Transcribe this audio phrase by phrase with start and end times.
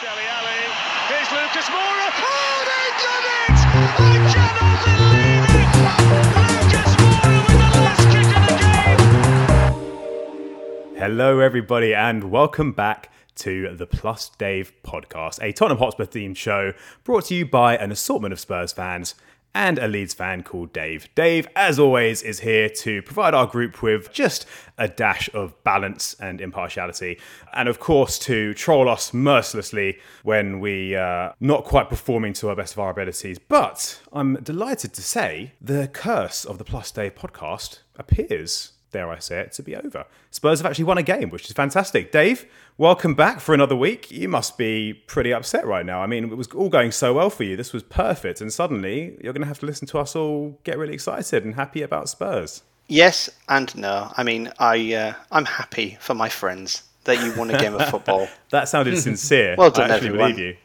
[0.00, 0.58] Here's Dele.
[1.08, 2.10] Here's Lucas Moura.
[2.18, 3.58] Oh, they've done it!
[3.70, 4.26] I believe
[10.90, 10.98] it!
[10.98, 16.72] Hello, everybody, and welcome back to the Plus Dave podcast, a Tottenham Hotspur themed show
[17.04, 19.14] brought to you by an assortment of Spurs fans
[19.54, 21.08] and a Leeds fan called Dave.
[21.14, 26.14] Dave, as always, is here to provide our group with just a dash of balance
[26.18, 27.18] and impartiality,
[27.52, 32.48] and of course to troll us mercilessly when we are uh, not quite performing to
[32.48, 33.38] our best of our abilities.
[33.38, 39.18] But I'm delighted to say the curse of the Plus Dave podcast appears dare I
[39.18, 40.06] say it, to be over.
[40.30, 42.12] Spurs have actually won a game, which is fantastic.
[42.12, 42.46] Dave,
[42.78, 44.08] welcome back for another week.
[44.12, 46.00] You must be pretty upset right now.
[46.00, 47.56] I mean, it was all going so well for you.
[47.56, 48.40] This was perfect.
[48.40, 51.56] And suddenly you're going to have to listen to us all get really excited and
[51.56, 52.62] happy about Spurs.
[52.86, 54.12] Yes and no.
[54.16, 57.88] I mean, I uh, I'm happy for my friends that you won a game of
[57.90, 58.28] football.
[58.50, 59.56] that sounded sincere.
[59.58, 60.32] well done, I actually everyone.
[60.32, 60.56] believe you.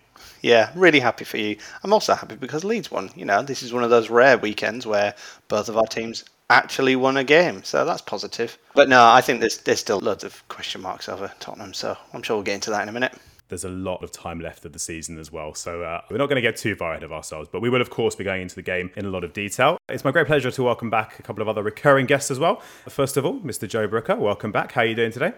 [0.42, 1.58] Yeah, really happy for you.
[1.84, 3.09] I'm also happy because Leeds won.
[3.16, 5.16] You know, this is one of those rare weekends where
[5.48, 8.58] both of our teams actually won a game, so that's positive.
[8.73, 12.23] But no, I think there's there's still loads of question marks over Tottenham, so I'm
[12.23, 13.14] sure we'll get into that in a minute.
[13.50, 16.28] There's a lot of time left of the season as well, so uh, we're not
[16.28, 18.44] going to get too far ahead of ourselves, but we will, of course, be going
[18.44, 19.80] into the game in a lot of detail.
[19.89, 22.61] It's my great pleasure to welcome back a couple of other recurring guests as well.
[22.88, 23.67] First of all, Mr.
[23.67, 24.73] Joe Brooker, welcome back.
[24.73, 25.34] How are you doing today?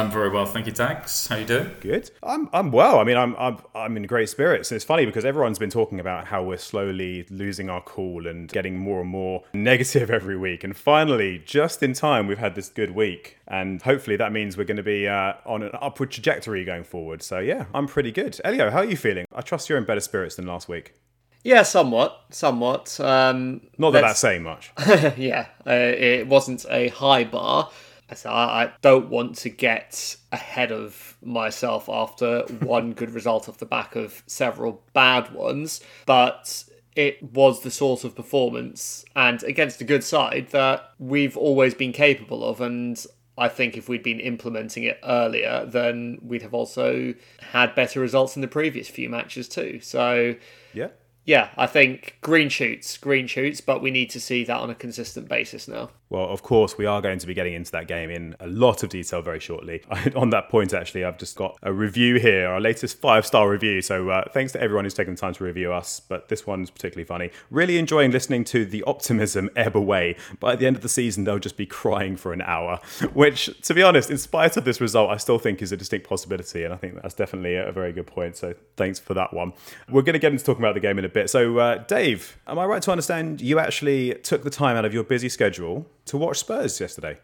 [0.00, 1.26] I'm very well, thank you, Tags.
[1.26, 1.72] How you doing?
[1.80, 2.12] Good.
[2.22, 3.00] I'm, I'm well.
[3.00, 4.70] I mean, I'm, I'm, I'm in great spirits.
[4.70, 8.48] And it's funny because everyone's been talking about how we're slowly losing our cool and
[8.48, 10.62] getting more and more negative every week.
[10.62, 13.38] And finally, just in time, we've had this good week.
[13.48, 17.20] And hopefully that means we're going to be uh, on an upward trajectory going forward.
[17.20, 18.40] So yeah, I'm pretty good.
[18.44, 19.26] Elio, how are you feeling?
[19.34, 20.94] I trust you're in better spirits than last week.
[21.42, 23.00] Yeah, somewhat, somewhat.
[23.00, 24.70] Um, Not that that's saying much.
[25.16, 27.70] yeah, uh, it wasn't a high bar.
[28.14, 33.58] So I I don't want to get ahead of myself after one good result off
[33.58, 36.64] the back of several bad ones, but
[36.96, 41.92] it was the sort of performance and against a good side that we've always been
[41.92, 43.06] capable of and
[43.38, 48.34] I think if we'd been implementing it earlier, then we'd have also had better results
[48.34, 49.78] in the previous few matches too.
[49.80, 50.34] So
[50.74, 50.88] Yeah.
[51.28, 54.74] Yeah, I think green shoots, green shoots, but we need to see that on a
[54.74, 55.90] consistent basis now.
[56.10, 58.82] Well, of course, we are going to be getting into that game in a lot
[58.82, 59.82] of detail very shortly.
[60.16, 63.82] On that point, actually, I've just got a review here, our latest five star review.
[63.82, 66.00] So uh, thanks to everyone who's taken the time to review us.
[66.00, 67.30] But this one's particularly funny.
[67.50, 70.16] Really enjoying listening to the optimism ebb away.
[70.42, 72.80] At the end of the season, they'll just be crying for an hour,
[73.12, 76.08] which, to be honest, in spite of this result, I still think is a distinct
[76.08, 76.64] possibility.
[76.64, 78.38] And I think that's definitely a very good point.
[78.38, 79.52] So thanks for that one.
[79.90, 81.17] We're going to get into talking about the game in a bit.
[81.26, 84.94] So, uh, Dave, am I right to understand you actually took the time out of
[84.94, 85.86] your busy schedule?
[86.08, 87.18] to watch Spurs yesterday.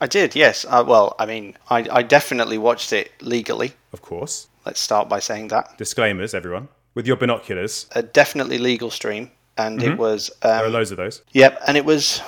[0.00, 0.66] I did, yes.
[0.68, 3.72] Uh, well, I mean, I, I definitely watched it legally.
[3.92, 4.48] Of course.
[4.66, 5.78] Let's start by saying that.
[5.78, 6.68] Disclaimers, everyone.
[6.94, 7.86] With your binoculars.
[7.92, 10.30] A definitely legal stream, and it was.
[10.42, 11.22] Um, There are loads of those.
[11.32, 12.20] Yep, and it was.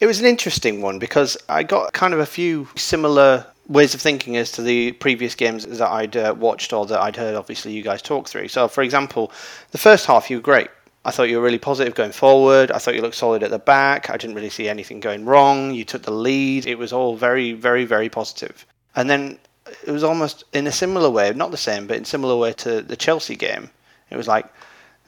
[0.00, 4.00] It was an interesting one because I got kind of a few similar ways of
[4.00, 7.36] thinking as to the previous games that I'd uh, watched or that I'd heard.
[7.36, 8.48] Obviously, you guys talk through.
[8.48, 9.32] So, for example,
[9.70, 10.68] the first half you were great.
[11.04, 12.70] I thought you were really positive going forward.
[12.72, 14.10] I thought you looked solid at the back.
[14.10, 15.72] I didn't really see anything going wrong.
[15.72, 16.66] You took the lead.
[16.66, 18.66] It was all very, very, very positive.
[18.96, 19.38] And then
[19.86, 22.82] it was almost in a similar way, not the same, but in similar way to
[22.82, 23.70] the Chelsea game.
[24.10, 24.46] It was like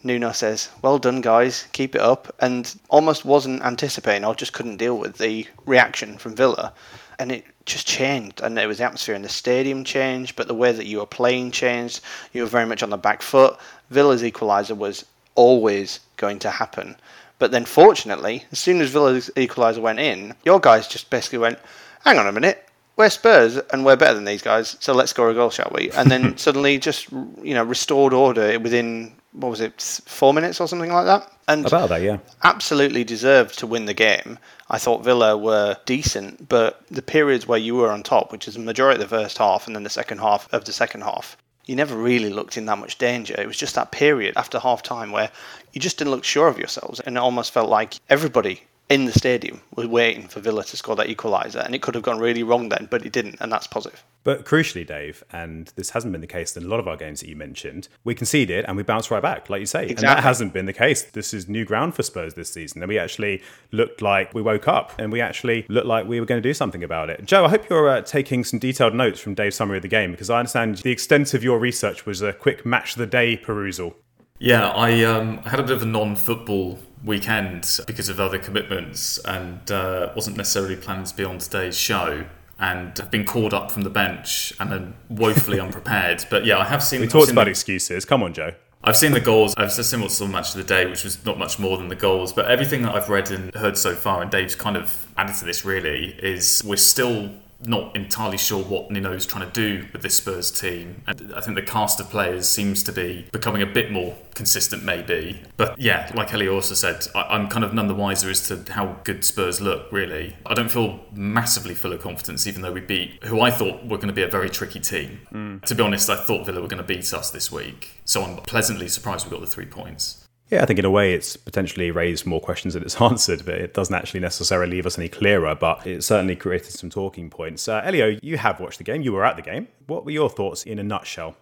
[0.04, 1.66] Nuno says, "Well done, guys.
[1.72, 6.36] Keep it up," and almost wasn't anticipating or just couldn't deal with the reaction from
[6.36, 6.72] Villa,
[7.18, 8.40] and it just changed.
[8.40, 11.06] And it was the atmosphere in the stadium changed, but the way that you were
[11.06, 12.00] playing changed.
[12.32, 13.58] You were very much on the back foot.
[13.90, 16.96] Villa's equaliser was always going to happen.
[17.38, 21.58] But then, fortunately, as soon as Villa's equaliser went in, your guys just basically went,
[22.04, 25.30] hang on a minute, we're Spurs and we're better than these guys, so let's score
[25.30, 25.90] a goal, shall we?
[25.90, 30.68] And then suddenly just, you know, restored order within, what was it, four minutes or
[30.68, 31.32] something like that?
[31.48, 32.18] And About that, yeah.
[32.44, 34.38] absolutely deserved to win the game.
[34.72, 38.54] I thought Villa were decent, but the periods where you were on top, which is
[38.54, 41.36] the majority of the first half and then the second half of the second half,
[41.66, 43.38] you never really looked in that much danger.
[43.38, 45.30] It was just that period after half time where
[45.74, 49.12] you just didn't look sure of yourselves, and it almost felt like everybody in the
[49.12, 52.42] stadium was waiting for Villa to score that equaliser, and it could have gone really
[52.42, 54.04] wrong then, but it didn't, and that's positive.
[54.24, 57.20] But crucially, Dave, and this hasn't been the case in a lot of our games
[57.20, 59.88] that you mentioned, we conceded and we bounced right back, like you say.
[59.88, 61.02] And that hasn't been the case.
[61.02, 62.82] This is new ground for Spurs this season.
[62.82, 63.42] And we actually
[63.72, 66.54] looked like we woke up and we actually looked like we were going to do
[66.54, 67.24] something about it.
[67.24, 70.12] Joe, I hope you're uh, taking some detailed notes from Dave's summary of the game
[70.12, 73.36] because I understand the extent of your research was a quick match of the day
[73.36, 73.96] perusal.
[74.42, 79.70] Yeah, I um, had a bit of a non-football weekend because of other commitments, and
[79.70, 82.24] uh, wasn't necessarily planning to be on today's show.
[82.58, 86.24] and have been called up from the bench and are woefully unprepared.
[86.28, 87.00] But yeah, I have seen.
[87.00, 88.04] We talked about the- excuses.
[88.04, 88.52] Come on, Joe.
[88.82, 89.54] I've seen the goals.
[89.56, 91.94] I've seen what's the match of the day, which was not much more than the
[91.94, 92.32] goals.
[92.32, 95.44] But everything that I've read and heard so far, and Dave's kind of added to
[95.44, 97.30] this really, is we're still
[97.66, 101.02] not entirely sure what Nuno's trying to do with this Spurs team.
[101.06, 104.82] And I think the cast of players seems to be becoming a bit more consistent,
[104.84, 105.40] maybe.
[105.56, 108.64] But yeah, like Ellie also said, I- I'm kind of none the wiser as to
[108.72, 110.36] how good Spurs look, really.
[110.46, 113.96] I don't feel massively full of confidence, even though we beat who I thought were
[113.96, 115.20] going to be a very tricky team.
[115.30, 115.58] Hmm.
[115.58, 118.00] To be honest, I thought Villa were going to beat us this week.
[118.04, 120.21] So I'm pleasantly surprised we got the three points.
[120.52, 123.54] Yeah, I think in a way it's potentially raised more questions than it's answered, but
[123.54, 125.54] it doesn't actually necessarily leave us any clearer.
[125.54, 127.68] But it certainly created some talking points.
[127.68, 129.00] Uh, Elio, you have watched the game.
[129.00, 129.68] You were at the game.
[129.86, 131.36] What were your thoughts in a nutshell?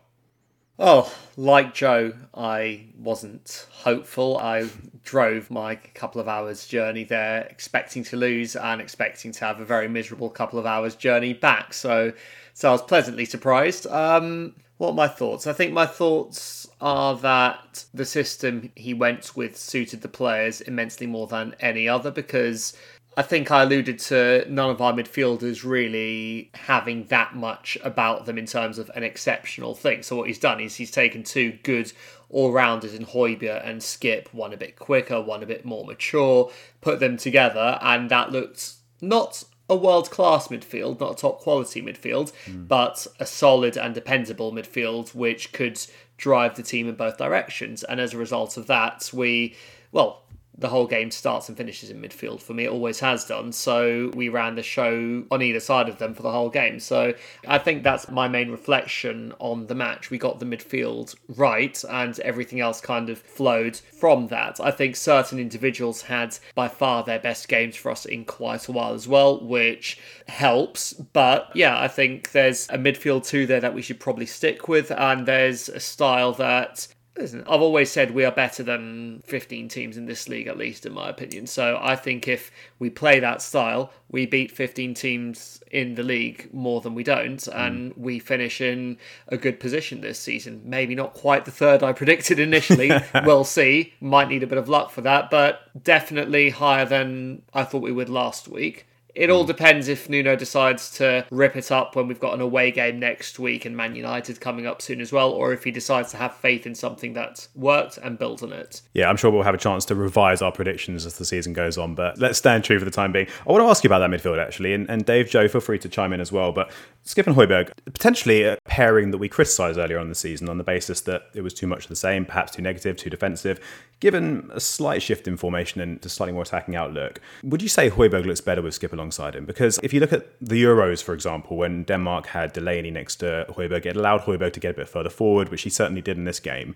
[0.79, 4.39] Oh, like Joe, I wasn't hopeful.
[4.39, 4.69] I
[5.03, 9.65] drove my couple of hours journey there expecting to lose and expecting to have a
[9.65, 11.75] very miserable couple of hours journey back.
[11.75, 12.13] So,
[12.55, 13.89] so I was pleasantly surprised.
[13.89, 15.49] Um, what are my thoughts?
[15.49, 21.07] I think my thoughts are that the system he went with suited the players immensely
[21.07, 22.75] more than any other because
[23.17, 28.39] I think I alluded to none of our midfielders really having that much about them
[28.39, 30.03] in terms of an exceptional thing.
[30.03, 31.93] So what he's done is he's taken two good
[32.31, 36.51] all-rounders in Højbjerg and Skipp, one a bit quicker, one a bit more mature,
[36.81, 42.65] put them together, and that looked not a world-class midfield, not a top-quality midfield, hmm.
[42.65, 45.81] but a solid and dependable midfield which could
[46.21, 47.83] drive the team in both directions.
[47.83, 49.57] And as a result of that, we,
[49.91, 50.23] well,
[50.61, 52.65] the whole game starts and finishes in midfield for me.
[52.65, 53.51] It always has done.
[53.53, 56.79] So we ran the show on either side of them for the whole game.
[56.79, 57.15] So
[57.49, 60.11] I think that's my main reflection on the match.
[60.11, 64.61] We got the midfield right, and everything else kind of flowed from that.
[64.61, 68.73] I think certain individuals had by far their best games for us in quite a
[68.73, 69.99] while as well, which
[70.29, 70.93] helps.
[70.93, 74.91] But yeah, I think there's a midfield two there that we should probably stick with,
[74.91, 76.87] and there's a style that
[77.21, 80.87] Listen, I've always said we are better than 15 teams in this league, at least
[80.87, 81.47] in my opinion.
[81.47, 86.49] So I think if we play that style, we beat 15 teams in the league
[86.55, 87.51] more than we don't, hmm.
[87.53, 88.97] and we finish in
[89.29, 90.63] a good position this season.
[90.65, 92.91] Maybe not quite the third I predicted initially.
[93.25, 93.93] we'll see.
[94.01, 97.93] Might need a bit of luck for that, but definitely higher than I thought we
[97.93, 98.87] would last week.
[99.15, 99.49] It all hmm.
[99.49, 103.39] depends if Nuno decides to rip it up when we've got an away game next
[103.39, 106.35] week and Man United coming up soon as well, or if he decides to have
[106.35, 108.83] faith in something that's worked and build on it.
[108.95, 111.79] Yeah, I'm sure we'll have a chance to revise our predictions as the season goes
[111.79, 113.27] on, but let's stand true for the time being.
[113.47, 115.79] I want to ask you about that midfield actually, and, and Dave, Joe, feel free
[115.79, 116.53] to chime in as well.
[116.53, 116.71] But
[117.05, 120.65] Skipp and Højbjerg, potentially a pairing that we criticised earlier on the season on the
[120.65, 123.59] basis that it was too much of the same, perhaps too negative, too defensive.
[124.01, 127.91] Given a slight shift in formation and a slightly more attacking outlook, would you say
[127.91, 129.45] Højbjerg looks better with Skipp alongside him?
[129.47, 133.47] Because if you look at the Euros, for example, when Denmark had Delaney next to
[133.49, 136.25] Højbjerg, it allowed Højbjerg to get a bit further forward, which he certainly did in
[136.25, 136.75] this game.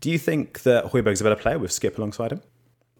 [0.00, 2.42] Do you think that Højbjerg's a better player with Skipp alongside him?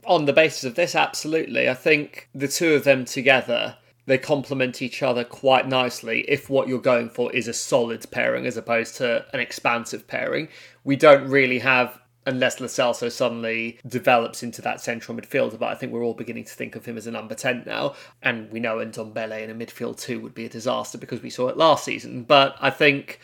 [0.04, 1.68] On the basis of this, absolutely.
[1.68, 3.76] I think the two of them together,
[4.06, 8.46] they complement each other quite nicely if what you're going for is a solid pairing
[8.46, 10.48] as opposed to an expansive pairing.
[10.84, 15.58] We don't really have unless Celso suddenly develops into that central midfielder.
[15.58, 17.94] But I think we're all beginning to think of him as a number 10 now.
[18.22, 21.48] And we know Ndombele in a midfield two would be a disaster because we saw
[21.48, 22.24] it last season.
[22.24, 23.20] But I think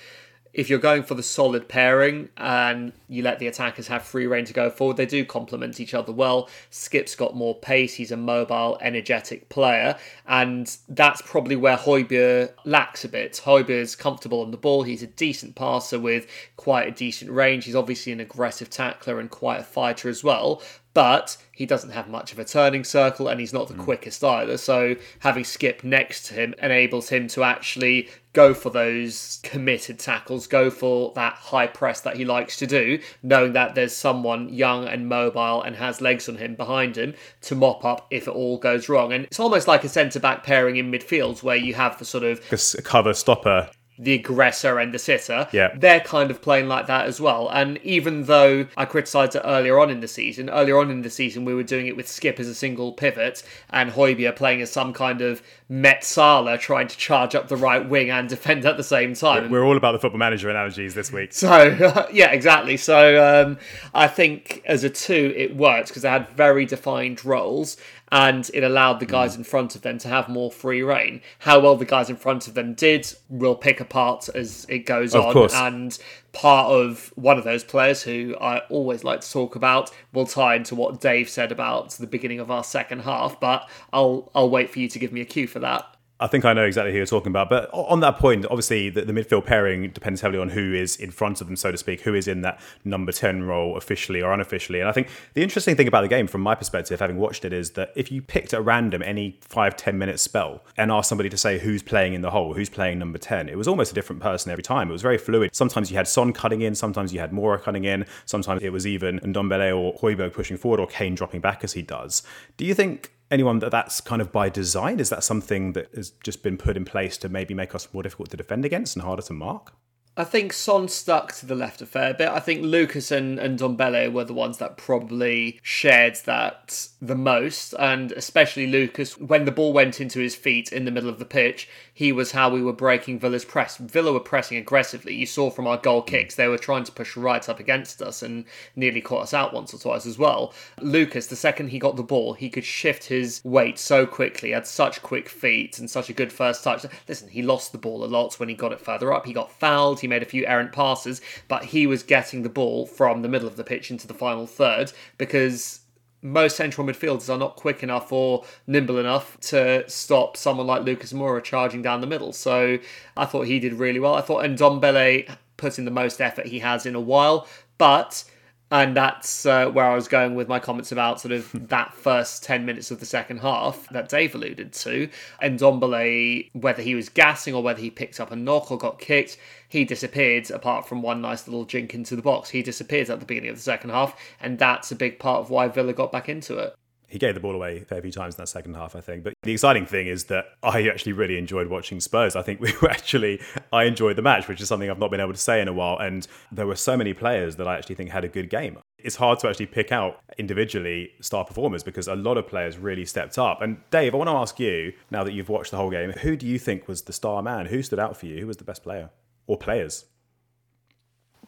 [0.53, 4.45] if you're going for the solid pairing and you let the attackers have free reign
[4.45, 6.49] to go forward, they do complement each other well.
[6.71, 9.97] Skipp's got more pace, he's a mobile, energetic player,
[10.27, 13.41] and that's probably where Højbjerg lacks a bit.
[13.45, 17.77] Højbjerg's comfortable on the ball, he's a decent passer with quite a decent range, he's
[17.77, 20.63] obviously an aggressive tackler and quite a fighter as well.
[20.95, 23.83] But he doesn't have much of a turning circle and he's not the hmm.
[23.83, 24.59] quickest either.
[24.59, 30.47] So having Skipp next to him enables him to actually go for those committed tackles,
[30.47, 34.87] go for that high press that he likes to do, knowing that there's someone young
[34.87, 38.59] and mobile and has legs on him behind him to mop up if it all
[38.59, 39.13] goes wrong.
[39.13, 42.25] And it's almost like a centre back pairing in midfield where you have the sort
[42.25, 42.41] of
[42.79, 43.71] A cover stopper.
[44.03, 45.49] The aggressor and the sitter.
[45.53, 45.75] Yeah.
[45.77, 47.49] They're kind of playing like that as well.
[47.49, 51.11] And even though I criticised it earlier on in the season, earlier on in the
[51.11, 54.73] season we were doing it with Skipp as a single pivot and Højbjerg playing as
[54.73, 58.77] some kind of Met Salah trying to charge up the right wing and defend at
[58.77, 59.51] the same time.
[59.51, 61.33] We're all about the football manager analogies this week.
[61.33, 62.77] So yeah, exactly.
[62.77, 63.59] So um,
[63.95, 67.77] I think as a two, it worked because they had very defined roles,
[68.13, 69.11] and it allowed the Mm.
[69.11, 71.23] guys in front of them to have more free reign.
[71.41, 75.15] How well the guys in front of them did, we'll pick apart as it goes
[75.15, 75.33] Of on.
[75.33, 75.55] course.
[75.55, 75.99] And
[76.33, 80.55] part of one of those players who I always like to talk about will tie
[80.57, 83.41] into what Dave said about the beginning of our second half.
[83.41, 85.87] But I'll I'll wait for you to give me a cue for that.
[86.23, 87.51] I think I know exactly who you're talking about.
[87.51, 91.11] But on that point, obviously, the, the, midfield pairing depends heavily on who is in
[91.11, 94.33] front of them, so to speak, who is in that number 10 role officially or
[94.33, 94.79] unofficially.
[94.79, 97.53] And I think the interesting thing about the game, from my perspective, having watched it,
[97.53, 101.29] is that if you picked at random any five, 10 minute spell and asked somebody
[101.29, 103.95] to say who's playing in the hole, who's playing number 10, it was almost a
[103.95, 104.89] different person every time.
[104.91, 105.53] It was very fluid.
[105.53, 108.87] Sometimes you had Son cutting in, sometimes you had Moura cutting in, sometimes it was
[108.87, 112.23] even Ndombele or Højbjerg pushing forward or Kane dropping back as he does.
[112.57, 115.01] Do you think anyone that that's kind of by design?
[115.01, 118.03] Is that something that has just been put in place to maybe make us more
[118.03, 119.73] difficult to defend against and harder to mark?
[120.15, 122.29] I think Son stuck to the left a fair bit.
[122.29, 127.73] I think Lucas and, and Ndombele were the ones that probably shared that the most,
[127.79, 129.17] and especially Lucas.
[129.17, 132.33] When the ball went into his feet in the middle of the pitch, he was
[132.33, 133.79] how we were breaking Villa's press.
[133.79, 135.15] Villa were pressing aggressively.
[135.15, 138.23] You saw from our goal kicks, they were trying to push right up against us
[138.23, 138.45] and
[138.77, 140.53] nearly caught us out once or twice as well.
[140.79, 144.67] Lucas, the second he got the ball, he could shift his weight so quickly, had
[144.67, 146.85] such quick feet and such a good first touch.
[147.09, 149.25] Listen, he lost the ball a lot when he got it further up.
[149.25, 152.87] He got fouled he made a few errant passes, but he was getting the ball
[152.87, 155.81] from the middle of the pitch into the final third because
[156.23, 161.13] most central midfielders are not quick enough or nimble enough to stop someone like Lucas
[161.13, 162.33] Moura charging down the middle.
[162.33, 162.79] So
[163.17, 164.15] I thought he did really well.
[164.15, 168.25] I thought Ndombele put in the most effort he has in a while, but
[168.73, 172.43] and that's uh, where I was going with my comments about sort of that first
[172.43, 175.11] 10 minutes of the second half that Dave alluded to.
[175.41, 178.99] And Ndombele, whether he was gassing or whether he picked up a knock or got
[178.99, 179.37] kicked,
[179.69, 182.49] he disappeared apart from one nice little jink into the box.
[182.49, 185.51] He disappeared at the beginning of the second half, and that's a big part of
[185.51, 186.75] why Villa got back into it
[187.13, 189.23] he gave the ball away a fair few times in that second half, I think.
[189.23, 192.35] But the exciting thing is that I actually really enjoyed watching Spurs.
[192.35, 193.39] I think we were actually,
[193.71, 195.75] I enjoyed the match, which is something I've not been able to say in a
[195.75, 195.99] while.
[195.99, 198.79] And there were so many players that I actually think had a good game.
[198.99, 203.05] It's hard to actually pick out individually star performers because a lot of players really
[203.05, 203.61] stepped up.
[203.61, 206.35] And Dave, I want to ask you, now that you've watched the whole game, who
[206.35, 207.67] do you think was the star man?
[207.67, 208.41] Who stood out for you?
[208.41, 209.11] Who was the best player
[209.47, 210.07] or players?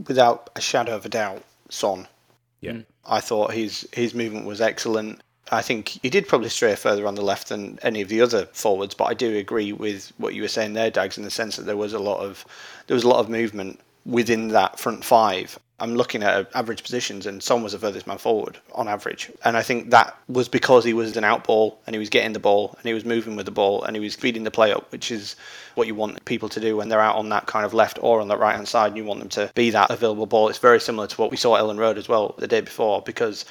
[0.06, 2.06] Without a shadow of a doubt, Son.
[2.60, 2.72] Yeah.
[2.72, 2.84] Mm.
[3.06, 5.22] I thought his his movement was excellent.
[5.54, 8.46] I think he did probably stray further on the left than any of the other
[8.52, 11.56] forwards, but I do agree with what you were saying there, Dags, in the sense
[11.56, 12.44] that there was a lot of
[12.86, 15.58] there was a lot of movement within that front five.
[15.80, 19.30] I'm looking at average positions, and Son was the furthest man forward on average.
[19.44, 22.32] And I think that was because he was an out ball and he was getting
[22.32, 24.72] the ball and he was moving with the ball and he was feeding the play
[24.72, 25.34] up, which is
[25.74, 28.20] what you want people to do when they're out on that kind of left or
[28.20, 28.88] on the right hand side.
[28.88, 30.48] And you want them to be that available ball.
[30.48, 33.02] It's very similar to what we saw at Elland Road as well the day before
[33.02, 33.44] because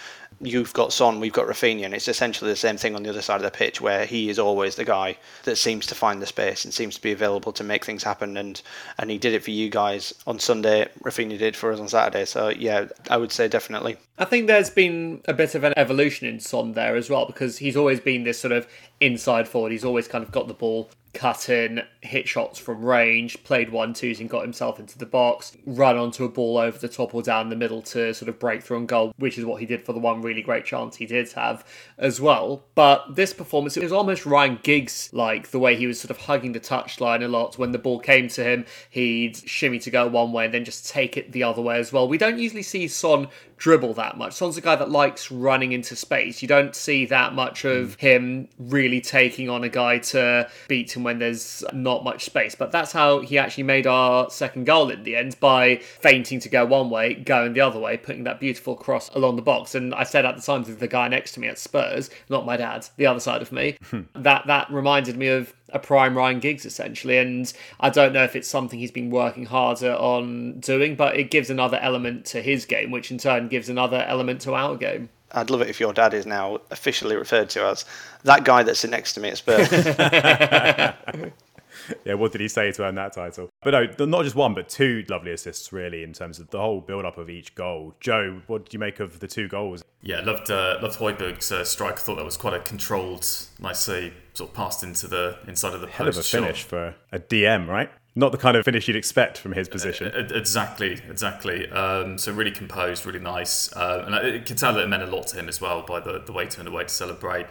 [0.46, 3.22] you've got Son, we've got Raphinha, and it's essentially the same thing on the other
[3.22, 6.26] side of the pitch where he is always the guy that seems to find the
[6.26, 8.38] space and seems to be available to make things happen.
[8.38, 8.62] And
[8.98, 10.88] and he did it for you guys on Sunday.
[11.04, 12.26] Raphinha did for us on Saturday.
[12.26, 13.98] So yeah, I would say definitely.
[14.18, 17.58] I think there's been a bit of an evolution in Son there as well because
[17.58, 18.68] he's always been this sort of
[19.00, 19.72] inside forward.
[19.72, 23.94] He's always kind of got the ball cut in, hit shots from range, played one
[23.94, 27.22] twos and got himself into the box, run onto a ball over the top or
[27.22, 29.86] down the middle to sort of break through and goal, which is what he did
[29.86, 31.66] for the one really great chance he did have
[31.98, 32.64] as well.
[32.76, 36.18] But this performance, it was almost Ryan Giggs like the way he was sort of
[36.18, 37.58] hugging the touchline a lot.
[37.58, 40.90] When the ball came to him, he'd shimmy to go one way and then just
[40.90, 42.08] take it the other way as well.
[42.08, 44.34] We don't usually see Son dribble that much.
[44.34, 46.42] Son's a guy that likes running into space.
[46.42, 51.04] You don't see that much of him really taking on a guy to beat him
[51.04, 52.56] when there's not much space.
[52.56, 56.50] But that's how he actually made our second goal in the end by feinting to
[56.50, 59.76] go one way, going the other way, putting that beautiful cross along the box.
[59.76, 62.46] And I said at the time to the guy next to me at Spurs, not
[62.46, 63.78] my dad, the other side of me,
[64.16, 67.18] that that reminded me of a prime Ryan Giggs essentially.
[67.18, 71.32] And I don't know if it's something he's been working harder on doing, but it
[71.32, 75.10] gives another element to his game, which in turn gives another element to our game.
[75.34, 77.86] I'd love it if your dad is now officially referred to as
[78.24, 79.68] that guy that's next to me at Spurs.
[82.06, 83.50] yeah, what did he say to earn that title?
[83.64, 86.82] But no, not just one, but two lovely assists, really, in terms of the whole
[86.82, 87.96] build up of each goal.
[88.00, 89.84] Joe, what did you make of the two goals?
[90.02, 91.94] Yeah, loved uh, loved Højbjerg's uh, strike.
[91.96, 93.26] I thought that was quite a controlled,
[93.60, 96.70] nicely sort of passed into the inside of the Hell of post a finish shot.
[96.70, 97.90] for a DM, right?
[98.16, 100.12] Not the kind of finish you'd expect from his position.
[100.14, 101.70] Uh, Exactly, exactly.
[101.72, 105.08] Um, so really composed, really nice, uh, and I could tell that it meant a
[105.08, 107.48] lot to him as well by the, the way he turned away to celebrate.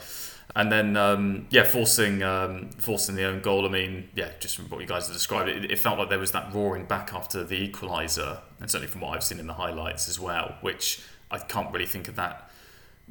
[0.54, 3.64] And then, um, yeah, forcing um, forcing the own goal.
[3.64, 6.18] I mean, yeah, just from what you guys have described, it, it felt like there
[6.18, 9.54] was that roaring back after the equaliser, and certainly from what I've seen in the
[9.54, 12.50] highlights as well, which I can't really think of that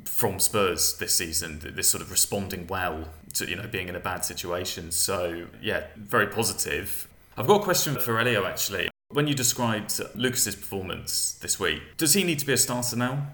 [0.06, 1.62] from Spurs this season.
[1.64, 4.92] This sort of responding well to you know being in a bad situation.
[4.92, 7.08] So yeah, very positive.
[7.38, 8.90] I've got a question for Elio actually.
[9.10, 13.28] When you described Lucas's performance this week, does he need to be a starter now?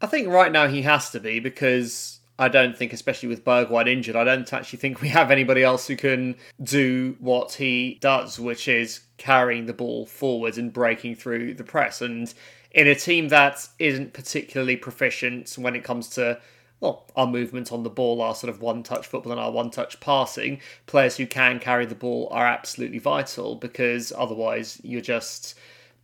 [0.00, 3.88] I think right now he has to be because I don't think, especially with Bergwijn
[3.88, 8.40] injured, I don't actually think we have anybody else who can do what he does,
[8.40, 12.02] which is carrying the ball forwards and breaking through the press.
[12.02, 12.32] And
[12.72, 16.40] in a team that isn't particularly proficient when it comes to
[16.80, 19.70] well, our movement on the ball, our sort of one touch football and our one
[19.70, 25.54] touch passing, players who can carry the ball are absolutely vital because otherwise you're just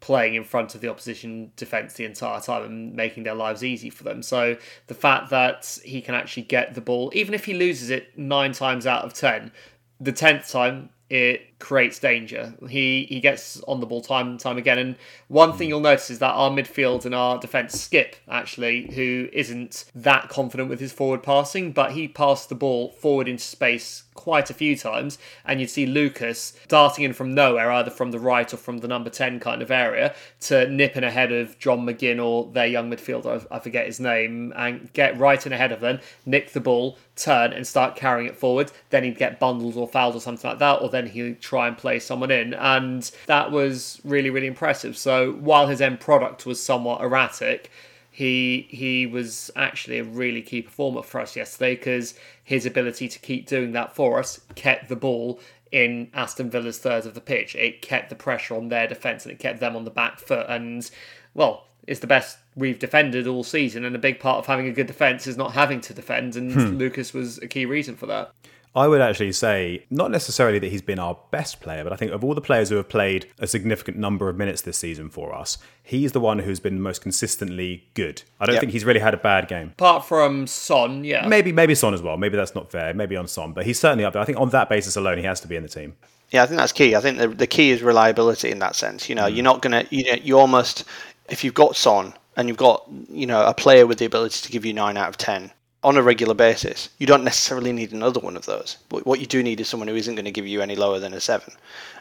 [0.00, 3.90] playing in front of the opposition defence the entire time and making their lives easy
[3.90, 4.23] for them.
[4.23, 8.19] So the fact that he can actually get the ball, even if he loses it
[8.19, 9.52] nine times out of ten,
[10.00, 12.54] the tenth time it creates danger.
[12.68, 14.78] He he gets on the ball time and time again.
[14.78, 14.96] And
[15.28, 15.70] one thing hmm.
[15.70, 20.68] you'll notice is that our midfield and our defence Skipp actually, who isn't that confident
[20.68, 24.76] with his forward passing, but he passed the ball forward into space quite a few
[24.76, 28.78] times, and you'd see Lucas darting in from nowhere, either from the right or from
[28.78, 32.66] the number 10 kind of area, to nip in ahead of John McGinn or their
[32.66, 36.60] young midfielder, I forget his name, and get right in ahead of them, nick the
[36.60, 38.70] ball, turn, and start carrying it forward.
[38.90, 41.76] Then he'd get bundled or fouled or something like that, or then he'd try and
[41.76, 42.54] play someone in.
[42.54, 44.97] And that was really, really impressive.
[44.97, 47.71] So while his end product was somewhat erratic,
[48.12, 52.14] he he was actually a really key performer for us yesterday because
[52.45, 55.40] his ability to keep doing that for us kept the ball
[55.73, 57.57] in Aston Villa's third of the pitch.
[57.57, 60.47] It kept the pressure on their defence and it kept them on the back foot.
[60.49, 60.88] And
[61.35, 63.85] well, it's the best we've defended all season.
[63.85, 66.37] And a big part of having a good defence is not having to defend.
[66.37, 66.76] And hmm.
[66.76, 68.33] Lucas was a key reason for that.
[68.74, 72.12] I would actually say not necessarily that he's been our best player, but I think
[72.12, 75.34] of all the players who have played a significant number of minutes this season for
[75.34, 78.22] us, he's the one who's been most consistently good.
[78.38, 78.60] I don't Yep.
[78.60, 79.70] think he's really had a bad game.
[79.70, 81.26] Apart from Son, yeah.
[81.26, 82.16] Maybe maybe Son as well.
[82.16, 82.94] Maybe that's not fair.
[82.94, 84.22] Maybe on Son, but he's certainly up there.
[84.22, 85.96] I think on that basis alone, he has to be in the team.
[86.30, 86.94] Yeah, I think that's key.
[86.94, 89.08] I think the, the key is reliability in that sense.
[89.08, 89.34] You know, mm.
[89.34, 90.84] you're not gonna, you know, you almost,
[91.28, 94.52] if you've got Son and you've got, you know, a player with the ability to
[94.52, 95.50] give you nine out of ten
[95.82, 98.76] on a regular basis, you don't necessarily need another one of those.
[98.88, 100.99] But what you do need is someone who isn't going to give you any lower
[100.99, 101.54] than a seven.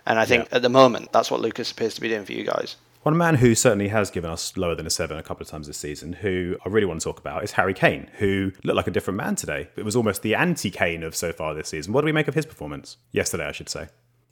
[0.05, 0.57] And I think Yeah.
[0.57, 2.75] at the moment, that's what Lucas appears to be doing for you guys.
[3.03, 5.67] One man who certainly has given us lower than a seven a couple of times
[5.67, 8.87] this season, who I really want to talk about, is Harry Kane, who looked like
[8.87, 9.69] a different man today.
[9.77, 11.93] It was almost the anti Kane of so far this season.
[11.93, 12.97] What do we make of his performance?
[13.13, 13.87] Yesterday, I should say.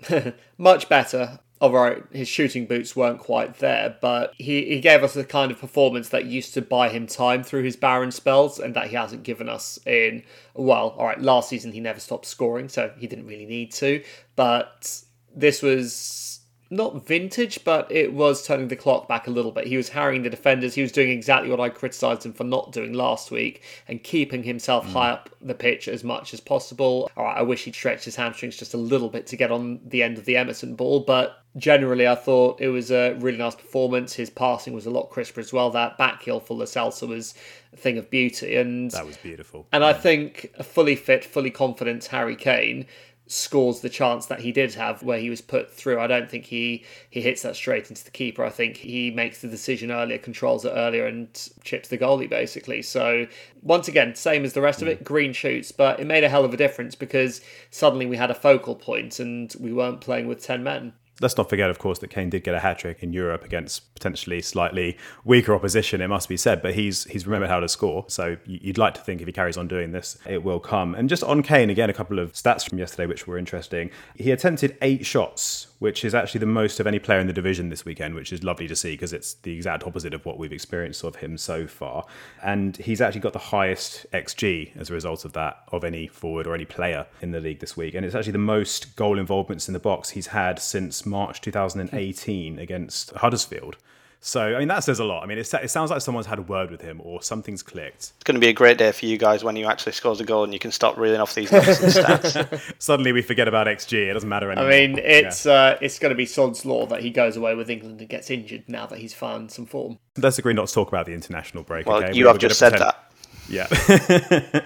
[0.57, 1.39] much better.
[1.59, 5.51] All right, his shooting boots weren't quite there, but he, he gave us the kind
[5.51, 8.95] of performance that used to buy him time through his barren spells and that he
[8.95, 13.07] hasn't given us in, well, all right, last season he never stopped scoring, so he
[13.07, 14.03] didn't really need to,
[14.35, 15.01] but
[15.35, 16.27] this was
[16.69, 19.67] not vintage, but it was turning the clock back a little bit.
[19.67, 20.75] He was harrying the defenders.
[20.75, 24.43] He was doing exactly what I criticised him for not doing last week and keeping
[24.43, 24.91] himself hmm.
[24.91, 27.09] high up the pitch as much as possible.
[27.15, 29.79] All right, I wish he'd stretched his hamstrings just a little bit to get on
[29.85, 33.55] the end of the Emerson ball, but generally I thought it was a really nice
[33.55, 34.13] performance.
[34.13, 35.69] His passing was a lot crisper as well.
[35.71, 37.33] That back heel for Celso was
[37.73, 38.55] a thing of beauty.
[38.55, 39.67] And That was beautiful.
[39.71, 42.85] and I think a fully fit, fully confident Harry Kane
[43.29, 45.99] scores the chance that he did have where he was put through.
[45.99, 48.43] I don't think he he hits that straight into the keeper.
[48.43, 51.27] I think he makes the decision earlier, controls it earlier, and
[51.63, 52.81] chips the goalie basically.
[52.81, 53.27] So
[53.61, 55.03] once again, same as the rest of it, mm.
[55.03, 58.35] green shoots, but it made a hell of a difference because suddenly we had a
[58.35, 60.93] focal point and we weren't playing with ten men.
[61.19, 63.93] Let's not forget, of course, that Kane did get a hat trick in Europe against
[63.95, 66.01] potentially slightly weaker opposition.
[66.01, 68.05] It must be said, but he's he's remembered how to score.
[68.07, 70.93] So you'd like to think if he carries on doing this, it will come.
[70.93, 73.89] And just on Kane again, a couple of stats from yesterday which were interesting.
[74.15, 77.69] He attempted eight shots, which is actually the most of any player in the division
[77.69, 80.51] this weekend, which is lovely to see because it's the exact opposite of what we've
[80.51, 82.05] experienced of him so far.
[82.43, 86.47] And he's actually got the highest xG as a result of that of any forward
[86.47, 87.93] or any player in the league this week.
[87.93, 92.59] And it's actually the most goal involvements in the box he's had since March 2018
[92.59, 93.77] against Huddersfield.
[94.19, 95.23] So, I mean, that says a lot.
[95.23, 98.13] I mean, it, it sounds like someone's had a word with him or something's clicked.
[98.15, 100.25] It's going to be a great day for you guys when you actually scores a
[100.25, 102.73] goal and you can stop reeling off these numbers stats.
[102.79, 104.09] Suddenly we forget about XG.
[104.09, 104.71] It doesn't matter anymore.
[104.71, 107.69] I mean, it's uh, it's going to be Sod's law that he goes away with
[107.69, 109.99] England and gets injured now that he's found some form.
[110.17, 111.85] Let's agree not to talk about the international break.
[111.85, 112.13] Well, okay?
[112.13, 113.03] you We're- have just gonna said pretend- that.
[113.49, 113.67] Yeah.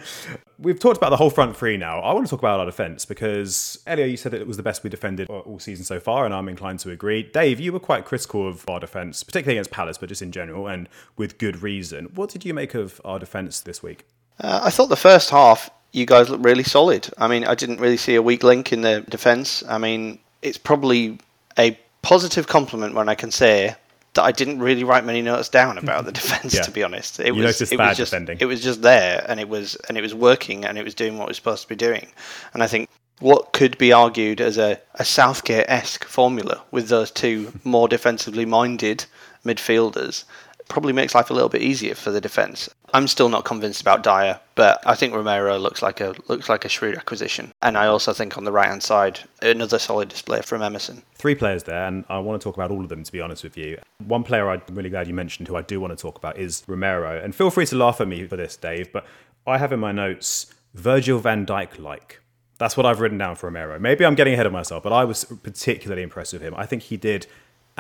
[0.60, 2.02] We've talked about the whole front three now.
[2.02, 4.63] I want to talk about our defence because Elio, you said that it was the
[4.63, 7.24] best we defended all season so far, and I'm inclined to agree.
[7.24, 10.67] Dave, you were quite critical of our defence, particularly against Palace, but just in general,
[10.67, 12.06] and with good reason.
[12.13, 14.06] What did you make of our defence this week?
[14.39, 17.10] Uh, I thought the first half you guys looked really solid.
[17.17, 19.63] I mean, I didn't really see a weak link in the defence.
[19.67, 21.20] I mean, it's probably
[21.58, 23.76] a positive compliment when I can say
[24.13, 26.54] that I didn't really write many notes down about the defence.
[26.54, 26.62] Yeah.
[26.63, 28.38] To be honest, it You was it bad was just defending.
[28.39, 31.17] it was just there, and it was and it was working, and it was doing
[31.17, 32.08] what it was supposed to be doing.
[32.54, 37.12] And I think what could be argued as a, a Southgate esque formula with those
[37.12, 39.06] two more defensively minded
[39.45, 40.24] midfielders
[40.72, 42.70] probably makes life a little bit easier for the defence.
[42.94, 46.64] I'm still not convinced about Dier, but I think Romero looks like a looks like
[46.66, 47.52] a shrewd acquisition.
[47.62, 51.04] And I also think on the right hand side, another solid display from Emerson.
[51.16, 53.44] Three players there, and I want to talk about all of them, to be honest
[53.44, 53.78] with you.
[54.06, 56.64] One player I'm really glad you mentioned who I do want to talk about is
[56.68, 57.22] Romero.
[57.22, 59.06] And feel free to laugh at me for this, Dave, but
[59.46, 62.22] I have in my notes Virgil van Dijk like.
[62.60, 63.78] That's what I've written down for Romero.
[63.80, 66.54] Maybe I'm getting ahead of myself, but I was particularly impressed with him.
[66.56, 67.28] I think he did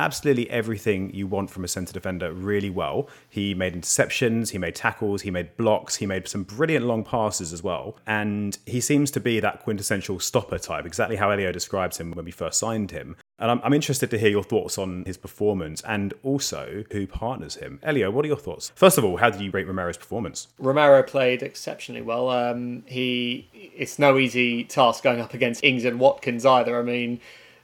[0.01, 3.07] absolutely everything you want from a centre defender really well.
[3.29, 7.53] He made interceptions, he made tackles, he made blocks, he made some brilliant long passes
[7.53, 7.97] as well.
[8.07, 12.25] And he seems to be that quintessential stopper type, exactly how Elio describes him when
[12.25, 13.15] we first signed him.
[13.39, 17.55] And I'm, I'm interested to hear your thoughts on his performance and also who partners
[17.55, 17.79] him.
[17.81, 18.71] Elio, what are your thoughts?
[18.75, 20.47] First of all, how did you rate Romero's performance?
[20.59, 22.29] Romero played exceptionally well.
[22.29, 26.79] Um, he it's no easy task going up against Ings and Watkins either.
[26.79, 27.19] I mean,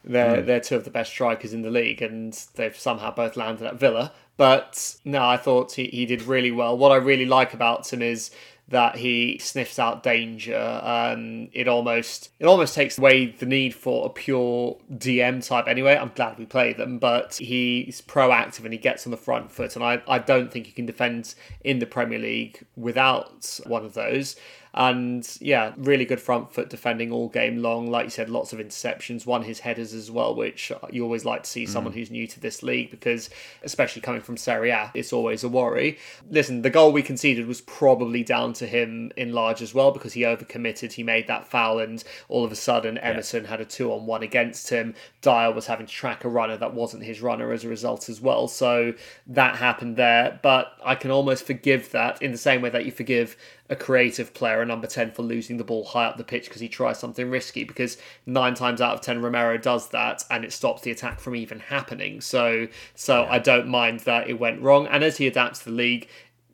[0.08, 3.68] they're they're two of the best strikers in the league, and they've somehow both landed
[3.68, 4.14] at Villa.
[4.38, 6.78] But no, I thought he, he did really well.
[6.78, 8.32] What I really like about him is
[8.70, 10.82] that he sniffs out danger.
[10.84, 15.68] Um, it almost it almost takes away the need for a pure DM type.
[15.68, 19.52] Anyway, I'm glad we play them, but he's proactive and he gets on the front
[19.52, 19.76] foot.
[19.76, 23.94] And I, I don't think you can defend in the Premier League without one of
[23.94, 24.36] those.
[24.78, 27.90] And yeah, really good front foot defending all game long.
[27.90, 31.44] Like you said, lots of interceptions, won his headers as well, which you always like
[31.44, 31.70] to see mm.
[31.70, 33.32] someone who's new to this league because,
[33.64, 35.98] especially coming from Serie A, it's always a worry.
[36.30, 40.14] Listen, the goal we conceded was probably down to him in large as well because
[40.14, 40.92] he overcommitted.
[40.94, 44.22] He made that foul, and all of a sudden, Emerson had a two on one
[44.22, 44.94] against him.
[45.22, 48.22] Dier was having to track a runner that wasn't his runner as a result as
[48.22, 48.48] well.
[48.48, 48.94] So
[49.26, 50.40] that happened there.
[50.44, 53.36] But I can almost forgive that in the same way that you forgive
[53.70, 56.62] a creative player, a number 10, for losing the ball high up the pitch because
[56.62, 57.64] he tries something risky.
[57.64, 61.36] Because nine times out of 10, Romero does that and it stops the attack from
[61.36, 62.22] even happening.
[62.22, 64.88] So, so I don't mind that it went wrong.
[64.88, 66.08] And as he adapts to the league,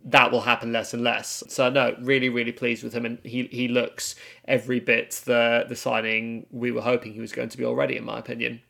[0.06, 1.44] that will happen less and less.
[1.48, 5.76] So no, really, really pleased with him, and he he looks every bit the the
[5.76, 8.62] signing we were hoping he was going to be already, in my opinion.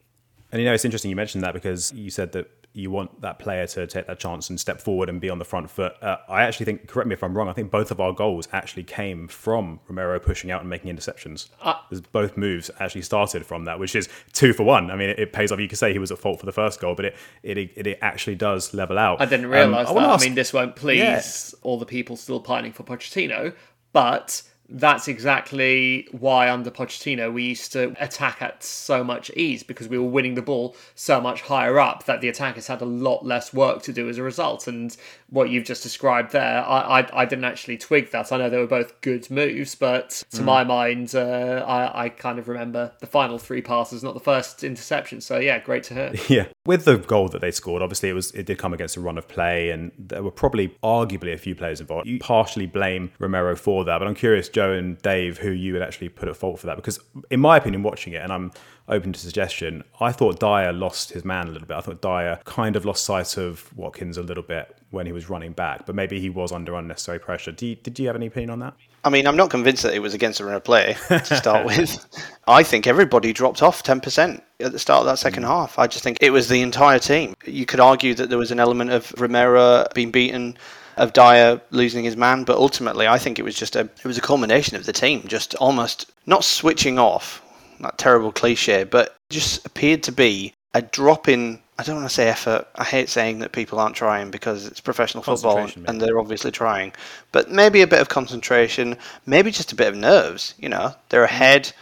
[0.52, 3.38] And you know, it's interesting you mentioned that because you said that you want that
[3.38, 5.94] player to take that chance and step forward and be on the front foot.
[6.02, 8.48] Uh, I actually think, correct me if I'm wrong, I think both of our goals
[8.52, 11.50] actually came from Romero pushing out and making interceptions.
[11.62, 11.76] Uh,
[12.12, 14.90] both moves actually started from that, which is two for one.
[14.90, 15.60] I mean, it, it, pays off.
[15.60, 17.86] You could say he was at fault for the first goal, but it it, it,
[17.88, 19.22] it actually does level out.
[19.22, 20.02] I didn't realise Um, that.
[20.02, 21.22] wanna ask- I mean, this won't please Yeah.
[21.62, 23.54] all the people still pining for Pochettino,
[23.92, 29.88] but that's exactly why under Pochettino we used to attack at so much ease because
[29.88, 33.26] we were winning the ball so much higher up that the attackers had a lot
[33.26, 34.68] less work to do as a result.
[34.68, 34.96] And
[35.30, 38.32] what you've just described there, I I, I didn't actually twig that.
[38.32, 42.40] I know they were both good moves, but to my mind, uh, I I kind
[42.40, 45.22] of remember the final three passes, not the first interception.
[45.22, 46.14] So yeah, great to hear.
[46.34, 49.02] Yeah, with the goal that they scored, obviously it was it did come against a
[49.02, 52.08] run of play, and there were probably arguably a few players involved.
[52.08, 55.82] You partially blame Romero for that, but I'm curious, Joe and Dave, who you would
[55.82, 58.52] actually put at fault for that, because in my opinion, watching it, and I'm
[58.88, 61.76] open to suggestion, I thought Dier lost his man a little bit.
[61.76, 65.30] I thought Dier kind of lost sight of Watkins a little bit when he was
[65.30, 67.54] running back, but maybe he was under unnecessary pressure.
[67.60, 68.76] You, did you have any opinion on that?
[69.06, 71.66] I mean, I'm not convinced that it was against the run of play to start
[71.66, 72.06] with.
[72.48, 75.48] I think everybody dropped off 10% at the start of that second mm.
[75.48, 75.78] half.
[75.78, 77.34] I just think it was the entire team.
[77.46, 80.58] You could argue that there was an element of Romero being beaten,
[80.98, 84.18] of Dier losing his man, but ultimately, I think it was just a it was
[84.18, 87.42] a culmination of the team just almost not switching off,
[87.80, 91.60] that terrible cliche, but just appeared to be a drop in.
[91.80, 92.68] I don't want to say effort.
[92.76, 96.52] I hate saying that people aren't trying because it's professional football Concentration, and they're obviously
[96.52, 96.94] trying.
[97.32, 100.54] But maybe a bit of concentration, maybe just a bit of nerves.
[100.60, 101.32] You know, they're mm.
[101.32, 101.74] ahead.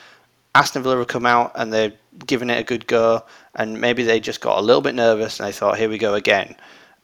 [0.56, 1.94] Aston Villa have come out and they're
[2.26, 3.24] giving it a good go,
[3.56, 6.14] and maybe they just got a little bit nervous and they thought, "Here we go
[6.14, 6.56] again."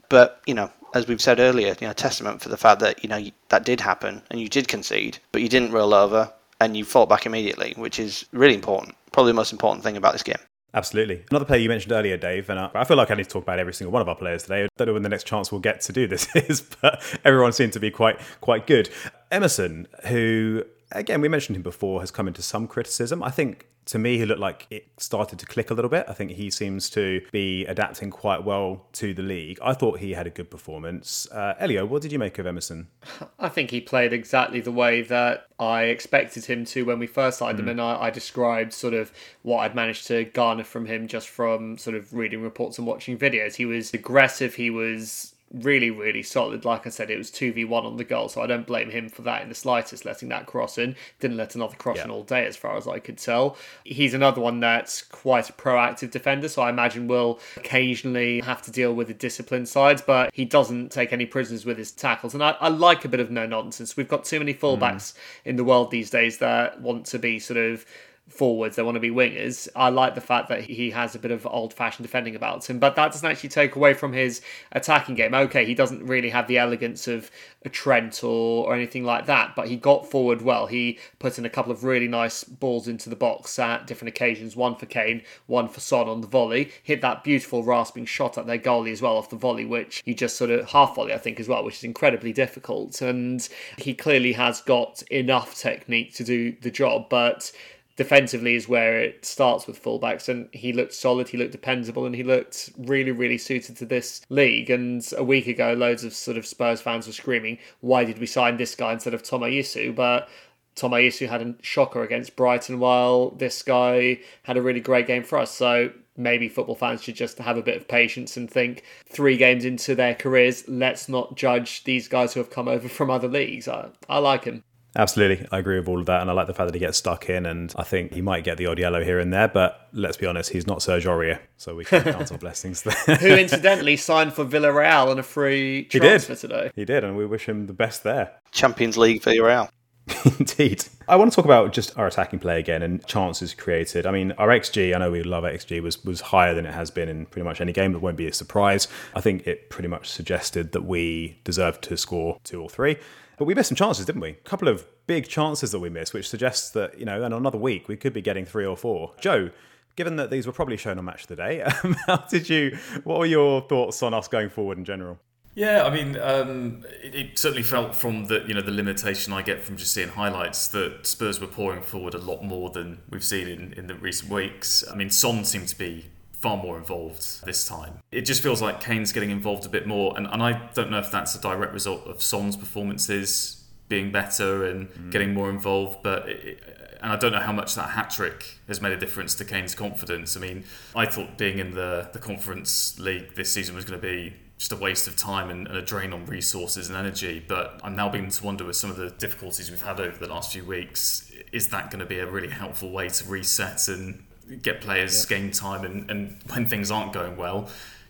[0.10, 3.10] But you know, as we've said earlier, you know, testament for the fact that you
[3.10, 6.84] know that did happen and you did concede, but you didn't roll over and you
[6.84, 8.96] fought back immediately, which is really important.
[9.12, 10.38] Probably the most important thing about this game.
[10.74, 11.24] Absolutely.
[11.32, 13.58] Another player you mentioned earlier, Dave, and I, feel like I need to talk about
[13.58, 14.66] every single one of our players today.
[14.66, 17.54] I don't know when the next chance we'll get to do this is, but everyone
[17.54, 18.90] seemed to be quite quite good.
[19.32, 23.23] Emerson, who again we mentioned him before, has come into some criticism.
[23.23, 26.06] I think to me he looked like it started to click a little bit.
[26.08, 29.58] I think he seems to be adapting quite well to the league.
[29.62, 31.28] I thought he had a good performance.
[31.32, 32.88] Uh, Elio, what did you make of Emerson?
[33.39, 37.39] I think he played exactly the way that I expected him to when we first
[37.39, 41.08] signed him, and I, I described sort of what I'd managed to garner from him
[41.08, 43.56] just from sort of reading reports and watching videos.
[43.56, 44.56] He was aggressive.
[44.56, 46.66] He was really, really solid.
[46.66, 49.22] Like I said, it was 2v1 on the goal, so I don't blame him for
[49.24, 50.96] that in the slightest, letting that cross in.
[51.20, 53.58] Didn't let another cross in all day, as far as I could tell.
[53.84, 58.72] He's another one that's quite a proactive defender, so I imagine will occasionally have to
[58.72, 62.34] deal with the discipline sides, but he doesn't take any prisoners with his tackles.
[62.34, 63.96] And I, I like a bit of no nonsense.
[63.96, 65.50] We've got too many fullbacks hmm.
[65.50, 67.86] in the world these days that want to be sort of
[68.30, 69.68] forwards, they want to be wingers.
[69.76, 72.80] I like the fact that he has a bit of old fashioned defending about him,
[72.80, 75.34] but that doesn't actually take away from his attacking game.
[75.34, 77.32] Okay, he doesn't really have the elegance of
[77.66, 80.68] a Trent or, or anything like that, but he got forward well.
[80.68, 84.56] He put in a couple of really nice balls into the box at different occasions
[84.56, 86.72] one for Kane, one for Son on the volley.
[86.84, 90.13] Hit that beautiful rasping shot at their goalie as well off the volley, which he
[90.13, 93.02] just sort of half volley, I think, as well, which is incredibly difficult.
[93.02, 97.52] And he clearly has got enough technique to do the job, but
[97.98, 102.16] defensively is where it starts with fullbacks and he looked solid he looked dependable and
[102.16, 104.70] he looked really really suited to this league.
[104.70, 108.28] And a week ago loads of sort of Spurs fans were screaming why did we
[108.28, 110.30] sign this guy instead of Tomiyasu but
[110.78, 115.40] Tomiyasu had a shocker against Brighton while this guy had a really great game for
[115.40, 115.52] us.
[115.52, 119.66] So maybe football fans should just have a bit of patience and think three games
[119.66, 123.68] into their careers let's not judge these guys who have come over from other leagues.
[123.68, 124.64] I, I like him
[124.98, 126.98] Absolutely, I agree with all of that, and I like the fact that he gets
[126.98, 129.48] stuck in, and I think he might get the odd yellow here and there.
[129.48, 133.16] But let's be honest, he's not Serge Aurier, so we can count our blessings there.
[133.18, 136.22] who incidentally signed for Villarreal on a free He did.
[136.22, 136.72] transfer today.
[136.76, 138.32] he did, and we wish him the best there.
[138.52, 139.70] Champions League for Real.
[140.40, 140.86] Indeed.
[141.08, 144.06] I want to talk about just our attacking play again and chances created.
[144.06, 146.90] I mean, our XG, I know we love XG, was, was higher than it has
[146.90, 147.92] been in pretty much any game.
[147.92, 148.88] That won't be a surprise.
[149.14, 152.96] I think it pretty much suggested that we deserved to score two or three.
[153.38, 154.32] But we missed some chances, didn't we?
[154.32, 157.58] A couple of big chances that we missed, which suggests that, you know, in another
[157.58, 159.13] week we could be getting three or four.
[159.21, 159.52] Joe,
[159.95, 162.78] given that these were probably shown on Match of the Day, um, how did you,
[163.04, 165.19] what were your thoughts on us going forward in general?
[165.54, 169.41] Yeah, I mean, um, it, it certainly felt from the you know the limitation I
[169.41, 173.23] get from just seeing highlights that Spurs were pouring forward a lot more than we've
[173.23, 174.84] seen in, in the recent weeks.
[174.88, 178.00] I mean, Son seemed to be far more involved this time.
[178.12, 181.00] It just feels like Kane's getting involved a bit more, and, and I don't know
[181.00, 185.12] if that's a direct result of Son's performances being better and mm.
[185.12, 186.62] getting more involved, but it,
[187.02, 189.76] and I don't know how much that hat trick has made a difference to Kane's
[189.76, 190.36] confidence.
[190.36, 190.63] I mean,
[190.95, 194.71] I thought being in the, the Conference League this season was going to be just
[194.71, 197.43] a waste of time and, and a drain on resources and energy.
[197.47, 200.28] But I'm now beginning to wonder with some of the difficulties we've had over the
[200.28, 204.23] last few weeks, is that going to be a really helpful way to reset and
[204.62, 207.70] get players game time and, and when things aren't going well,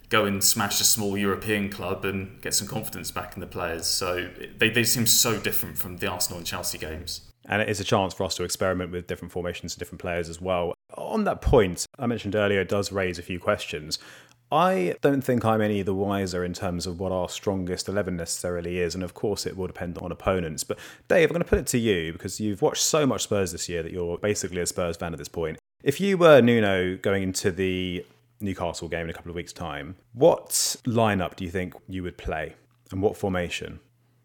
[0.09, 3.85] go and smash a small European club and get some confidence back in the players.
[3.85, 7.21] So they, they seem so different from the Arsenal and Chelsea games.
[7.47, 10.29] and it is a chance for us to experiment with different formations and different players
[10.29, 10.73] as well.
[10.95, 13.99] On that point, I mentioned earlier, it does raise a few questions.
[14.49, 18.79] I don't think I'm any the wiser in terms of what our strongest 11 necessarily
[18.79, 20.63] is, and of course it will depend on opponents.
[20.63, 23.51] But Dave, I'm going to put it to you because you've watched so much Spurs
[23.51, 25.57] this year that you're basically a Spurs fan at this point.
[25.83, 28.03] If you were Nuno going into the
[28.39, 30.49] Newcastle game in a couple of weeks' time, what
[30.87, 32.55] lineup do you think you would play
[32.91, 33.79] and what formation?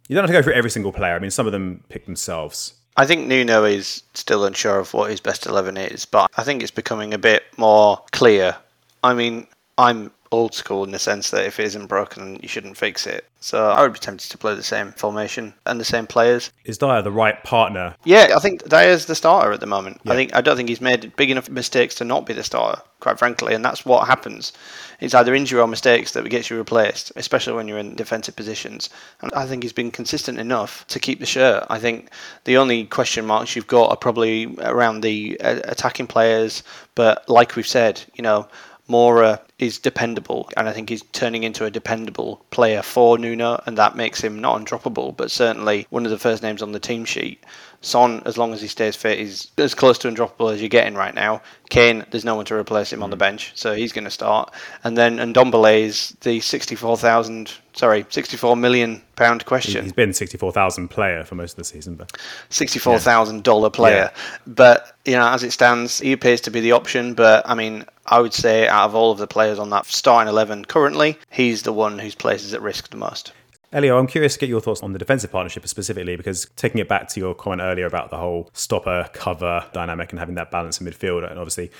[0.08, 1.14] You don't have to go through every single player.
[1.14, 2.74] I mean, some of them pick themselves.
[2.96, 6.62] I think Nuno is still unsure of what his best 11 is, but I think
[6.62, 8.56] it's becoming a bit more clear.
[9.04, 9.46] I mean,
[9.82, 13.26] I'm old school in the sense that if it isn't broken, you shouldn't fix it.
[13.40, 16.52] So I would be tempted to play the same formation and the same players.
[16.64, 20.00] Is Dier the right partner Yeah, I think Dier's the starter at the moment.
[20.04, 20.12] Yeah.
[20.12, 22.80] I think I don't think he's made big enough mistakes to not be the starter,
[23.00, 24.52] quite frankly, and that's what happens.
[25.00, 28.88] It's either injury or mistakes that gets you replaced, especially when you're in defensive positions.
[29.20, 31.66] And I think he's been consistent enough to keep the shirt.
[31.68, 32.10] I think
[32.44, 36.62] the only question marks you've got are probably around the uh, attacking players,
[36.94, 38.46] but like we've said, you know,
[38.88, 43.78] Moura is dependable, and I think he's turning into a dependable player for Nuno, and
[43.78, 47.04] that makes him not undroppable, but certainly one of the first names on the team
[47.04, 47.42] sheet.
[47.82, 50.94] Son, as long as he stays fit, is as close to undroppable as you're getting
[50.94, 51.42] right now.
[51.68, 53.20] Kane, there's no one to replace him on the mm.
[53.20, 54.54] bench, so he's going to start.
[54.84, 59.82] And then and Ndombele is the 64,000, sorry, 64 million pound question.
[59.82, 62.16] He's been 64,000 player for most of the season, but
[62.50, 64.12] sixty-four thousand dollar player.
[64.46, 67.14] But you know, as it stands, he appears to be the option.
[67.14, 70.28] But I mean, I would say out of all of the players on that starting
[70.28, 73.32] eleven currently, he's the one whose place is at risk the most.
[73.72, 76.88] Elio, I'm curious to get your thoughts on the defensive partnership specifically, because taking it
[76.88, 80.78] back to your comment earlier about the whole stopper cover dynamic and having that balance
[80.78, 81.70] in midfield, and obviously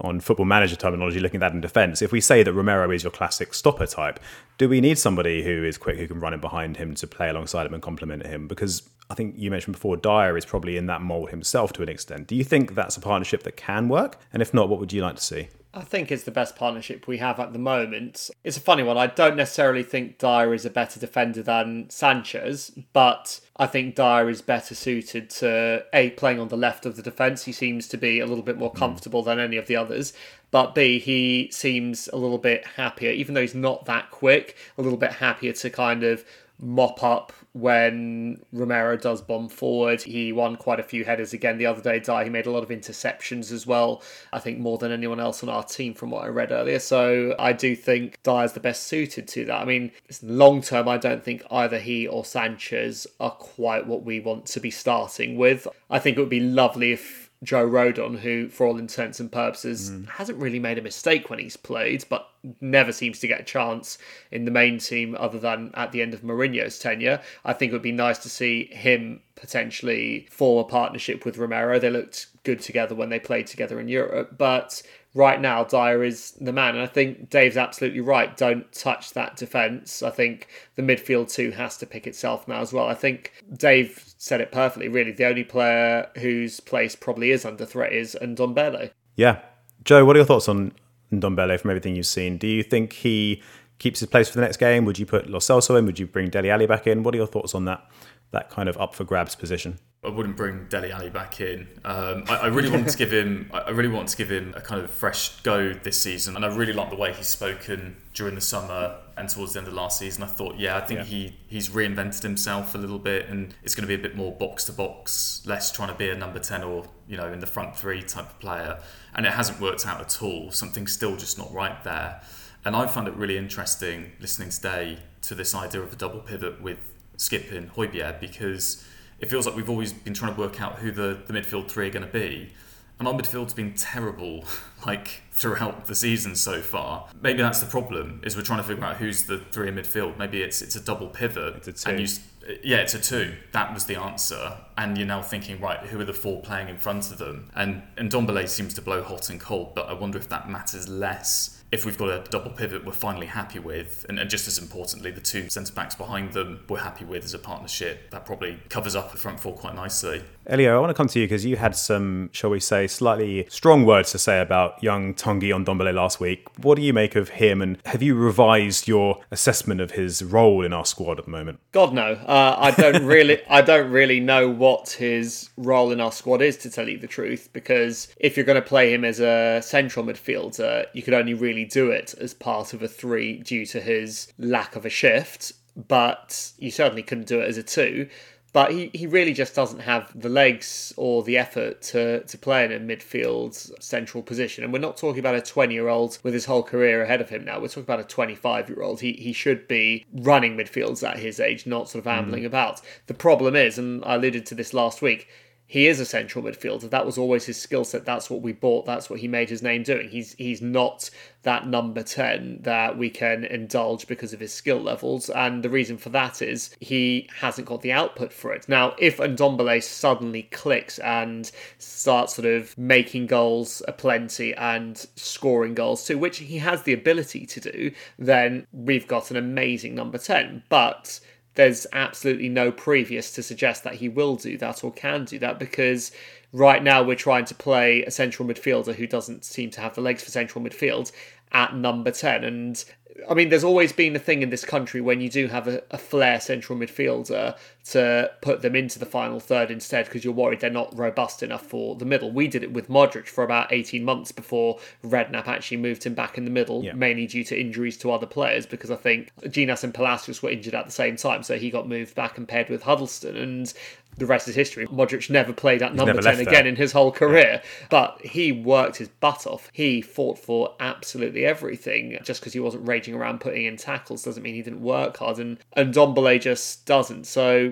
[0.00, 3.02] on football manager terminology, looking at that in defence, if we say that Romero is
[3.04, 4.18] your classic stopper type,
[4.56, 7.28] do we need somebody who is quick, who can run in behind him to play
[7.28, 8.48] alongside him and complement him?
[8.48, 11.90] Because I think you mentioned before, Dier is probably in that mould himself to an
[11.90, 12.28] extent.
[12.28, 14.18] Do you think that's a partnership that can work?
[14.32, 15.48] And if not, what would you like to see?
[15.74, 18.30] I think it's the best partnership we have at the moment.
[18.44, 18.98] It's a funny one.
[18.98, 24.28] I don't necessarily think Dier is a better defender than Sanchez, but I think Dier
[24.28, 27.44] is better suited to A, playing on the left of the defence.
[27.44, 28.78] He seems to be a little bit more hmm.
[28.78, 30.12] comfortable than any of the others.
[30.50, 34.82] But B, he seems a little bit happier, even though he's not that quick, a
[34.82, 36.22] little bit happier to kind of
[36.58, 40.02] mop up when Romero does bomb forward.
[40.02, 42.00] He won quite a few headers again the other day.
[42.00, 44.02] Dier, he made a lot of interceptions as well.
[44.32, 46.78] I think more than anyone else on our team from what I read earlier.
[46.78, 49.60] So I do think Di is the best suited to that.
[49.60, 54.20] I mean, long term, I don't think either he or Sanchez are quite what we
[54.20, 55.68] want to be starting with.
[55.90, 59.90] I think it would be lovely if Joe Rodon, who, for all intents and purposes,
[59.90, 60.04] hmm.
[60.04, 62.28] hasn't really made a mistake when he's played, but
[62.60, 63.98] never seems to get a chance
[64.30, 67.20] in the main team other than at the end of Mourinho's tenure.
[67.44, 71.78] I think it would be nice to see him potentially form a partnership with Romero.
[71.78, 74.82] They looked good together when they played together in Europe, but
[75.14, 76.74] right now Dier is the man.
[76.74, 78.36] And I think Dave's absolutely right.
[78.36, 80.02] Don't touch that defence.
[80.02, 82.86] I think the midfield too has to pick itself now as well.
[82.86, 85.12] I think Dave said it perfectly, really.
[85.12, 88.90] The only player whose place probably is under threat is Ndombele.
[89.16, 89.40] Yeah.
[89.84, 90.72] Joe, what are your thoughts on
[91.12, 92.38] Ndombele from everything you've seen?
[92.38, 93.42] Do you think he
[93.78, 94.84] keeps his place for the next game?
[94.84, 95.84] Would you put Lo Celso in?
[95.86, 97.02] Would you bring Dele Alli back in?
[97.02, 97.84] What are your thoughts on that
[98.30, 99.78] that kind of up for grabs position?
[100.04, 101.68] I wouldn't bring Dele Alli back in.
[101.84, 103.48] Um, I, I really wanted to give him.
[103.54, 106.52] I really wanted to give him a kind of fresh go this season, and I
[106.52, 110.00] really like the way he's spoken during the summer and towards the end of last
[110.00, 110.24] season.
[110.24, 111.04] I thought, yeah, I think Yeah.
[111.04, 114.32] he he's reinvented himself a little bit, and it's going to be a bit more
[114.32, 117.46] box to box, less trying to be a number ten or you know in the
[117.46, 118.80] front three type of player.
[119.14, 120.50] And it hasn't worked out at all.
[120.50, 122.22] Something's still just not right there.
[122.64, 126.60] And I found it really interesting listening today to this idea of a double pivot
[126.60, 126.78] with
[127.18, 128.84] Skipp and Højbjerg because
[129.22, 131.86] it feels like we've always been trying to work out who the, the midfield three
[131.86, 132.50] are going to be.
[132.98, 134.44] And our midfield's been terrible,
[134.86, 137.08] like throughout the season so far.
[137.20, 140.18] Maybe that's the problem, is we're trying to figure out who's the three in midfield.
[140.18, 141.56] Maybe it's it's a double pivot.
[141.56, 141.90] It's a two.
[141.90, 143.34] And you, yeah, it's a two.
[143.52, 144.58] That was the answer.
[144.76, 147.50] And you're now thinking, right, who are the four playing in front of them?
[147.54, 151.61] And Ndombele seems to blow hot and cold, but I wonder if that matters less
[151.72, 155.10] if we've got a double pivot we're finally happy with, and, and just as importantly,
[155.10, 158.10] the two centre backs behind them we're happy with as a partnership.
[158.10, 160.22] That probably covers up the front four quite nicely.
[160.46, 163.46] Elio, I want to come to you because you had some, shall we say, slightly
[163.48, 166.46] strong words to say about young Tanguy Ndombele last week.
[166.58, 170.64] What do you make of him, and have you revised your assessment of his role
[170.64, 171.60] in our squad at the moment?
[171.70, 176.12] God no, uh, I don't really, I don't really know what his role in our
[176.12, 177.48] squad is to tell you the truth.
[177.52, 181.61] Because if you're going to play him as a central midfielder, you could only really
[181.64, 185.52] do it as part of a three due to his lack of a shift.
[185.76, 188.08] But you certainly couldn't do it as a two.
[188.52, 192.64] But he, he really just doesn't have the legs or the effort to, to play
[192.66, 194.62] in a midfield central position.
[194.62, 197.30] And we're not talking about a 20 year old with his whole career ahead of
[197.30, 197.58] him now.
[197.60, 199.00] We're talking about a 25 year old.
[199.00, 202.18] He, he should be running midfields at his age, not sort of hmm.
[202.18, 202.82] ambling about.
[203.06, 205.28] The problem is, and I alluded to this last week,
[205.72, 206.90] he is a central midfielder.
[206.90, 208.04] That was always his skill set.
[208.04, 208.84] That's what we bought.
[208.84, 210.10] That's what he made his name doing.
[210.10, 211.08] He's he's not
[211.44, 215.30] that number 10 that we can indulge because of his skill levels.
[215.30, 218.68] And the reason for that is he hasn't got the output for it.
[218.68, 226.06] Now, if Ndombele suddenly clicks and starts sort of making goals aplenty and scoring goals
[226.06, 230.64] too, which he has the ability to do, then we've got an amazing number 10.
[230.68, 231.18] But
[231.54, 235.58] there's absolutely no previous to suggest that he will do that or can do that
[235.58, 236.12] because
[236.52, 240.00] right now we're trying to play a central midfielder who doesn't seem to have the
[240.00, 241.12] legs for central midfield
[241.52, 242.84] at number 10 and
[243.28, 245.82] I mean, there's always been a thing in this country when you do have a,
[245.90, 250.60] a flair central midfielder to put them into the final third instead because you're worried
[250.60, 252.30] they're not robust enough for the middle.
[252.30, 256.38] We did it with Modric for about 18 months before Redknapp actually moved him back
[256.38, 256.92] in the middle, Yeah.
[256.92, 260.74] mainly due to injuries to other players because I think Jenas and Palacios were injured
[260.74, 263.36] at the same time, so he got moved back and paired with Huddlestone.
[263.36, 263.72] And
[264.18, 264.86] the rest is history.
[264.88, 269.08] Modric never played at number 10 again in his whole career, but he worked his
[269.08, 269.70] butt off.
[269.72, 272.18] He fought for absolutely everything.
[272.22, 275.38] Just because he wasn't raging around putting in tackles doesn't mean he didn't work hard,
[275.38, 277.26] and, Ndombele just doesn't.
[277.26, 277.71] So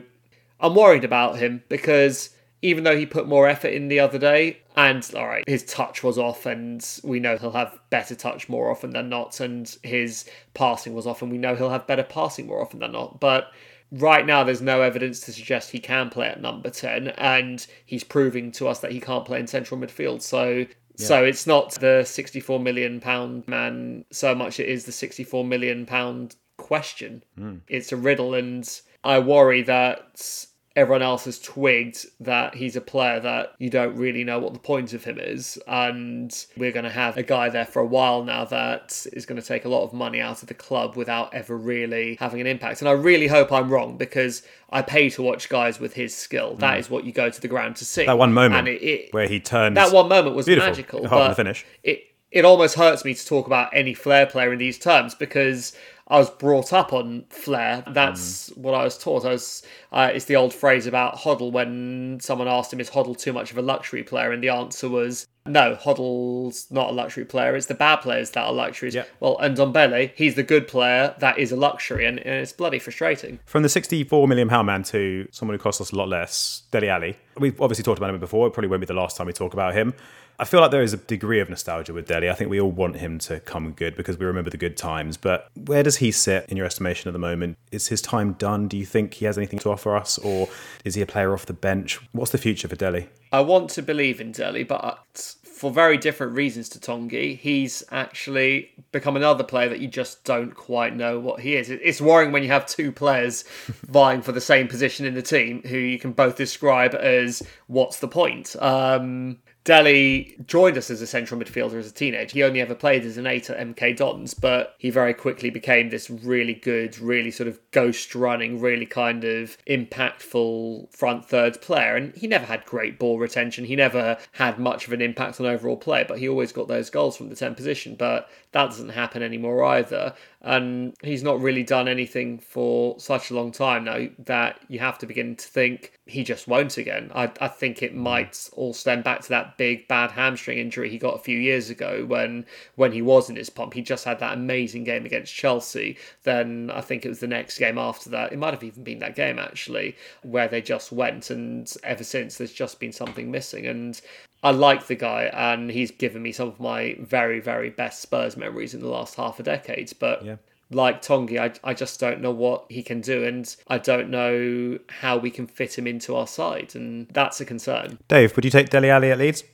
[0.60, 2.30] I'm worried about him because
[2.62, 6.02] even though he put more effort in the other day, and all right, his touch
[6.02, 10.28] was off, and we know he'll have better touch more often than not, and his
[10.54, 13.20] passing was off, and we know he'll have better passing more often than not.
[13.20, 13.50] But
[13.90, 18.04] right now, there's no evidence to suggest he can play at number 10, and he's
[18.04, 20.22] proving to us that he can't play in central midfield.
[20.22, 20.66] So.
[20.96, 25.86] So it's not the 64 million pound man so much it is the 64 million
[25.86, 27.24] pound question.
[27.38, 27.58] Hmm.
[27.68, 28.68] It's a riddle and
[29.02, 30.46] I worry that
[30.76, 34.58] everyone else has twigged that he's a player that you don't really know what the
[34.58, 35.58] point of him is.
[35.66, 39.40] And we're going to have a guy there for a while now that is going
[39.40, 42.46] to take a lot of money out of the club without ever really having an
[42.46, 42.80] impact.
[42.80, 46.54] And I really hope I'm wrong because I pay to watch guys with his skill.
[46.56, 48.02] That is what you go to the ground to see.
[48.02, 48.06] Mm.
[48.06, 51.00] That one moment And it, it, where he turned that one moment was beautiful, magical.
[51.00, 51.66] from but finish.
[51.82, 55.72] It it almost hurts me to talk about any Flair player in these terms because
[56.10, 57.84] I was brought up on Flair.
[57.86, 58.58] That's Mm.
[58.58, 59.24] what I was taught.
[59.24, 59.62] I was.
[59.92, 63.52] Uh, it's the old phrase about Hoddle when someone asked him, "Is Hoddle too much
[63.52, 65.26] of a luxury player?" and the answer was.
[65.46, 67.56] No, Hoddle's not a luxury player.
[67.56, 68.94] It's the bad players that are luxuries.
[68.94, 69.04] Yeah.
[69.20, 73.40] Well, Ndombele, he's the good player that is a luxury, and, and it's bloody frustrating.
[73.46, 76.90] From the 64 million pound man to someone who cost us a lot less, Dele
[76.90, 77.16] Alli.
[77.38, 78.46] We've obviously talked about him before.
[78.48, 79.94] It probably won't be the last time we talk about him.
[80.40, 82.30] I feel like there is a degree of nostalgia with Dele.
[82.30, 85.18] I think we all want him to come good because we remember the good times.
[85.18, 87.58] But where does he sit in your estimation at the moment?
[87.70, 88.66] Is his time done?
[88.66, 90.48] Do you think he has anything to offer us, or
[90.82, 92.00] is he a player off the bench?
[92.12, 93.10] What's the future for Dele?
[93.30, 98.70] I want to believe in Dele, but for very different reasons to Tanguy, he's actually
[98.92, 101.68] become another player that you just don't quite know what he is.
[101.68, 103.42] It's worrying when you have two players
[103.82, 108.00] vying for the same position in the team who you can both describe as what's
[108.00, 108.56] the point?
[108.58, 112.32] Um, Dele joined us as a central midfielder as a teenager.
[112.32, 115.90] He only ever played as an eight at MK Dons, but he very quickly became
[115.90, 121.94] this really good, really sort of ghost running, really kind of impactful front third player.
[121.96, 123.66] And he never had great ball retention.
[123.66, 126.88] He never had much of an impact on overall play, but he always got those
[126.88, 127.96] goals from the 10 position.
[127.96, 130.14] But that doesn't happen anymore either.
[130.42, 134.98] And he's not really done anything for such a long time now that you have
[134.98, 137.12] to begin to think he just won't again.
[137.14, 138.00] I, I think it hmm.
[138.00, 141.70] might all stem back to that big bad hamstring injury he got a few years
[141.70, 142.44] ago when
[142.74, 143.74] when he was in his pomp.
[143.74, 145.96] He just had that amazing game against Chelsea.
[146.24, 148.32] Then I think it was the next game after that.
[148.32, 151.30] It might have even been that game actually where they just went.
[151.30, 153.66] And ever since, there's just been something missing.
[153.66, 154.00] And
[154.42, 158.36] I like the guy, and he's given me some of my very, very best Spurs
[158.36, 159.92] memories in the last half a decade.
[159.98, 160.36] But Yeah.
[160.70, 164.78] like Tanguy, I, I just don't know what he can do, and I don't know
[164.88, 167.98] how we can fit him into our side, and that's a concern.
[168.08, 169.44] Dave, would you take Dele Alli at Leeds?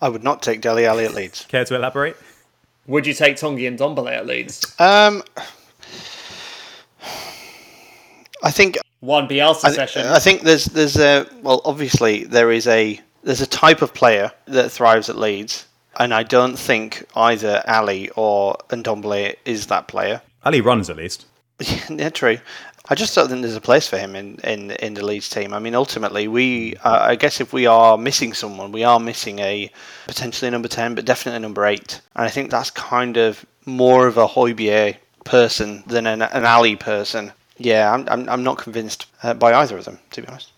[0.00, 1.44] I would not take Dele Alli at Leeds.
[1.44, 2.16] Care to elaborate?
[2.88, 4.74] Would you take Tanguy and Dombele at Leeds?
[4.80, 5.22] Um,
[8.42, 10.06] I think One Bielsa I, session.
[10.06, 14.32] I think there's there's a well obviously there is a there's a type of player
[14.46, 15.66] that thrives at Leeds,
[15.98, 20.22] and I don't think either Alli or Ndombele is that player.
[20.44, 21.26] Alli runs at least.
[21.88, 22.38] yeah, true.
[22.88, 25.54] I just don't think there's a place for him in, in, in the Leeds team.
[25.54, 29.38] I mean, ultimately, we uh, I guess if we are missing someone, we are missing
[29.38, 29.70] a
[30.06, 32.00] potentially number ten, but definitely a number eight.
[32.16, 36.74] And I think that's kind of more of a Højbjerg person than an, an Alli
[36.76, 37.32] person.
[37.56, 40.51] Yeah, I'm, I'm, I'm not convinced uh, by either of them, to be honest.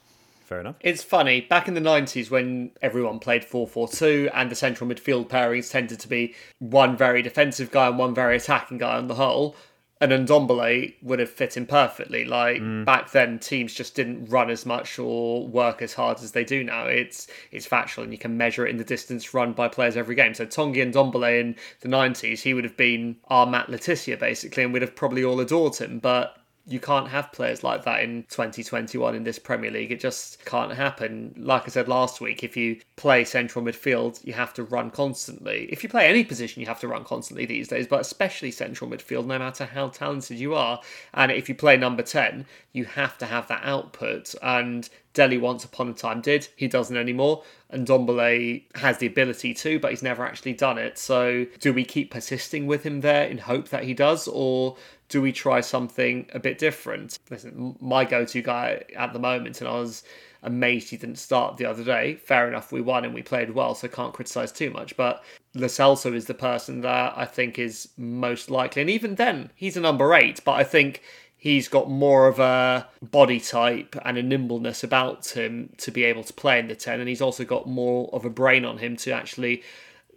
[0.54, 0.76] Fair enough.
[0.82, 4.88] It's funny, back in the 90s when everyone played 4 4 2 and the central
[4.88, 9.08] midfield pairings tended to be one very defensive guy and one very attacking guy on
[9.08, 9.56] the whole,
[10.00, 12.24] and Ndombele would have fit in perfectly.
[12.24, 12.84] Like mm.
[12.84, 16.62] back then, teams just didn't run as much or work as hard as they do
[16.62, 16.86] now.
[16.86, 20.14] It's it's factual and you can measure it in the distance run by players every
[20.14, 20.34] game.
[20.34, 24.16] So Tanguy and Ndombele in the 90s, he would have been our Matt Le Tissier
[24.16, 25.98] basically, and we'd have probably all adored him.
[25.98, 26.36] But
[26.66, 29.92] you can't have players like that in 2021 in this Premier League.
[29.92, 31.34] It just can't happen.
[31.36, 35.68] Like I said last week, if you play central midfield, you have to run constantly.
[35.70, 38.90] If you play any position, you have to run constantly these days, but especially central
[38.90, 40.80] midfield, no matter how talented you are.
[41.12, 44.34] And if you play number 10, you have to have that output.
[44.42, 46.48] And Dele once upon a time did.
[46.56, 47.44] He doesn't anymore.
[47.72, 50.98] Ndombele has the ability to, but he's never actually done it.
[50.98, 54.76] So do we keep persisting with him there in hope that he does, or
[55.08, 57.18] do we try something a bit different?
[57.30, 60.02] Listen, my go-to guy at the moment, and I was
[60.42, 62.16] amazed he didn't start the other day.
[62.16, 64.96] Fair enough, we won and we played well, so can't criticise too much.
[64.96, 65.24] But
[65.54, 69.76] Lo Celso is the person that I think is most likely, and even then, he's
[69.76, 70.40] a number eight.
[70.44, 71.02] But I think
[71.44, 76.24] he's got more of a body type and a nimbleness about him to be able
[76.24, 78.96] to play in the 10 and he's also got more of a brain on him
[78.96, 79.62] to actually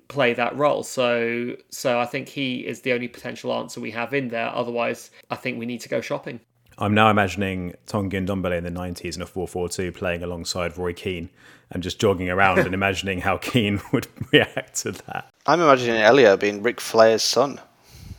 [0.08, 4.14] play that role so so i think he is the only potential answer we have
[4.14, 6.40] in there otherwise i think we need to go shopping
[6.80, 10.94] I'm now imagining Tanguy and Dombele in the 90s in a 4-4-2 playing alongside Roy
[10.94, 11.30] Keane
[11.72, 15.28] and just jogging around and imagining how Keane would react to that.
[15.46, 17.60] I'm imagining Elliot being Ric Flair's son,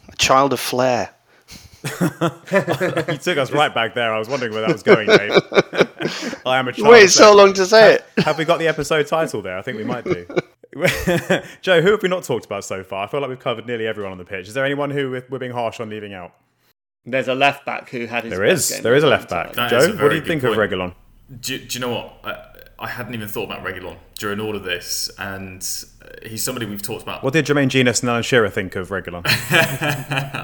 [0.09, 1.11] a child of Flair.
[2.51, 4.13] You took us right back there.
[4.13, 5.31] I was wondering where that was going, Dave.
[6.45, 6.89] I am a child.
[6.89, 8.05] Wait so long to say it.
[8.25, 9.57] Have we got the episode title there?
[9.57, 10.27] I think we might do.
[11.63, 13.05] Joe, who have we not talked about so far?
[13.05, 14.49] I feel like we've covered nearly everyone on the pitch.
[14.49, 16.35] Is there anyone who we're we're being harsh on leaving out?
[17.07, 18.71] there's a left back who had his There is.
[18.71, 19.53] Game there is a left back.
[19.53, 19.71] time.
[19.71, 20.71] That is Joe, what do you think good of point.
[20.71, 20.95] Reguilón?
[21.41, 22.19] Do, do you know what?
[22.25, 22.45] I,
[22.81, 25.63] I hadn't even thought about Reguilón during all of this, and
[26.03, 27.25] uh, he's somebody we've talked about.
[27.25, 29.23] What did Jermaine Jenas and Alan Shearer think of Reguilón?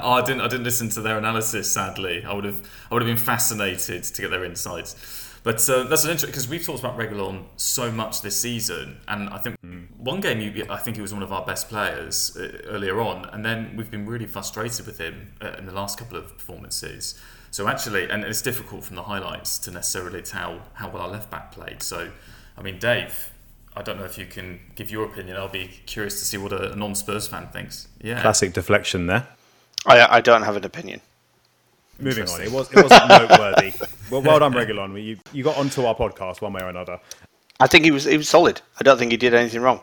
[0.03, 0.41] oh, I didn't.
[0.41, 1.71] I didn't listen to their analysis.
[1.71, 2.61] Sadly, I would have.
[2.91, 5.24] I would have been fascinated to get their insights.
[5.45, 9.29] But uh, that's an interesting because we've talked about Reguilón so much this season, and
[9.29, 9.57] I think
[9.99, 13.27] one game you, I think he was one of our best players uh, earlier on,
[13.27, 17.21] and then we've been really frustrated with him uh, in the last couple of performances.
[17.51, 21.31] So actually, and it's difficult from the highlights to necessarily tell how well our left
[21.31, 21.83] back played.
[21.83, 22.11] So,
[22.57, 23.31] I mean, Dave,
[23.77, 25.37] I don't know if you can give your opinion.
[25.37, 27.89] I'll be curious to see what a non Spurs fan thinks.
[28.01, 29.29] Yeah, Classic deflection there.
[29.85, 31.03] I, I don't have an opinion.
[31.99, 33.73] Moving on, it was it wasn't noteworthy.
[34.11, 35.03] Well, well done, Reguilón.
[35.03, 37.01] You you got onto our podcast one way or another.
[37.61, 38.61] I think he was he was solid.
[38.81, 39.81] I don't think he did anything wrong.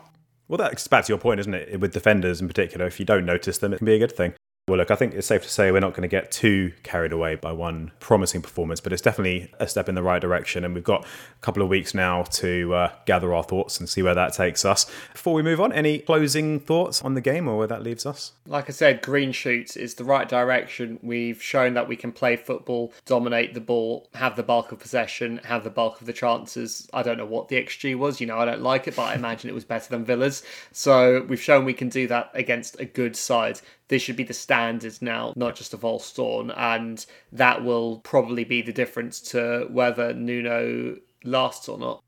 [0.47, 1.80] Well, that's back to your point, isn't it?
[1.80, 4.34] With defenders in particular, if you don't notice them, it can be a good thing.
[4.72, 7.12] Well, look, I think it's safe to say we're not going to get too carried
[7.12, 10.64] away by one promising performance, but it's definitely a step in the right direction.
[10.64, 14.02] And we've got a couple of weeks now to uh, gather our thoughts and see
[14.02, 14.90] where that takes us.
[15.12, 18.32] Before we move on, any closing thoughts on the game or where that leaves us?
[18.48, 21.00] Like I said, green shoots is the right direction.
[21.02, 25.42] We've shown that we can play football, dominate the ball, have the bulk of possession,
[25.44, 26.90] have the bulk of the chances.
[26.94, 29.16] I don't know what the XG was, you know, I don't like it, but I
[29.16, 30.44] imagine it was better than Villa's.
[30.72, 33.60] So we've shown we can do that against a good side
[33.92, 38.62] this should be the standard now, not just of Allstorn, and that will probably be
[38.62, 42.02] the difference to whether Nuno lasts or not.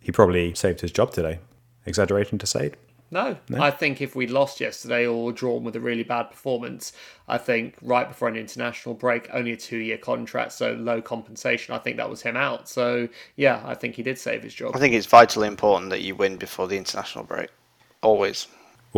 [0.00, 1.38] He probably saved his job today.
[1.84, 2.78] Exaggeration to say it?
[3.10, 3.36] No.
[3.50, 3.60] no.
[3.60, 6.94] I think if we'd lost yesterday or drawn with a really bad performance,
[7.28, 11.74] I think right before an international break, only a two year contract, so low compensation,
[11.74, 12.70] I think that was him out.
[12.70, 13.06] So,
[13.36, 14.74] yeah, I think he did save his job.
[14.74, 17.50] I think it's vitally important that you win before the international break.
[18.02, 18.46] Always.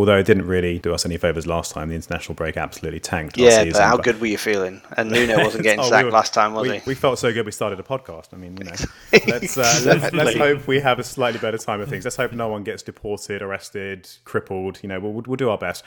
[0.01, 3.37] Although it didn't really do us any favours last time, the international break absolutely tanked.
[3.37, 4.03] Yeah, season, but how but...
[4.03, 4.81] good were you feeling?
[4.97, 6.83] And Nuno wasn't getting oh, sacked we were, last time, was we, he?
[6.87, 8.33] We felt so good we started a podcast.
[8.33, 8.71] I mean, you know,
[9.27, 12.03] let's, uh, let's, let's, hope we have a slightly better time of things.
[12.03, 14.79] Let's hope no one gets deported, arrested, crippled.
[14.81, 15.83] You know, we'll, we'll do our best.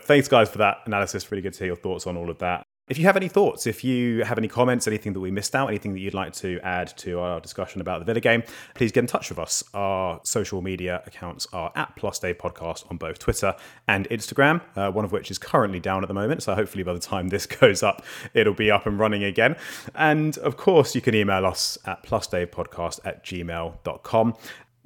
[0.00, 1.28] Thanks, guys, for that analysis.
[1.32, 2.64] Really good to hear your thoughts on all of that.
[2.88, 5.66] If you have any thoughts, if you have any comments, anything that we missed out,
[5.66, 8.44] anything that you'd like to add to our discussion about the Villa game,
[8.76, 9.64] please get in touch with us.
[9.74, 13.56] Our social media accounts are at Plus Dave Podcast on both Twitter
[13.88, 16.44] and Instagram, uh, one of which is currently down at the moment.
[16.44, 19.56] So hopefully by the time this goes up, it'll be up and running again.
[19.96, 24.34] And of course, you can email us at plusdavepodcast at gmail.com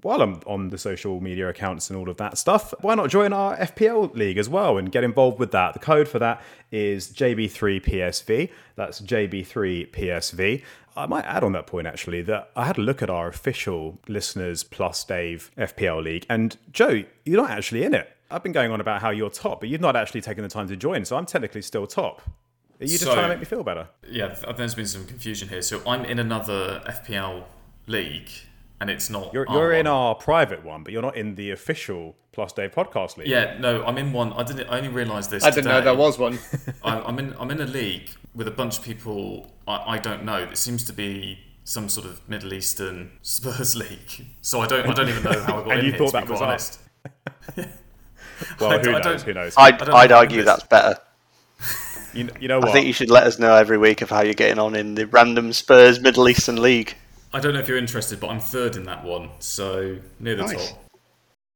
[0.03, 3.33] while I'm on the social media accounts and all of that stuff, why not join
[3.33, 5.75] our FPL league as well and get involved with that?
[5.75, 8.51] The code for that is JB3PSV.
[8.77, 10.63] That's JB3PSV.
[10.97, 13.99] I might add on that point actually that I had a look at our official
[14.09, 18.11] listeners plus Dave FPL league, and Joe, you're not actually in it.
[18.31, 20.69] I've been going on about how you're top, but you've not actually taken the time
[20.69, 22.23] to join, so I'm technically still top.
[22.81, 23.89] Are you just so, trying to make me feel better?
[24.09, 25.63] Yeah, there's been some confusion here.
[25.63, 27.45] So I'm in another FPL
[27.87, 28.31] league
[28.81, 29.33] and it's not.
[29.33, 33.17] You're, you're in our private one, but you're not in the official Plus Dave podcast
[33.17, 33.29] league.
[33.29, 34.33] Yeah, no, I'm in one.
[34.33, 34.69] I didn't.
[34.69, 35.43] I only realised this.
[35.43, 35.79] I didn't today.
[35.79, 36.39] know there was one.
[36.85, 37.35] I, I'm in.
[37.39, 40.39] I'm in a league with a bunch of people I, I don't know.
[40.39, 44.27] It seems to be some sort of Middle Eastern Spurs league.
[44.41, 44.89] So I don't.
[44.89, 45.99] I don't even know how I got and in you here.
[45.99, 46.81] Thought to that was honest.
[48.59, 49.23] well, who knows?
[49.23, 49.55] Who knows?
[49.57, 50.99] I'd, I'd argue that's better.
[52.13, 52.71] You, you know what?
[52.71, 54.97] I think you should let us know every week of how you're getting on in
[54.97, 56.97] the random Spurs Middle Eastern League.
[57.33, 60.43] I don't know if you're interested, but I'm third in that one, so near the
[60.43, 60.71] nice.
[60.71, 60.91] top.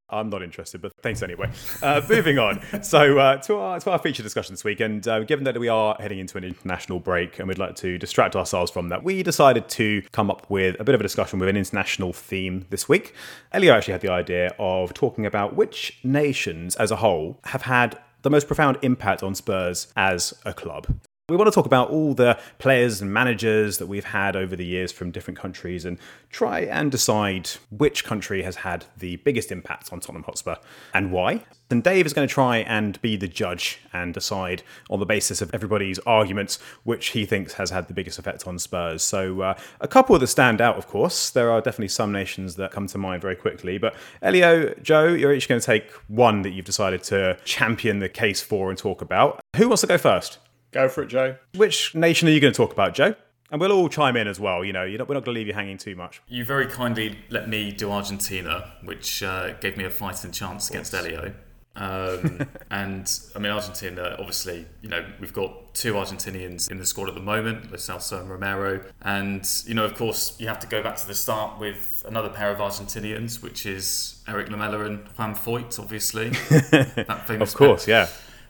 [0.09, 1.51] I'm not interested, but thanks anyway.
[1.83, 2.61] Uh, moving on.
[2.83, 5.69] So uh, to our to our feature discussion this week, and uh, given that we
[5.69, 9.23] are heading into an international break, and we'd like to distract ourselves from that, we
[9.23, 12.89] decided to come up with a bit of a discussion with an international theme this
[12.89, 13.15] week.
[13.53, 17.99] Elio actually had the idea of talking about which nations as a whole have had
[18.23, 20.87] the most profound impact on Spurs as a club.
[21.31, 24.65] We want to talk about all the players and managers that we've had over the
[24.67, 25.97] years from different countries and
[26.29, 30.57] try and decide which country has had the biggest impact on Tottenham Hotspur
[30.93, 31.43] and why.
[31.71, 35.41] And Dave is going to try and be the judge and decide on the basis
[35.41, 39.03] of everybody's arguments which he thinks has had the biggest effect on Spurs.
[39.03, 41.31] So, uh, a couple that stand out, of course.
[41.31, 43.79] There are definitely some nations that come to mind very quickly.
[43.79, 48.11] But Elio, Joe, you're each going to take one that you've decided to champion the
[48.11, 49.41] case for and talk about.
[49.57, 50.37] Who wants to go first?
[50.75, 51.37] Go for it, Joe.
[51.55, 53.15] Which nation are you going to talk about, Joe?
[53.53, 54.65] And we'll all chime in as well.
[54.65, 56.21] You know, not, we're not going to leave you hanging too much.
[56.27, 60.93] You very kindly let me do Argentina, which uh, gave me a fighting chance against
[60.93, 61.33] Elio.
[61.77, 67.09] Um, and I mean, Argentina, obviously, you know, we've got two Argentinians in the squad
[67.09, 68.85] at the moment, Lo Celso and Romero.
[69.03, 72.31] And, you know, of course, you have to go back to the start with another
[72.31, 76.31] pair of Argentinians, which is Eric Lamela and Juan Foyth, obviously.
[76.51, 77.95] that famous of course, pair.
[77.95, 78.09] yeah.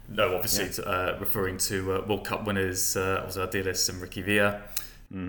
[0.08, 0.90] No, obviously yeah.
[0.90, 4.62] uh, referring to uh, World Cup winners uh, Osvaldo Ardiles and Ricky Villa.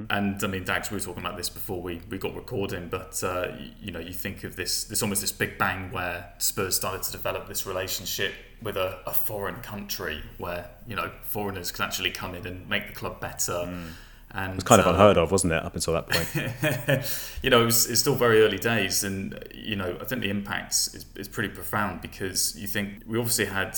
[0.09, 3.23] And I mean, Dax, we were talking about this before we, we got recording, but
[3.23, 6.75] uh, you, you know, you think of this this almost this big bang where Spurs
[6.75, 11.85] started to develop this relationship with a, a foreign country where you know foreigners can
[11.85, 13.69] actually come in and make the club better.
[14.31, 17.05] And It's kind of uh, unheard of, wasn't it, up until that point?
[17.43, 20.29] you know, it was, it's still very early days, and you know, I think the
[20.29, 23.77] impact is, is pretty profound because you think we obviously had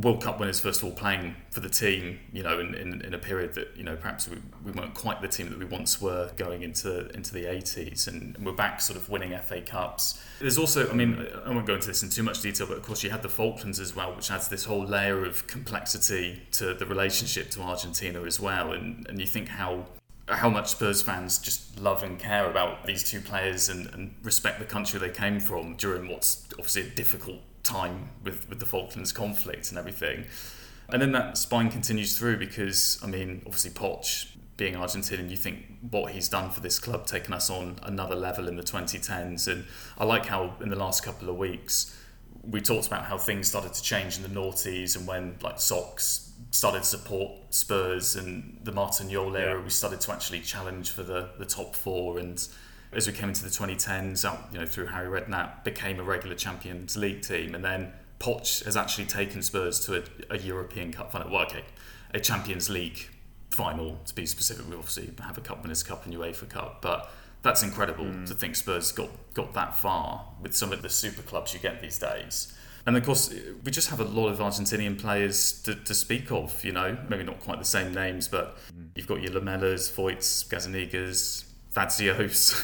[0.00, 3.14] World Cup winners first of all playing for the team, you know, in, in, in
[3.14, 6.00] a period that you know perhaps we, we weren't quite the team that we once
[6.00, 10.22] were going into into the 80s, and we're back sort of winning FA Cups.
[10.38, 12.82] There's also, I mean, I won't go into this in too much detail, but of
[12.82, 16.74] course you had the Falklands as well, which adds this whole layer of complexity to
[16.74, 19.86] the relationship to Argentina as well, and and you think how
[20.28, 24.58] how much Spurs fans just love and care about these two players and, and respect
[24.58, 29.12] the country they came from during what's obviously a difficult time with, with the Falklands
[29.12, 30.24] conflict and everything.
[30.88, 35.64] And then that spine continues through because, I mean, obviously Poch being Argentinian, you think
[35.90, 39.48] what he's done for this club, taking us on another level in the 2010s.
[39.48, 39.64] And
[39.98, 41.94] I like how in the last couple of weeks,
[42.42, 46.32] we talked about how things started to change in the noughties and when like Sox
[46.52, 49.64] started to support Spurs and the Martin Jol era, Yeah.
[49.64, 52.18] we started to actually challenge for the, the top four.
[52.18, 52.46] And
[52.92, 56.36] as we came into the 2010s, out, you know, through Harry Redknapp, became a regular
[56.36, 57.54] Champions League team.
[57.54, 61.30] And then Poch has actually taken Spurs to a, a European Cup final.
[61.30, 61.64] Well, okay,
[62.14, 63.08] a Champions League
[63.50, 64.68] final to be specific.
[64.68, 67.10] We obviously have a Cup Winners' Cup and UEFA Cup, but
[67.42, 68.26] that's incredible mm.
[68.26, 71.80] to think Spurs got got that far with some of the super clubs you get
[71.80, 72.52] these days.
[72.86, 73.34] And of course,
[73.64, 76.64] we just have a lot of Argentinian players to, to speak of.
[76.64, 78.88] You know, maybe not quite the same names, but mm.
[78.94, 81.45] you've got your Lamelas, Foyths, Gazzanigas,
[81.76, 82.54] Fazios.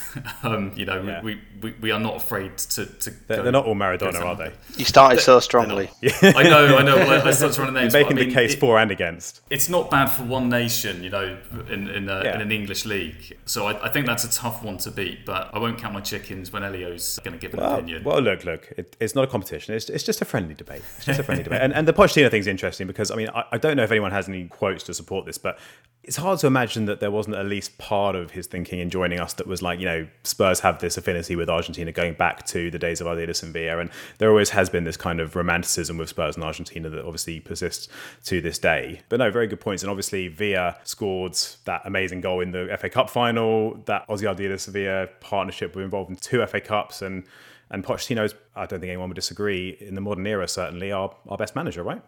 [0.44, 1.20] um, you know, Yeah.
[1.22, 2.86] we, we, we are not afraid to.
[2.86, 4.52] to They're, they're not all Maradona, are they?
[4.76, 5.90] You started so strongly.
[6.22, 6.96] I know, I know.
[6.96, 7.92] I, I started running names.
[7.92, 9.42] but I Making the mean, case it- for and against.
[9.50, 11.36] it's not bad for one nation, you know,
[11.70, 12.34] in in, a, Yeah.
[12.36, 13.36] in an English league.
[13.44, 15.26] So I, I think that's a tough one to beat.
[15.26, 18.04] But I won't count my chickens when Elio's going to give an Well, opinion.
[18.04, 18.72] well, look, look.
[18.78, 19.74] It, it's not a competition.
[19.74, 20.82] It's, it's just a friendly debate.
[20.96, 21.60] It's just a friendly debate.
[21.62, 24.10] And, and the Pochettino thing's interesting because I mean I, I don't know if anyone
[24.10, 25.58] has any quotes to support this, but
[26.02, 29.18] it's hard to imagine that there wasn't at least part of his thinking in joining
[29.18, 32.70] us that was like you know Spurs have this affinity with Argentina going back to
[32.70, 35.98] the days of Ardiles and Villa, and there always has been this kind of romanticism
[35.98, 37.88] with Spurs and Argentina that obviously persists
[38.26, 39.00] to this day.
[39.08, 39.82] But no, very good points.
[39.82, 43.74] And obviously Villa scored that amazing goal in the FA Cup final.
[43.86, 47.24] That Ozzy Ardiles Villa partnership were involved in two FA Cups and.
[47.70, 51.38] And Pochettino's, I don't think anyone would disagree, in the modern era, certainly our, our
[51.38, 52.02] best manager, right?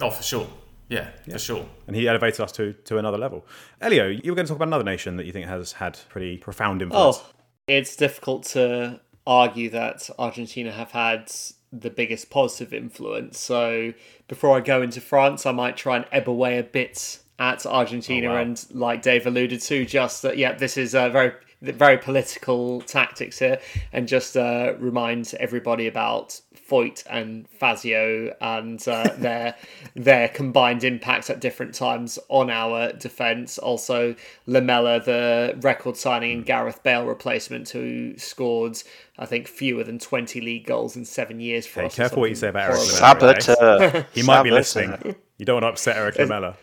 [0.00, 0.48] oh, for sure.
[0.88, 1.66] Yeah, for sure.
[1.86, 3.46] And he elevated us to, to another level.
[3.80, 6.36] Elio, you were going to talk about another nation that you think has had pretty
[6.36, 7.20] profound oh, influence.
[7.20, 7.26] Oh,
[7.66, 11.32] it's difficult to argue that Argentina have had
[11.72, 13.38] the biggest positive influence.
[13.38, 13.94] So
[14.28, 18.28] before I go into France, I might try and ebb away a bit at Argentina,
[18.28, 18.40] Oh, wow.
[18.42, 23.38] and like Dave alluded to, just that yeah, this is a very very political tactics
[23.38, 23.60] here,
[23.92, 29.54] and just uh, remind everybody about Foyth and Fazio and uh, their
[29.94, 33.58] their combined impacts at different times on our defence.
[33.58, 34.14] Also,
[34.46, 38.82] Lamela, the record signing and Gareth Bale replacement, who scored
[39.18, 41.94] I think fewer than twenty league goals in seven years for Hey, us.
[41.94, 43.26] careful what you say about Eric horrible.
[43.26, 43.40] Lamela.
[43.40, 44.06] Saboteur.
[44.14, 45.14] He might be listening.
[45.38, 46.56] You don't want to upset Eric Lamela.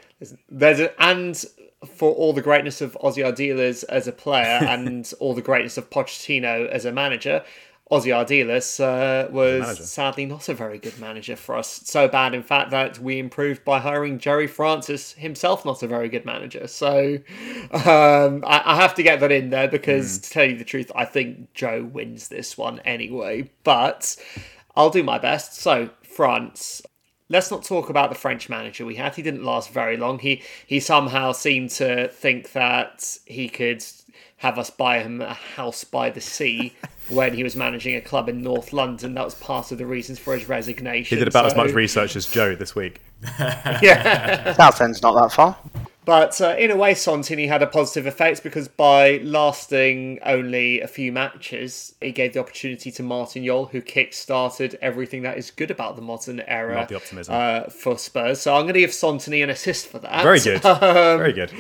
[0.50, 1.44] There's a, and
[1.86, 5.90] for all the greatness of Ozzy Ardiles as a player and all the greatness of
[5.90, 7.44] Pochettino as a manager,
[7.92, 11.82] Ozzy Ardiles uh, was sadly not a very good manager for us.
[11.86, 16.08] So bad, in fact, that we improved by hiring Gerry Francis, himself not a very
[16.08, 16.68] good manager.
[16.68, 17.18] So
[17.72, 20.92] um, I, I have to get that in there because, to tell you the truth,
[20.94, 23.50] I think Joe wins this one anyway.
[23.64, 24.16] But
[24.76, 25.56] I'll do my best.
[25.56, 26.84] So France.
[27.30, 29.16] Let's not talk about the French manager we had.
[29.16, 30.20] He didn't last very long.
[30.20, 33.84] He he somehow seemed to think that he could
[34.38, 36.74] have us buy him a house by the sea
[37.10, 39.14] when he was managing a club in North London.
[39.14, 41.18] That was part of the reasons for his resignation.
[41.18, 43.02] He did about as much research as Joe this week.
[43.82, 44.54] Yeah.
[44.54, 45.58] Southend's not that far.
[46.10, 50.88] But uh, in a way, Santini had a positive effect because by lasting only a
[50.88, 55.70] few matches, he gave the opportunity to Martin Jol, who kick-started everything that is good
[55.70, 57.36] about the modern era the optimism.
[57.36, 58.42] Uh, for Spurs.
[58.42, 60.24] So I'm going to give Santini an assist for that.
[60.24, 60.62] Very good.
[60.64, 61.54] Very good.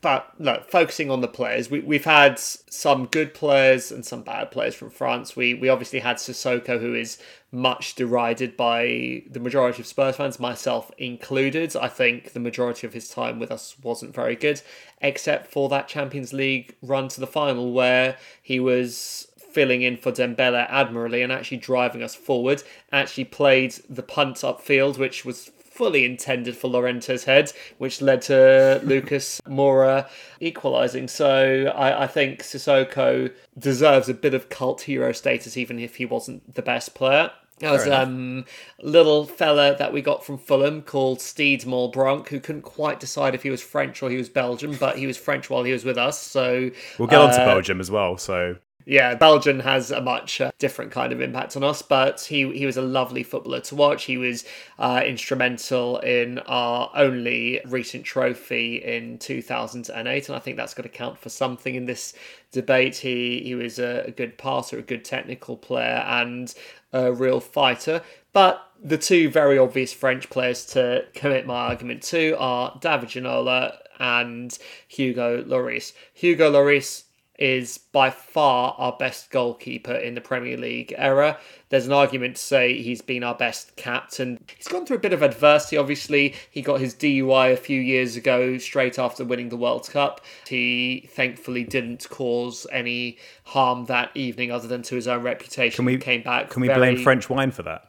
[0.00, 4.50] But look, focusing on the players, we, we've had some good players and some bad
[4.50, 5.36] players from France.
[5.36, 7.18] We we obviously had Sissoko, who is
[7.52, 11.76] much derided by the majority of Spurs fans, myself included.
[11.76, 14.60] I think the majority of his time with us wasn't very good,
[15.00, 20.12] except for that Champions League run to the final where he was filling in for
[20.12, 22.62] Dembele admirably and actually driving us forward.
[22.92, 28.80] Actually played the punt upfield, which was fully intended for Llorente's head, which led to
[28.82, 30.08] Lucas Moura
[30.40, 31.08] equalising.
[31.08, 36.06] So I, I think Sissoko deserves a bit of cult hero status, even if he
[36.06, 37.30] wasn't the best player.
[37.58, 38.06] There was enough.
[38.06, 38.44] um
[38.82, 43.42] little fella that we got from Fulham called Steed Malbranque, who couldn't quite decide if
[43.42, 45.96] he was French or he was Belgian, but he was French while he was with
[45.96, 46.20] us.
[46.20, 48.18] So We'll get on to uh, Belgium as well.
[48.18, 48.56] So
[48.88, 52.64] yeah, Belgian has a much uh, different kind of impact on us, but he he
[52.64, 54.04] was a lovely footballer to watch.
[54.04, 54.44] He was
[54.78, 60.96] uh, instrumental in our only recent trophy in 2008, and I think that's going to
[60.96, 62.14] count for something in this
[62.52, 62.98] debate.
[62.98, 66.54] He he was a, a good passer, a good technical player, and
[66.92, 68.02] a real fighter.
[68.32, 73.78] But the two very obvious French players to commit my argument to are David Ginola
[73.98, 74.56] and
[74.86, 75.92] Hugo Lloris.
[76.12, 77.04] Hugo Lloris
[77.38, 81.38] is by far our best goalkeeper in the Premier League era.
[81.68, 84.38] There's an argument to say he's been our best captain.
[84.56, 86.34] He's gone through a bit of adversity, obviously.
[86.50, 90.20] He got his DUI a few years ago, straight after winning the World Cup.
[90.46, 95.76] He thankfully didn't cause any harm that evening other than to his own reputation.
[95.76, 96.50] Can we- came back.
[96.50, 97.85] can we very- blame French wine for that?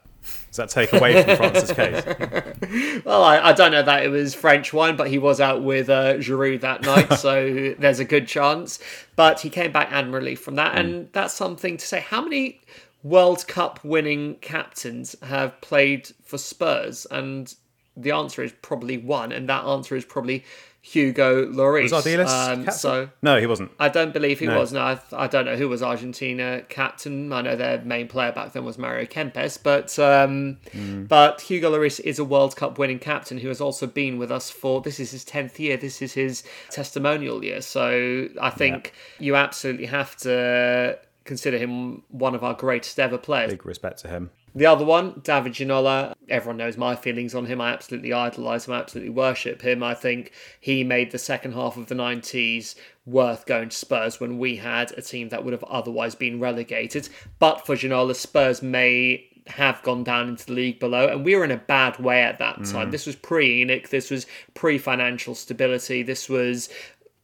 [0.58, 2.04] Does that take away from France's case?
[3.06, 5.90] Well, I, I don't know that it was French wine, but he was out with
[5.90, 8.80] uh, Giroud that night, so there's a good chance.
[9.16, 12.02] But he came back admirably from that, and that's something to say.
[12.02, 12.60] How many
[13.04, 17.06] World Cup winning captains have played for Spurs?
[17.10, 17.54] And
[17.96, 20.44] the answer is probably one, and that answer is probably
[20.92, 21.92] Hugo Lloris.
[21.92, 23.72] Was Ardiles Um, so No, he wasn't.
[23.78, 24.58] I don't believe he No.
[24.60, 24.72] was.
[24.72, 27.34] No, I, I don't know who was Argentina captain.
[27.34, 31.08] I know their main player back then was Mario Kempes, but um, Mm.
[31.10, 34.50] but Hugo Lloris is a World Cup winning captain who has also been with us
[34.50, 35.76] for this is his tenth year.
[35.76, 37.62] This is his testimonial year.
[37.62, 43.52] So I think you absolutely have to consider him one of our greatest ever players.
[43.52, 44.30] Big respect to him.
[44.58, 47.62] The other one, David Ginola, everyone knows my feelings on him.
[47.62, 49.84] I absolutely idolise him, I absolutely worship him.
[49.84, 52.74] I think he made the second half of the 90s
[53.06, 57.08] worth going to Spurs when we had a team that would have otherwise been relegated.
[57.38, 61.44] But for Ginola, Spurs may have gone down into the league below, and we were
[61.44, 62.90] in a bad way at that time.
[62.90, 66.70] This was pre ENIC, this was pre financial stability, this was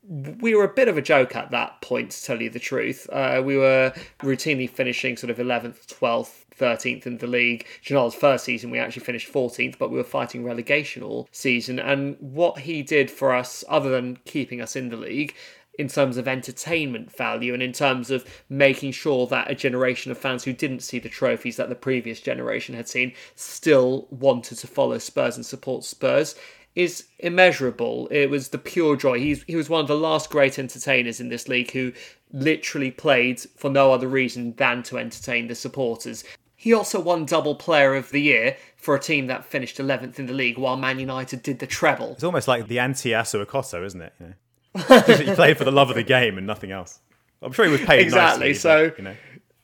[0.05, 3.07] we were a bit of a joke at that point, to tell you the truth.
[3.11, 7.65] Uh, we were routinely finishing sort of 11th, 12th, 13th in the league.
[7.81, 11.79] Ginola's first season, we actually finished 14th, but we were fighting relegation all season.
[11.79, 15.33] And what he did for us, other than keeping us in the league,
[15.79, 20.17] in terms of entertainment value and in terms of making sure that a generation of
[20.17, 24.67] fans who didn't see the trophies that the previous generation had seen still wanted to
[24.67, 26.35] follow Spurs and support Spurs
[26.75, 28.07] is immeasurable.
[28.11, 29.19] It was the pure joy.
[29.19, 31.93] He's, he was one of the last great entertainers in this league who
[32.31, 36.23] literally played for no other reason than to entertain the supporters.
[36.63, 40.27] He also won double player of the year for a team that finished 11th in
[40.27, 42.13] the league while Man United did the treble.
[42.13, 44.13] It's almost like the anti-Asu Acosta, isn't it?
[44.17, 45.01] You know?
[45.17, 47.01] He played for the love of the game and nothing else.
[47.41, 49.15] I'm sure he was paid Exactly, nicely, so- but, you know.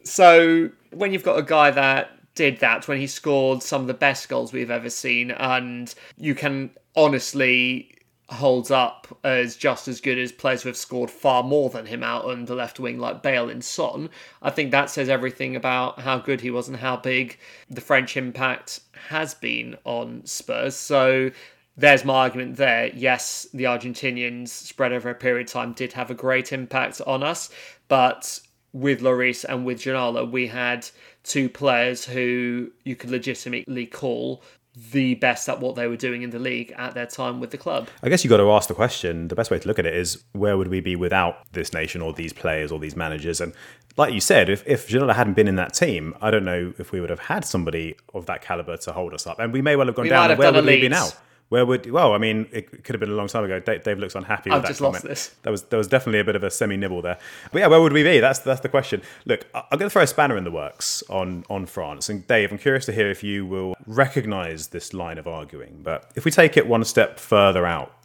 [0.03, 3.93] So when you've got a guy that did that, when he scored some of the
[3.93, 7.95] best goals we've ever seen, and you can honestly
[8.29, 12.03] holds up as just as good as players who have scored far more than him
[12.03, 14.09] out on the left wing like Bale and Son.
[14.41, 18.15] I think that says everything about how good he was and how big the French
[18.15, 20.75] impact has been on Spurs.
[20.75, 21.31] So
[21.75, 22.87] there's my argument there.
[22.93, 27.23] Yes, the Argentinians spread over a period of time did have a great impact on
[27.23, 27.49] us,
[27.87, 28.39] but
[28.73, 30.87] with Lloris and with Ginola, we had
[31.23, 34.43] two players who you could legitimately call
[34.91, 37.57] the best at what they were doing in the league at their time with the
[37.57, 37.89] club.
[38.01, 39.27] I guess you got to ask the question.
[39.27, 42.01] The best way to look at it is where would we be without this nation
[42.01, 43.41] or these players or these managers?
[43.41, 43.53] And
[43.97, 46.91] like you said, if if Ginola hadn't been in that team, I don't know if
[46.91, 49.39] we would have had somebody of that caliber to hold us up.
[49.39, 50.29] And we may well have gone We down.
[50.29, 51.09] have Where would we be now?
[51.49, 52.13] Where would well?
[52.13, 53.59] I mean, it could have been a long time ago.
[53.59, 54.93] Dave, Dave looks unhappy with I've that just comment.
[54.95, 55.35] lost this.
[55.41, 57.17] That was there was definitely a bit of a semi nibble there.
[57.51, 58.19] But yeah, where would we be?
[58.19, 59.01] That's that's the question.
[59.25, 62.07] Look, I'm going to throw a spanner in the works on on France.
[62.07, 65.81] And Dave, I'm curious to hear if you will recognise this line of arguing.
[65.83, 67.95] But if we take it one step further out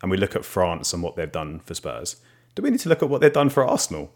[0.00, 2.16] and we look at France and what they've done for Spurs,
[2.54, 4.12] do we need to look at what they've done for Arsenal?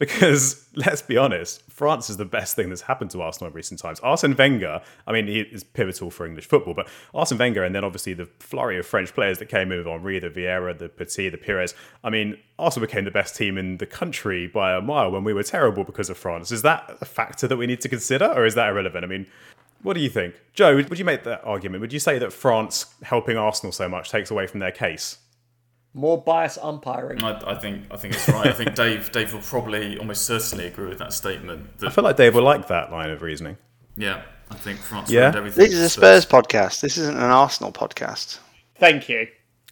[0.00, 3.78] Because let's be honest, France is the best thing that's happened to Arsenal in recent
[3.78, 4.00] times.
[4.00, 7.84] Arsene Wenger, I mean, he is pivotal for English football, but Arsene Wenger and then
[7.84, 11.36] obviously the flurry of French players that came in Henry, the Vieira, the Petit, the
[11.38, 11.74] Pires.
[12.02, 15.34] I mean, Arsenal became the best team in the country by a mile when we
[15.34, 16.50] were terrible because of France.
[16.50, 19.04] Is that a factor that we need to consider or is that irrelevant?
[19.04, 19.26] I mean,
[19.82, 20.34] what do you think?
[20.54, 21.82] Joe, would you make that argument?
[21.82, 25.18] Would you say that France helping Arsenal so much takes away from their case?
[25.92, 27.22] More bias umpiring.
[27.24, 28.46] I, I think I think it's right.
[28.46, 31.68] I think Dave Dave will probably almost certainly agree with that statement.
[31.82, 33.56] I feel like Dave will like that line of reasoning.
[33.96, 35.32] yeah, I think France Yeah?
[35.34, 35.64] everything.
[35.64, 36.80] This is a Spurs podcast.
[36.80, 38.38] This isn't an Arsenal podcast.
[38.76, 39.26] Thank you.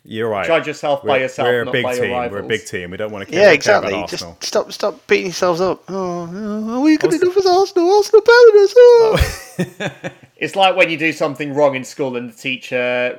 [0.04, 0.46] You're right.
[0.46, 2.10] Judge yourself by We're- yourself, We're a not big by team.
[2.10, 2.90] We're a big team.
[2.90, 4.02] We don't want to care, Yeah, don't care about exactly.
[4.02, 4.36] Arsenal.
[4.40, 5.82] Just stop, stop beating yourselves up.
[5.88, 7.94] Oh, oh, are we good enough as Arsenal?
[7.96, 8.74] Arsenal better than us.
[8.76, 9.16] Oh.
[9.60, 10.10] oh.
[10.40, 13.18] It's like when you do something wrong in school and the teacher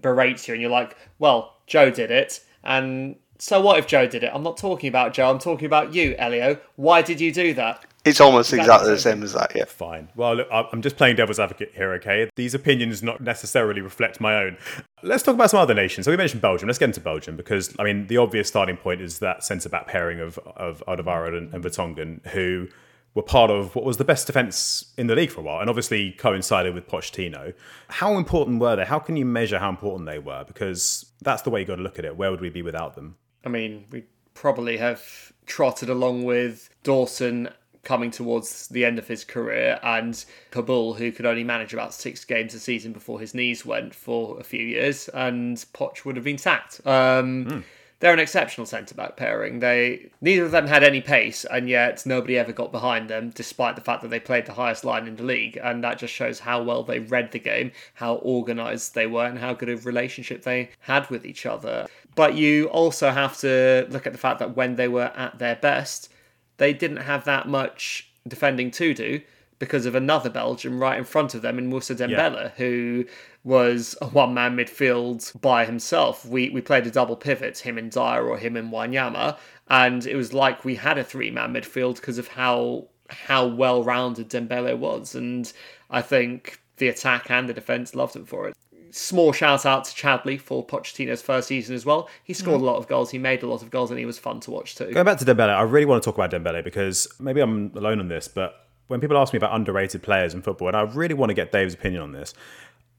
[0.00, 4.24] berates you, and you're like, "Well, Joe did it," and so what if Joe did
[4.24, 4.30] it?
[4.32, 5.30] I'm not talking about Joe.
[5.30, 6.58] I'm talking about you, Elio.
[6.76, 7.84] Why did you do that?
[8.04, 9.52] It's almost Exactly exactly the the same same as that.
[9.56, 9.64] Yeah.
[9.64, 10.08] Fine.
[10.14, 12.30] Well, look, I- I'm just playing devil's advocate here, okay?
[12.36, 14.58] These opinions not necessarily reflect my own.
[15.02, 16.04] Let's talk about some other nations.
[16.04, 16.68] So we mentioned Belgium.
[16.68, 19.88] Let's get into Belgium because, I mean, the obvious starting point is that centre back
[19.88, 22.68] pairing of, of Alderweireld and, and Vertonghen, who
[23.16, 25.70] were part of what was the best defence in the league for a while and
[25.70, 27.54] obviously coincided with Pochettino.
[27.88, 28.84] How important were they?
[28.84, 30.44] How can you measure how important they were?
[30.44, 32.18] Because that's the way you got to look at it.
[32.18, 33.16] Where would we be without them?
[33.42, 34.04] I mean, we
[34.34, 37.48] probably have trotted along with Dawson
[37.84, 42.22] coming towards the end of his career and Kaboul, who could only manage about six
[42.22, 46.24] games a season before his knees went for a few years, and Poch would have
[46.24, 46.86] been sacked.
[46.86, 47.64] Um,
[47.98, 49.60] They're an exceptional centre back pairing.
[49.60, 53.74] They neither of them had any pace, and yet nobody ever got behind them, despite
[53.74, 55.58] the fact that they played the highest line in the league.
[55.62, 59.38] And that just shows how well they read the game, how organised they were, and
[59.38, 61.86] how good a relationship they had with each other.
[62.14, 65.56] But you also have to look at the fact that when they were at their
[65.56, 66.10] best,
[66.58, 69.20] they didn't have that much defending to do
[69.58, 73.06] because of another Belgian right in front of them in Moussa Dembele, who
[73.46, 76.26] was a one man midfield by himself.
[76.26, 79.38] We we played a double pivot, him and Dier or him and Wanyama,
[79.68, 83.84] and it was like we had a three man midfield because of how how well
[83.84, 85.14] rounded Dembele was.
[85.14, 85.50] And
[85.88, 88.56] I think the attack and the defence loved him for it.
[88.90, 92.08] Small shout out to Chadli for Pochettino's first season as well.
[92.24, 94.18] He scored a lot of goals, he made a lot of goals, and he was
[94.18, 94.90] fun to watch too.
[94.90, 98.00] Going back to Dembele, I really want to talk about Dembele because maybe I'm alone
[98.00, 101.14] on this, but when people ask me about underrated players in football, and I really
[101.14, 102.34] want to get Dave's opinion on this,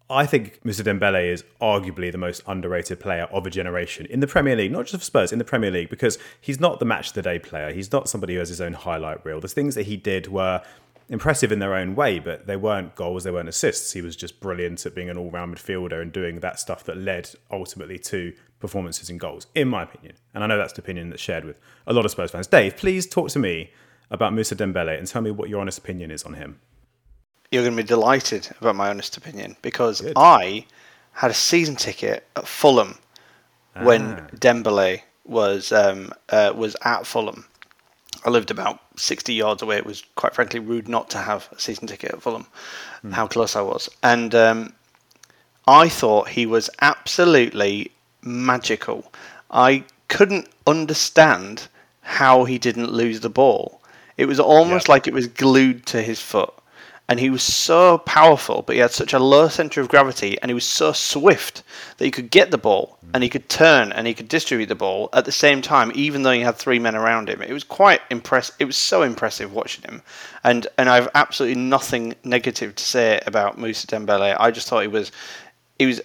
[0.10, 0.84] I think Mr.
[0.84, 4.86] Dembele is arguably the most underrated player of a generation in the Premier League, not
[4.86, 7.40] just for Spurs, in the Premier League, because he's not the match of the day
[7.40, 7.74] player.
[7.74, 9.42] He's not somebody who has his own highlight reel.
[9.42, 10.62] The things that he did were
[11.10, 13.92] impressive in their own way, but they weren't goals, they weren't assists.
[13.92, 16.98] He was just brilliant at being an all round midfielder and doing that stuff that
[16.98, 20.16] led ultimately to performances and goals, in my opinion.
[20.34, 22.48] And I know that's the opinion that's shared with a lot of Spurs fans.
[22.48, 23.72] Dave, please talk to me
[24.10, 26.60] about Musa Dembele and tell me what your honest opinion is on him.
[27.52, 30.66] You're going to be delighted about my honest opinion because I
[31.14, 32.98] had a season ticket at Fulham
[33.84, 37.46] when Dembele was um, uh, was at Fulham.
[38.26, 39.78] I lived about 60 yards away.
[39.78, 42.48] It was quite frankly rude not to have a season ticket at Fulham.
[43.12, 44.74] How close I was, and um,
[45.68, 47.92] I thought he was absolutely
[48.22, 49.12] magical.
[49.52, 51.68] I couldn't understand
[52.02, 53.82] how he didn't lose the ball.
[54.18, 54.94] It was almost Yeah.
[54.94, 56.54] like it was glued to his foot.
[57.10, 60.50] And he was so powerful, but he had such a low center of gravity, and
[60.50, 61.64] he was so swift
[61.98, 63.12] that he could get the ball, mm.
[63.14, 66.24] and he could turn, and he could distribute the ball at the same time, even
[66.24, 67.42] though he had three men around him.
[67.42, 68.56] It was quite impressive.
[68.60, 70.02] It was so impressive watching him,
[70.44, 74.36] and and I've absolutely nothing negative to say about Musa Dembele.
[74.38, 75.14] I just thought he was,
[75.80, 76.02] he was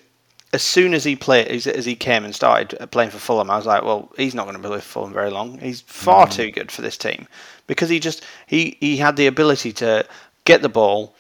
[0.53, 3.65] as soon as he played, as, he came and started playing for Fulham, I was
[3.65, 5.59] like, well, he's not going to be with Fulham very long.
[5.59, 6.33] He's far mm.
[6.33, 7.27] too good for this team
[7.67, 10.05] because he just he he had the ability to
[10.45, 11.15] get the ball,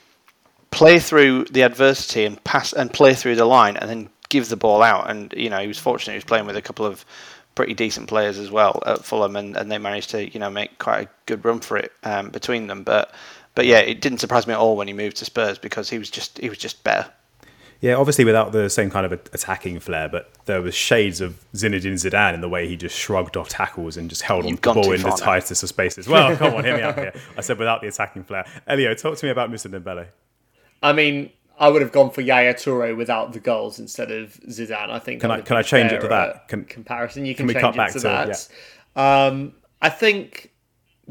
[0.71, 4.57] play through the adversity and pass and play through the line, and then give the
[4.57, 5.11] ball out.
[5.11, 7.05] And you know, he was fortunate; he was playing with a couple of
[7.55, 10.79] pretty decent players as well at Fulham, and, and they managed to you know make
[10.79, 12.83] quite a good run for it um, between them.
[12.83, 13.15] But
[13.55, 15.99] but yeah, it didn't surprise me at all when he moved to Spurs because he
[15.99, 17.11] was just he was just better.
[17.83, 21.95] Yeah, obviously without the same kind of attacking flair, but there was shades of Zinedine
[21.95, 24.69] Zidane in the way he just shrugged off tackles and just held on You've to
[24.71, 26.07] the ball too in the tightest of spaces.
[26.07, 27.13] Well, come on, hear me out here.
[27.37, 28.47] I said without the attacking flair.
[28.69, 29.69] Elio, talk to me about Mr.
[29.69, 30.07] Dembele.
[30.81, 34.89] I mean, I would have gone for Yaya Toure without the goals instead of Zidane.
[34.91, 35.21] I think.
[35.21, 36.47] Can I- can I change it to that?
[36.47, 37.27] Can- comparison?
[37.27, 38.49] You can, we change cut it back to to- that.
[38.95, 40.52] Um, I think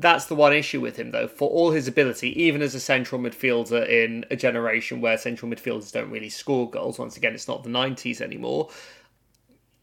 [0.02, 1.28] that's the one issue with him, though.
[1.28, 5.92] For all his ability, even as a central midfielder in a generation where central midfielders
[5.92, 8.70] don't really score goals, once again, it's not the '90s anymore.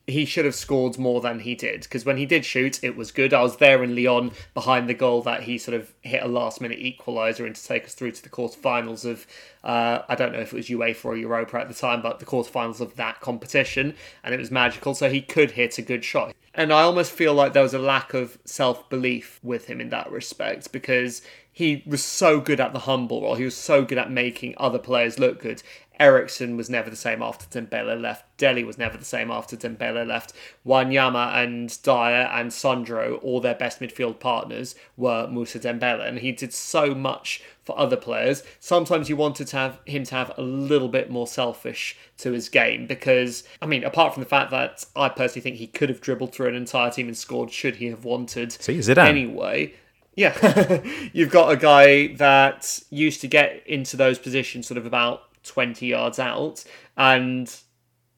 [0.07, 3.13] He should have scored more than he did because when he did shoot, it was
[3.13, 3.35] good.
[3.35, 6.63] I was there in Lyon behind the goal that he sort of hit a last
[6.63, 9.27] minute equaliser and to take us through to the quarterfinals of,
[9.65, 12.25] uh, I don't know if it was UEFA or Europa at the time, but the
[12.25, 13.95] quarterfinals of that competition.
[14.25, 14.95] And it was magical.
[14.95, 16.35] So he could hit a good shot.
[16.59, 19.91] And I almost feel like there was a lack of self belief with him in
[19.91, 23.37] that respect because he was so good at the humble role.
[23.37, 25.63] He was so good at making other players look good.
[26.01, 28.25] Eriksen was never the same after Dembele left.
[28.39, 30.33] Dele was never the same after Dembele left.
[30.67, 36.33] Wanyama and Dier and Sandro, all their best midfield partners, were Musa Dembele, and he
[36.33, 38.43] did so much for other players.
[38.61, 42.49] Sometimes you wanted to have him to have a little bit more selfish to his
[42.49, 46.01] game because, I mean, apart from the fact that I personally think he could have
[46.01, 49.07] dribbled through an entire team and scored should he have wanted See, Zidane.
[49.07, 49.75] anyway.
[50.17, 55.25] Yeah, you've got a guy that used to get into those positions sort of about
[55.45, 56.65] 20 yards out,
[56.97, 57.55] and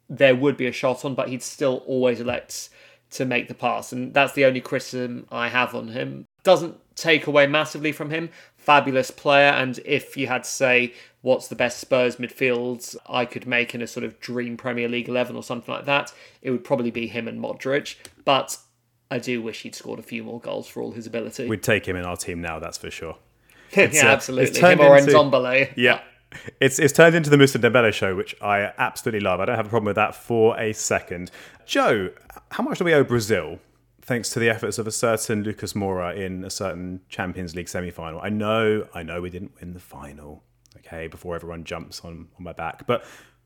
[0.08, 2.70] there would be a shot on, but he'd still always elect
[3.10, 3.92] to make the pass.
[3.92, 6.24] And that's the only criticism I have on him.
[6.44, 8.30] Doesn't take away massively from him.
[8.60, 10.92] Fabulous player, and if you had to say
[11.22, 15.08] what's the best Spurs midfield I could make in a sort of dream Premier League
[15.08, 17.96] 11 or something like that, it would probably be him and Modric.
[18.24, 18.58] But
[19.10, 21.48] I do wish he'd scored a few more goals for all his ability.
[21.48, 23.16] We'd take him in our team now, that's for sure.
[23.76, 24.60] yeah, uh, absolutely.
[24.60, 25.72] Him or into- Ndombele.
[25.76, 26.00] Yeah.
[26.60, 29.40] It's, it's turned into the Musa Dembele show, which I absolutely love.
[29.40, 31.32] I don't have a problem with that for a second.
[31.66, 32.10] Joe,
[32.52, 33.58] how much do we owe Brazil
[34.02, 38.20] thanks to the efforts of a certain Lucas Moura in a certain Champions League semi-final?
[38.20, 40.42] I know, I know we didn't win the final,
[40.78, 42.86] okay, before everyone jumps on, on my back.
[42.86, 43.04] But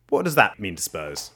[0.09, 1.33] what does that mean to Spurs?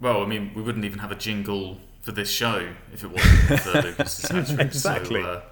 [0.00, 3.60] Well, I mean, we wouldn't even have a jingle for this show if it wasn't
[3.60, 4.60] for Lucas's hat trick.
[4.60, 5.22] Exactly.
[5.22, 5.42] So, uh,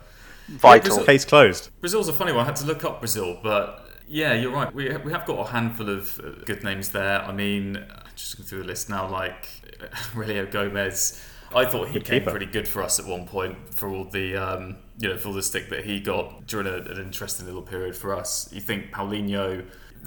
[0.48, 0.88] Vital.
[0.90, 1.70] Brazil- Case closed.
[1.80, 2.42] Brazil's a funny one.
[2.42, 4.72] I had to look up Brazil, but yeah, you're right.
[4.72, 7.20] We, we have got a handful of uh, good names there.
[7.22, 9.48] I mean, just going through the list now, like
[9.80, 11.20] uh, Heurelho Gomes.
[11.56, 12.30] I thought he Good came keeper.
[12.32, 15.34] pretty good for us at one point for all the um, you know for all
[15.34, 18.48] the stick that he got during a, an interesting little period for us.
[18.52, 19.64] You think Paulinho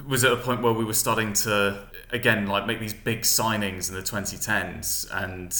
[0.08, 3.90] was at a point where we were starting to again like make these big signings
[3.90, 5.52] in the 2010s, and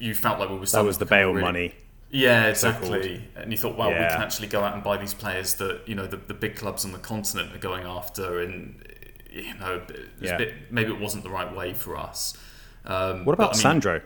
[0.00, 0.66] you felt like we were.
[0.66, 1.74] That was the bail really- money.
[2.10, 3.24] yeah, exactly.
[3.36, 5.94] And you thought, well, we can actually go out and buy these players that you
[5.94, 8.82] know the, the big clubs on the continent are going after, and
[9.30, 9.82] you know,
[10.20, 10.36] Yeah.
[10.36, 12.36] bit, maybe it wasn't the right way for us.
[12.84, 14.00] Um, What about but, I mean, Sandro?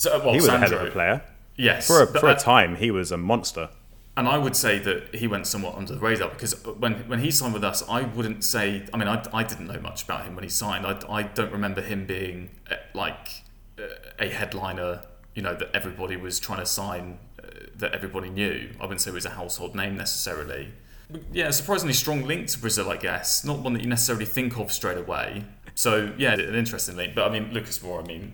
[0.00, 1.22] So, well, He was a Sandro, hell of a player.
[1.56, 3.68] Yes, For a, for a I- time, he was a monster.
[4.16, 7.30] and I would say that he went somewhat under the radar because when when he
[7.30, 8.86] signed with us, I wouldn't say.
[8.94, 10.86] I mean, I, I didn't know much about him when he signed.
[10.86, 13.28] I, I don't remember him being uh, like
[13.78, 13.82] uh,
[14.18, 15.02] a headliner.
[15.34, 17.46] You know that everybody was trying to sign, uh,
[17.76, 18.70] that everybody knew.
[18.80, 20.72] I wouldn't say he was a household name necessarily.
[21.10, 23.44] But, yeah, a surprisingly strong link to Brazil, I guess.
[23.44, 25.44] Not one that you necessarily think of straight away.
[25.74, 27.14] So yeah, an interesting link.
[27.14, 28.02] But I mean, Lucas Moura.
[28.02, 28.32] I mean,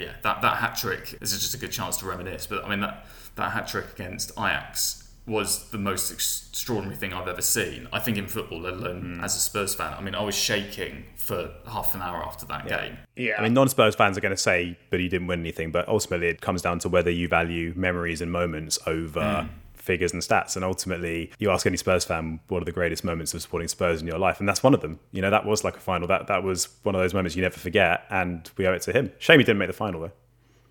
[0.00, 2.46] yeah, that, that hat trick this is just a good chance to reminisce.
[2.46, 7.28] But I mean, that, that hat trick against Ajax was the most extraordinary thing I've
[7.28, 7.86] ever seen.
[7.92, 9.24] I think in football, let alone hmm.
[9.24, 9.94] as a Spurs fan.
[9.94, 12.98] I mean, I was shaking for half an hour after that game.
[13.16, 13.34] Yeah.
[13.38, 15.70] I mean, non-Spurs fans are going to say, but he didn't win anything.
[15.70, 19.48] But ultimately, it comes down to whether you value memories and moments over hmm.
[19.80, 20.56] Figures and stats.
[20.56, 24.00] And ultimately, you ask any Spurs fan, what are the greatest moments of supporting Spurs
[24.00, 24.40] in your life?
[24.40, 25.00] And that's one of them.
[25.12, 26.08] You know, that was like a final.
[26.08, 28.92] That that was one of those moments you never forget, and we owe it to
[28.92, 29.12] him.
[29.18, 30.12] Shame he didn't make the final though.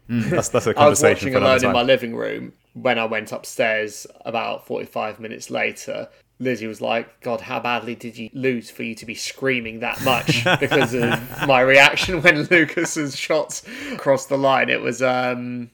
[0.10, 3.32] That's that's a conversation I was another alone in my living room when I went
[3.32, 6.10] upstairs about 45 minutes later.
[6.40, 10.02] Lizzie was like, God, how badly did you lose for you to be screaming that
[10.04, 13.64] much because of my reaction when Lucas's shots
[13.98, 14.70] crossed the line?
[14.70, 15.70] It was um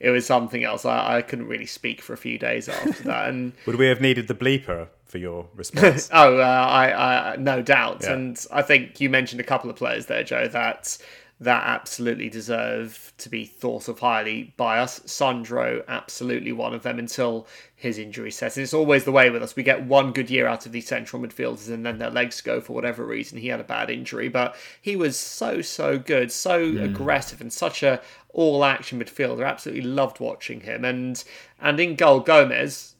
[0.00, 0.84] it was something else.
[0.84, 3.28] I, I couldn't really speak for a few days after that.
[3.28, 6.08] And Would we have needed the bleeper for your response?
[6.12, 8.02] Oh, uh, I, I, no doubt.
[8.02, 8.12] Yeah.
[8.12, 10.98] And I think you mentioned a couple of players there, Joe, that
[11.40, 15.00] that absolutely deserve to be thought of highly by us.
[15.06, 18.56] Sandro, absolutely one of them until his injury set.
[18.56, 19.54] And it's always the way with us.
[19.54, 22.60] We get one good year out of these central midfielders and then their legs go
[22.60, 23.38] for whatever reason.
[23.38, 27.84] He had a bad injury, but he was so, so good, so aggressive and such
[27.84, 29.46] a all action midfielder.
[29.46, 30.84] Absolutely loved watching him.
[30.84, 31.22] And
[31.60, 32.96] and in goal, Gomes,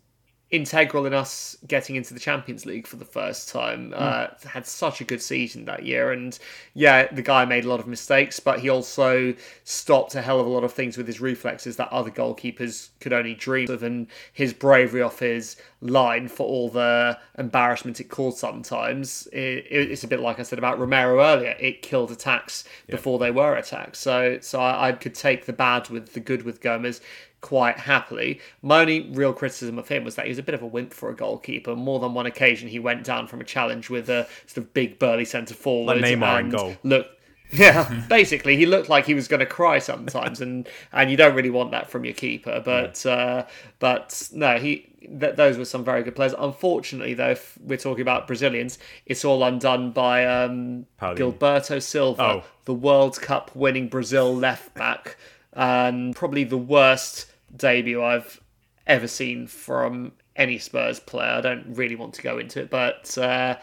[0.50, 3.92] integral in us getting into the Champions League for the first time.
[3.94, 6.38] Uh, had such a good season that year, and
[6.74, 9.34] yeah, the guy made a lot of mistakes, but he also
[9.64, 13.12] stopped a hell of a lot of things with his reflexes that other goalkeepers could
[13.12, 18.38] only dream of, and his bravery off his line for all the embarrassment it caused
[18.38, 19.28] sometimes.
[19.32, 21.54] It, it- it's a bit like I said about Romero earlier.
[21.60, 23.98] It killed attacks before they were attacks.
[23.98, 27.00] So, so I, I could take the bad with the good with Gomes
[27.40, 28.40] quite happily.
[28.62, 30.92] My only real criticism of him was that he was a bit of a wimp
[30.92, 31.76] for a goalkeeper.
[31.76, 34.98] More than one occasion, he went down from a challenge with a sort of big
[34.98, 36.00] burly centre forward.
[36.00, 36.76] Like Neymar and goal.
[36.82, 37.06] Look,
[37.50, 41.34] yeah, basically, he looked like he was going to cry sometimes, and and you don't
[41.34, 42.60] really want that from your keeper.
[42.64, 43.46] But uh,
[43.78, 44.86] but no, he
[45.18, 46.34] th- those were some very good players.
[46.36, 51.16] Unfortunately, though, if we're talking about Brazilians, it's all undone by um, Paulinho.
[51.38, 52.44] Gilberto Silva, Oh.
[52.66, 55.16] the World Cup winning Brazil left back,
[55.58, 58.40] and probably the worst debut I've
[58.86, 61.32] ever seen from any Spurs player.
[61.32, 63.56] I don't really want to go into it, but uh,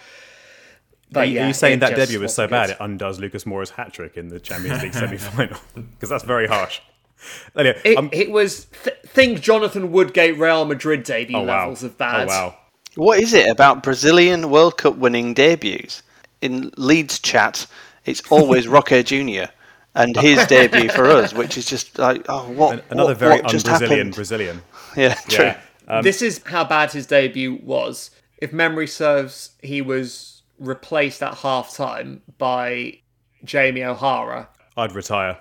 [1.09, 2.73] But Are you, yeah, are you saying that debut was so wasn't bad good.
[2.73, 5.57] it undoes Lucas Moura's hat trick in the Champions League semi final?
[5.73, 6.81] Because that's very harsh.
[7.55, 11.61] Anyway, It, um, it was th- think Jonathan Woodgate Real Madrid debut oh, wow.
[11.61, 12.23] levels of bad.
[12.23, 12.57] Oh, wow.
[12.95, 16.03] What is it about Brazilian World Cup winning debuts?
[16.41, 17.65] In Leeds chat,
[18.03, 19.45] it's always Roque Jr.
[19.95, 22.83] and his debut for us, which is just like, oh, what?
[22.89, 24.15] Another what, very what just un-Brazilian happened?
[24.15, 24.61] Brazilian.
[24.95, 25.45] Yeah, true.
[25.45, 25.59] Yeah.
[25.89, 28.11] Um, this is how bad his debut was.
[28.37, 32.99] If memory serves, he was replaced at half time by
[33.43, 34.47] Jamie O'Hara.
[34.77, 35.37] I'd retire.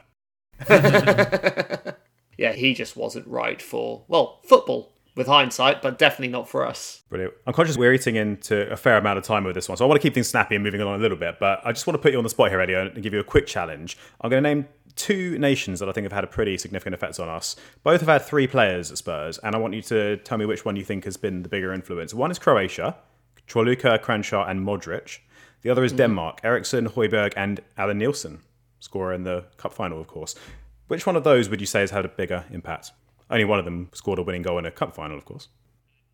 [2.37, 7.03] Yeah, he just wasn't right for, well, football with hindsight, but definitely not for us.
[7.09, 7.35] Brilliant.
[7.47, 9.89] I'm conscious we're eating into a fair amount of time with this one, so I
[9.89, 11.37] want to keep things snappy and moving along a little bit.
[11.39, 13.21] But I just want to put you on the spot here, Eddie, and give you
[13.21, 13.97] a quick challenge.
[14.21, 17.19] I'm going to name two nations that I think have had a pretty significant effect
[17.21, 17.57] on us.
[17.83, 20.65] Both have had three players at Spurs, and I want you to tell me which
[20.65, 22.15] one you think has been the bigger influence.
[22.15, 22.97] One is Croatia,
[23.49, 25.19] Corluka, Kranjčar, and Modric.
[25.63, 25.99] The other is mm-hmm.
[25.99, 28.41] Denmark, Eriksen, Højbjerg, and Alan Nielsen,
[28.81, 30.35] scorer in the cup final, of course.
[30.89, 32.93] Which one of those would you say has had a bigger impact?
[33.35, 35.49] Only one of them scored a winning goal in a cup final, of course.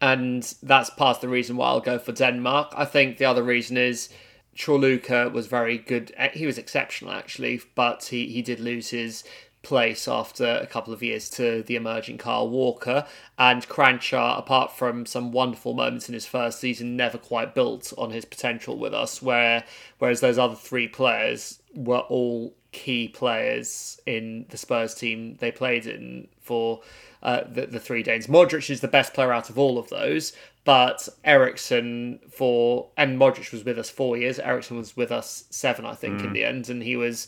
[0.00, 2.72] and that's part of the reason why I'll go for Denmark.
[2.74, 4.08] I think the other reason is
[4.56, 6.12] Corluka was very good.
[6.32, 9.24] He was exceptional actually, but he, he did lose his
[9.62, 13.06] place after a couple of years to the emerging Carl Walker.
[13.38, 18.10] And Kranjčar, apart from some wonderful moments in his first season, never quite built on
[18.10, 19.20] his potential with us.
[19.20, 19.64] Where
[19.98, 25.86] whereas those other three players were all key players in the Spurs team they played
[25.86, 26.80] in for
[27.22, 28.26] uh, the, the three Danes.
[28.26, 30.32] Modric is the best player out of all of those,
[30.64, 34.38] but Eriksen for and Modric was with us four years.
[34.38, 37.26] Eriksen was with us seven, I think, in the end, and he was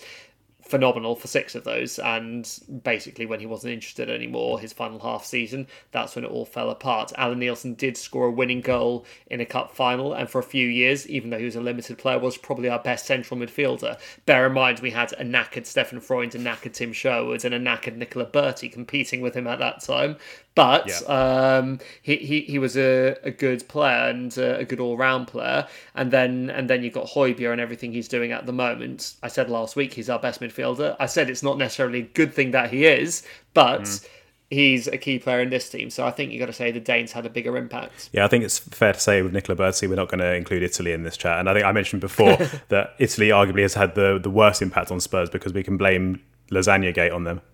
[0.73, 1.99] phenomenal for six of those.
[1.99, 2.49] And
[2.83, 6.71] basically, when he wasn't interested anymore, his final half season, that's when it all fell
[6.71, 7.13] apart.
[7.19, 10.67] Alan Nielsen did score a winning goal in a cup final, and for a few
[10.67, 14.01] years, even though he was a limited player, was probably our best central midfielder.
[14.25, 17.61] Bear in mind, we had a knackered Stefan Freund, a knackered Tim Sherwood, and a
[17.61, 20.17] knackered Nicola Berti competing with him at that time.
[20.55, 21.57] But Yeah.
[21.59, 25.29] um, he, he he was a, a good player and uh, a good all round
[25.29, 25.67] player.
[25.95, 29.15] And then and then you've got Højbjerg and everything he's doing at the moment.
[29.23, 30.95] I said last week he's our best midfielder.
[31.01, 33.23] I said it's not necessarily a good thing that he is,
[33.55, 34.07] but
[34.51, 35.89] he's a key player in this team.
[35.89, 38.11] So I think you've got to say the Danes had a bigger impact.
[38.13, 40.63] Yeah, I think it's fair to say with Nicola Berti, we're not going to include
[40.63, 41.41] Italy in this chat.
[41.41, 42.37] And I think I mentioned before
[42.69, 46.21] that Italy arguably has had the, the worst impact on Spurs because we can blame
[46.51, 47.41] Lasagna Gate on them.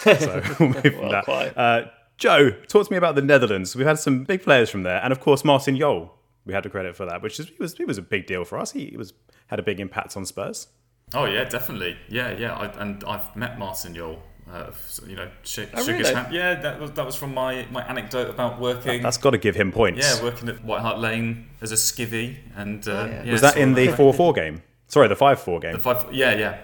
[0.00, 1.24] So we'll move from Well, that.
[1.24, 1.56] quite.
[1.56, 1.86] Uh,
[2.20, 3.74] Joe, talk to me about the Netherlands.
[3.74, 6.14] We've had some big players from there, and of course Martin Jol.
[6.44, 8.44] We had to credit for that, which is he was he was a big deal
[8.44, 8.72] for us.
[8.72, 9.14] He, was
[9.46, 10.68] had a big impact on Spurs.
[11.14, 11.96] Oh yeah, definitely.
[12.10, 12.54] Yeah, yeah.
[12.54, 14.22] I, and I've met Martin Jol.
[14.52, 14.70] Uh,
[15.06, 16.14] you know, sh- shook his really?
[16.14, 16.34] hand.
[16.34, 19.02] Yeah, that was that was from my, my anecdote about working.
[19.02, 20.00] That's got to give him points.
[20.06, 23.22] yeah, working at White Hart Lane as a skivvy, and uh, yeah.
[23.24, 24.62] yeah, was that in the four four game?
[24.88, 25.72] Sorry, the five four game.
[25.72, 26.12] the five?
[26.12, 26.58] Yeah, yeah,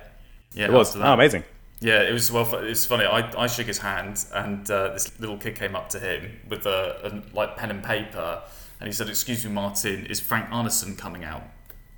[0.52, 0.66] yeah.
[0.66, 0.96] it was.
[0.96, 1.44] Oh, amazing.
[1.80, 2.46] Yeah, it was well.
[2.56, 3.04] It was funny.
[3.04, 6.64] I, I shook his hand, and uh, this little kid came up to him with
[6.66, 8.42] a, a like pen and paper,
[8.80, 11.42] and he said, "Excuse me, Martin, is Frank Arnesen coming out?"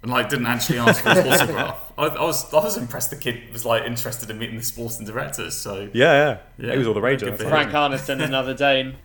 [0.03, 1.93] And like didn't actually ask for his autograph.
[1.99, 3.11] I, I was I was impressed.
[3.11, 5.57] The kid was like interested in meeting the sports and directors.
[5.57, 6.66] So Yeah, yeah.
[6.66, 7.20] Yeah, he was all the rage.
[7.20, 7.70] good at that for time.
[7.70, 8.97] Frank Arnesen, another Dane.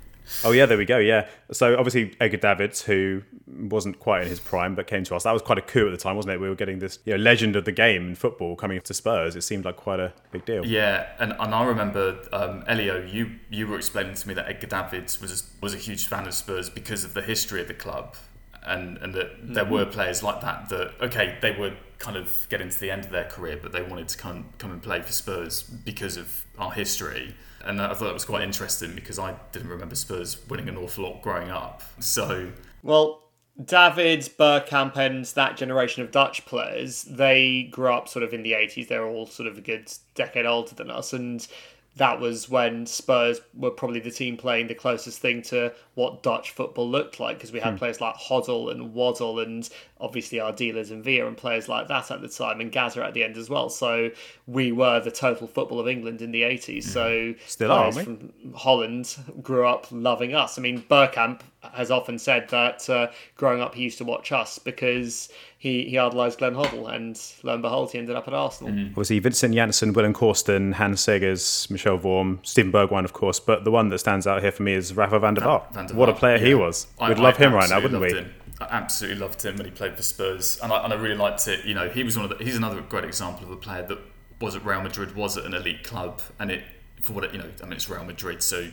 [0.43, 0.97] Oh yeah, there we go.
[0.97, 1.27] Yeah.
[1.51, 5.23] So obviously Edgar Davids, who wasn't quite in his prime, but came to us.
[5.23, 6.39] That was quite a coup at the time, wasn't it?
[6.39, 9.35] We were getting this you know, legend of the game in football coming to Spurs.
[9.35, 10.65] It seemed like quite a big deal.
[10.65, 14.67] Yeah, and, and I remember um, Elio, you you were explaining to me that Edgar
[14.67, 17.73] Davids was a, was a huge fan of Spurs because of the history of the
[17.73, 18.15] club,
[18.63, 22.69] and and that there were players like that that okay they were kind of getting
[22.69, 25.11] to the end of their career, but they wanted to come come and play for
[25.11, 27.35] Spurs because of our history.
[27.65, 31.05] And I thought that was quite interesting because I didn't remember Spurs winning an awful
[31.05, 31.81] lot growing up.
[31.99, 32.51] So
[32.81, 33.23] Well,
[33.63, 38.53] Davids, Bergkamp, and that generation of Dutch players, they grew up sort of in the
[38.53, 38.87] 80s.
[38.87, 41.13] They're all sort of a good decade older than us.
[41.13, 41.47] And
[41.95, 46.51] that was when Spurs were probably the team playing the closest thing to what Dutch
[46.51, 47.77] football looked like because we had hmm.
[47.77, 49.69] players like Hoddle and Waddle and
[50.03, 53.23] obviously Ardiles and Villa and players like that at the time and Gazza at the
[53.23, 53.69] end as well.
[53.69, 54.09] So
[54.45, 56.83] we were the total football of England in the 80s.
[56.83, 60.59] So Still players aren't from Holland grew up loving us.
[60.59, 61.39] I mean, Bergkamp
[61.71, 63.07] has often said that uh,
[63.37, 67.53] growing up he used to watch us because he, he idolised Glenn Hoddle, and lo
[67.53, 68.73] and behold, he ended up at Arsenal.
[68.89, 73.39] Obviously Vincent Janssen, Willem Korsten, Hans Segers, Michel Vorm, Steven Bergwijn, of course.
[73.39, 75.73] But the one that stands out here for me is Rafa van der Vaart.
[75.73, 76.87] Van der What a Vaart, player he was.
[76.99, 78.13] We'd I love him right now, wouldn't we?
[78.13, 78.33] him.
[78.61, 81.47] I absolutely loved him when he played for Spurs, and I, and I really liked
[81.47, 81.65] it.
[81.65, 83.97] You know, he was one of the, he's another great example of a player that
[84.39, 86.63] was at Real Madrid, was at an elite club, and it
[87.01, 88.69] for what it, you know, I mean, it's Real Madrid, so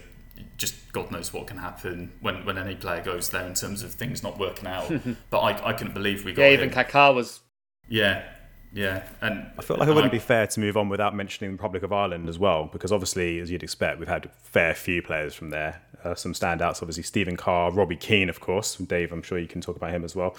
[0.56, 3.92] just God knows what can happen when, when any player goes there in terms of
[3.92, 4.90] things not working out.
[5.30, 6.54] but I, I couldn't believe we got Yeah, him.
[6.60, 7.40] even Kaká was.
[7.88, 8.22] Yeah,
[8.72, 11.56] yeah, and I feel like it wouldn't be fair to move on without mentioning the
[11.56, 15.02] Republic of Ireland as well, because obviously, as you'd expect, we've had a fair few
[15.02, 15.82] players from there.
[16.04, 18.76] Uh, some standouts, obviously, Stephen Carr, Robbie Keane, of course.
[18.76, 20.34] Dave, I'm sure you can talk about him as well.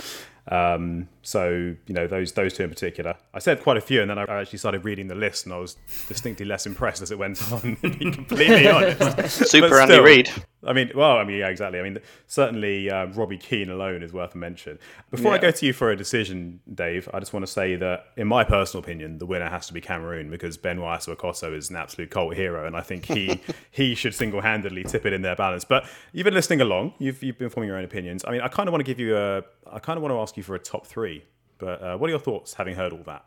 [0.48, 3.16] Um, so, you know, those those two in particular.
[3.34, 5.60] I said quite a few, and then I actually started reading the list, and I
[5.60, 5.78] was
[6.08, 9.50] distinctly less impressed as it went on, to be completely honest.
[9.50, 10.32] Super But Andy Reid.
[10.64, 11.80] I mean, well, I mean, yeah, exactly.
[11.80, 11.98] I mean,
[12.28, 14.78] certainly uh, Robbie Keane alone is worth a mention.
[15.10, 18.06] Before I go to you for a decision, Dave, I just want to say that,
[18.16, 21.78] in my personal opinion, the winner has to be Cameroon because Benoit Assou-Ekotto is an
[21.78, 23.40] absolute cult hero, and I think he
[23.72, 25.66] he should single handedly tip it in their balance.
[25.66, 28.24] But you've been listening along, you've you've been forming your own opinions.
[28.28, 30.19] I mean, I kind of want to give you a, I kind of want to
[30.19, 31.23] ask you for a top three.
[31.57, 33.23] But uh, what are your thoughts, having heard all that?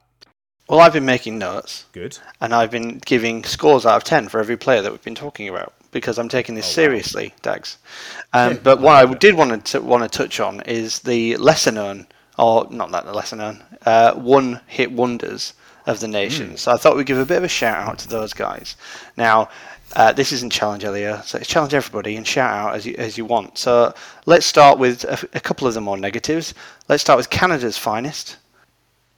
[0.69, 2.19] Well, I've been making notes, Good.
[2.41, 5.49] and I've been giving scores out of 10 for every player that we've been talking
[5.49, 7.77] about because I'm taking this seriously, Dags.
[8.33, 12.07] Um, but what I did want to want to touch on is the lesser known,
[12.39, 15.53] or not that the lesser known, uh, one hit wonders
[15.87, 16.57] of the nation.
[16.57, 18.77] So I thought we'd give a bit of a shout out to those guys.
[19.19, 19.51] Now,
[19.95, 23.17] uh, this isn't challenge Elia, so it's challenge everybody and shout out as you as
[23.17, 23.59] you want.
[23.59, 23.95] So
[24.27, 26.55] let's start with a, a couple of the more negatives.
[26.89, 28.37] Let's start with Canada's finest,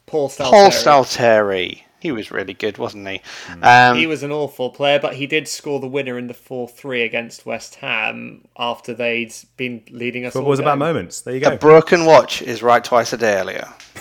[0.07, 0.51] Paul Stalteri.
[0.51, 1.83] Paul Stalteri.
[1.99, 3.21] He was really good, wasn't he?
[3.63, 6.69] Um, He was an awful player, but he did score the winner in the 4
[6.69, 11.23] 3 against West Ham after they'd been leading us Football all was about moments.
[11.23, 11.55] There you go.
[11.55, 13.75] A broken watch is right twice a day Elia.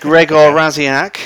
[0.00, 1.16] Grzegorz Rasiak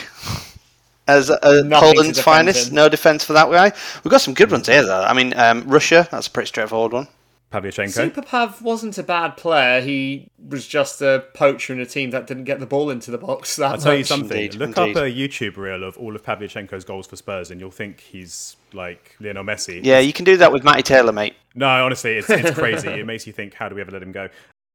[1.09, 2.69] as uh, Nothing to Poland's finest.
[2.69, 2.75] him.
[2.75, 3.73] No defence for that guy.
[4.05, 5.03] We've got some good ones here, though.
[5.03, 7.09] I mean, um, Russia, that's a pretty straightforward one.
[7.53, 8.11] Pavlyuchenko.
[8.11, 9.81] Superpav wasn't a bad player.
[9.81, 13.19] He was just a poacher in a team that didn't get the ball into the
[13.19, 14.37] box that I'll tell you something.
[14.37, 14.97] Indeed, Look indeed.
[14.97, 18.57] up a YouTube reel of all of Pavlyuchenko's goals for Spurs, and you'll think he's
[18.73, 19.81] like Lionel Messi.
[19.85, 21.35] Yeah, you can do that with Matty Taylor, mate.
[21.55, 22.89] No, honestly, it's, it's crazy.
[22.89, 24.29] it makes you think, how do we ever let him go?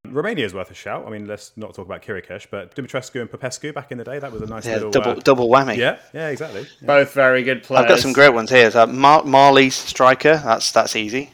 [0.05, 1.05] Romania is worth a shout.
[1.05, 4.17] I mean, let's not talk about Chiricheș, but Dumitrescu and Popescu back in the day,
[4.17, 4.91] that was a nice Yeah, little.
[4.91, 5.77] double, uh, double whammy.
[5.77, 6.65] yeah, yeah, exactly.
[6.81, 7.83] Both very good players.
[7.83, 8.71] I've got some great ones here.
[8.71, 11.31] So Mar- Marley's striker, that's that's easy.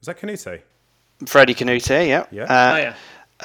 [0.00, 0.60] Was that Kanouté?
[1.26, 2.24] Freddie Kanouté, yeah.
[2.32, 2.42] Yeah.
[2.44, 2.94] Uh, Oh, yeah.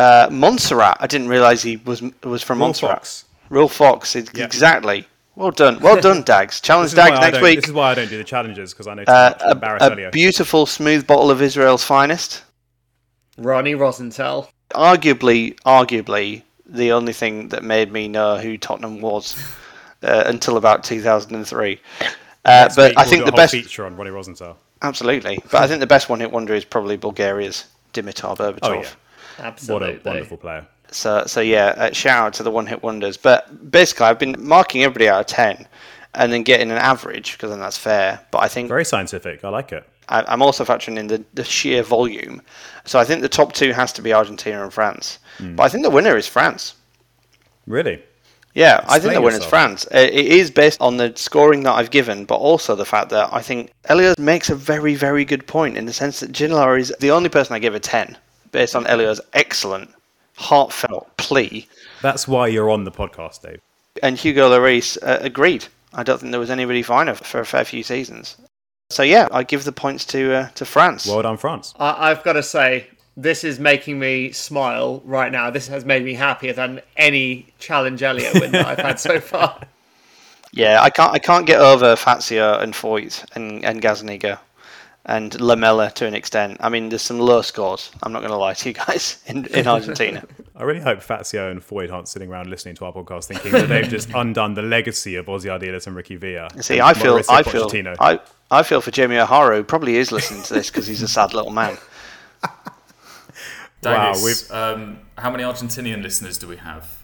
[0.04, 2.98] uh, Montserrat, I didn't realise he was was from Will Montserrat.
[3.00, 3.26] Fox.
[3.50, 4.46] Ruel Fox, ex- Yeah.
[4.46, 5.08] exactly.
[5.36, 6.60] Well done, well done, Dags.
[6.62, 7.60] Challenge This Dags next week.
[7.60, 9.52] this is why I don't do the challenges because I know too Uh, much.
[9.52, 10.08] Embarrass a, Elio.
[10.08, 12.42] a beautiful, smooth bottle of Israel's finest.
[13.38, 14.50] Ronnie Rosenthal.
[14.72, 19.38] Arguably, arguably, the only thing that made me know who Tottenham was
[20.04, 21.80] uh, until about 2003.
[22.46, 24.58] Uh, but week I we'll think the best, feature on Ronnie Rosenthal.
[24.82, 25.40] absolutely.
[25.52, 28.60] But I think the best one-hit wonder is probably Bulgaria's Dimitar Berbatov.
[28.64, 28.90] Oh, yeah.
[29.40, 30.68] Absolutely, What a wonderful player.
[30.92, 33.18] So, so yeah, uh, shout out to the one-hit wonders.
[33.18, 35.68] But basically, I've been marking everybody out of ten,
[36.18, 38.20] and then getting an average because then that's fair.
[38.32, 39.46] But I think Very scientific.
[39.46, 39.88] I like it.
[40.10, 42.42] I, I'm also factoring in the, the sheer volume.
[42.86, 45.20] So I think the top two has to be Argentina and France.
[45.40, 46.76] But I think the winner is France.
[47.68, 48.02] Really?
[48.54, 49.86] Yeah, I think the winner is France.
[49.92, 53.42] It is based on the scoring that I've given, but also the fact that I
[53.42, 57.12] think Elios makes a very, very good point in the sense that Ginola is the
[57.12, 58.18] only person I give a 10
[58.52, 59.92] based on Elios' excellent,
[60.38, 61.68] heartfelt plea.
[62.02, 63.62] That's why you're on the podcast, Dave.
[64.02, 65.68] And Hugo Lloris uh, agreed.
[65.98, 68.38] I don't think there was anybody finer for a fair few seasons.
[68.90, 71.06] So yeah, I give the points to uh, to France.
[71.08, 71.74] Well done, France.
[71.78, 72.88] I- I've got to say,
[73.18, 75.50] this is making me smile right now.
[75.50, 79.60] This has made me happier than any Challenge Elliot win that I've had so far.
[80.54, 84.40] Yeah, I can't I can't get over Fazio and Foyth and and Gazzaniga
[85.06, 86.58] and Lamela to an extent.
[86.62, 87.92] I mean, there's some low scores.
[88.04, 90.24] I'm not going to lie to you guys in, in Argentina.
[90.58, 93.70] I really hope Fazio and Foyth aren't sitting around listening to our podcast thinking that
[93.70, 96.50] they've just undone the legacy of Ozzy Ardiles and Ricky Villa.
[96.62, 97.70] See, I feel I feel
[98.00, 98.20] I,
[98.50, 101.34] I feel for Jamie O'Hara, who probably is listening to this because he's a sad
[101.34, 101.78] little man.
[103.84, 107.04] Wow, we've- um, how many Argentinian listeners do we have?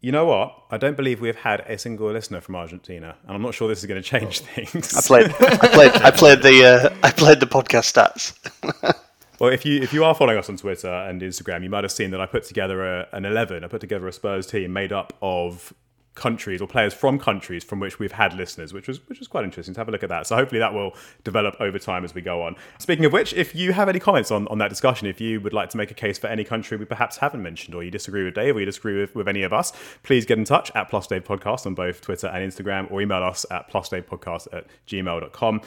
[0.00, 0.54] You know what?
[0.70, 3.80] I don't believe we've had a single listener from Argentina, and I'm not sure this
[3.80, 4.94] is going to change things.
[4.96, 8.94] I played I played I played the uh, I played the podcast stats.
[9.38, 11.92] Well, if you if you are following us on Twitter and Instagram, you might have
[11.92, 13.64] seen that I put together a, an eleven.
[13.64, 15.74] I put together a Spurs team made up of
[16.16, 19.44] countries or players from countries from which we've had listeners, which was which was quite
[19.44, 20.26] interesting to have a look at that.
[20.26, 22.56] So hopefully that will develop over time as we go on.
[22.78, 25.52] Speaking of which, if you have any comments on, on that discussion, if you would
[25.52, 28.24] like to make a case for any country we perhaps haven't mentioned, or you disagree
[28.24, 29.72] with Dave, or you disagree with, with any of us,
[30.02, 33.22] please get in touch at Plus Dave Podcast on both Twitter and Instagram, or email
[33.22, 35.60] us at plusdavepodcast at gmail.com.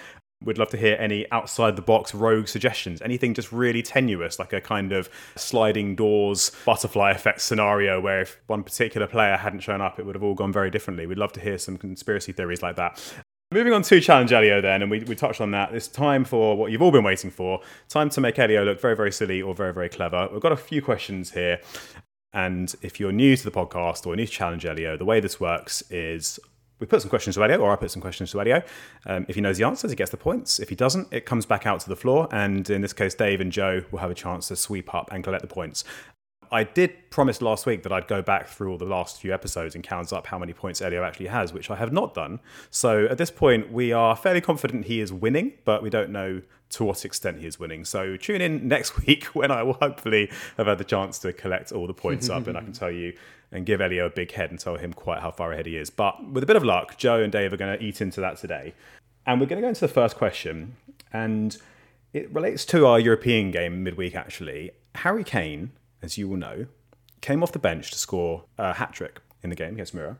[0.43, 3.01] We'd love to hear any outside the box rogue suggestions.
[3.01, 8.39] Anything just really tenuous, like a kind of sliding doors butterfly effect scenario where if
[8.47, 11.05] one particular player hadn't shown up, it would have all gone very differently.
[11.05, 13.01] We'd love to hear some conspiracy theories like that.
[13.51, 15.73] Moving on to Challenge Elio then, and we, we touched on that.
[15.73, 17.59] It's time for what you've all been waiting for.
[17.89, 20.29] Time to make Elio look very, very silly or very, very clever.
[20.31, 21.59] We've got a few questions here.
[22.31, 25.39] And if you're new to the podcast or new to Challenge Elio, the way this
[25.39, 26.39] works is
[26.79, 28.63] we put some questions to Elio, or I put some questions to Elio.
[29.05, 30.59] Um, if he knows the answers, he gets the points.
[30.59, 32.27] If he doesn't, it comes back out to the floor.
[32.31, 35.23] And in this case, Dave and Joe will have a chance to sweep up and
[35.23, 35.83] collect the points.
[36.51, 39.75] I did promise last week that I'd go back through all the last few episodes
[39.75, 42.39] and count up how many points Elio actually has, which I have not done.
[42.71, 46.41] So at this point, we are fairly confident he is winning, but we don't know
[46.69, 47.85] to what extent he is winning.
[47.85, 51.71] So tune in next week when I will hopefully have had the chance to collect
[51.71, 53.13] all the points up and I can tell you
[53.51, 55.89] and give Elio a big head and tell him quite how far ahead he is.
[55.89, 58.37] But with a bit of luck, Joe and Dave are going to eat into that
[58.37, 58.73] today.
[59.25, 60.75] And we're going to go into the first question.
[61.11, 61.57] And
[62.13, 64.71] it relates to our European game midweek, actually.
[64.95, 65.71] Harry Kane,
[66.01, 66.67] as you will know,
[67.21, 70.17] came off the bench to score a hat trick in the game against Mura,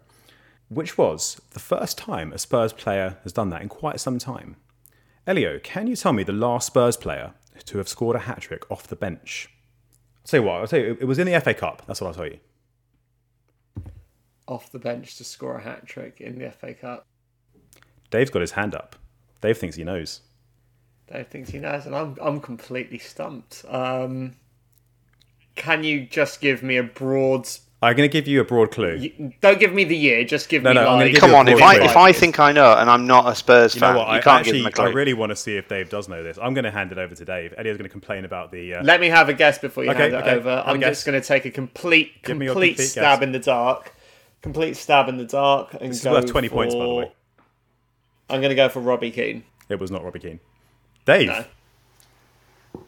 [0.69, 4.55] which was the first time a Spurs player has done that in quite some time.
[5.25, 7.33] Elio, can you tell me the last Spurs player
[7.65, 9.49] to have scored a hat trick off the bench?
[10.17, 11.83] I'll tell you what, I'll tell you, it was in the FA Cup.
[11.85, 12.39] That's what I'll tell you.
[14.49, 17.05] Off the bench to score a hat trick in the FA Cup.
[18.09, 18.95] Dave's got his hand up.
[19.41, 20.21] Dave thinks he knows.
[21.11, 23.63] Dave thinks he knows, and I'm I'm completely stumped.
[23.69, 24.35] Um,
[25.55, 27.47] can you just give me a broad?
[27.81, 28.97] I'm going to give you a broad clue.
[28.99, 30.25] y- Don't give me the year.
[30.25, 31.11] Just give No, me no, I'm like.
[31.13, 31.85] give Come on, if I clue.
[31.85, 34.07] if I think I know and I'm not a Spurs You fan, what?
[34.07, 34.93] you I can't actually, give them a I clue.
[34.95, 36.37] really want to see if Dave does know this.
[36.41, 37.53] I'm going to hand it over to Dave.
[37.57, 38.73] Elio's going to complain about the.
[38.75, 40.49] Uh, Let me have a guess before you Okay, hand it okay, over.
[40.57, 43.19] have a I'm just going to take a complete, Give me your complete complete stab
[43.19, 43.25] guess.
[43.27, 43.93] in the dark,
[44.41, 46.95] complete stab in the dark, and this is go worth 20 points, by the for-
[46.99, 47.11] way.
[48.29, 49.43] I'm going to go for Robbie Keane.
[49.69, 50.39] It was not Robbie Keane.
[51.05, 51.45] Dave, No.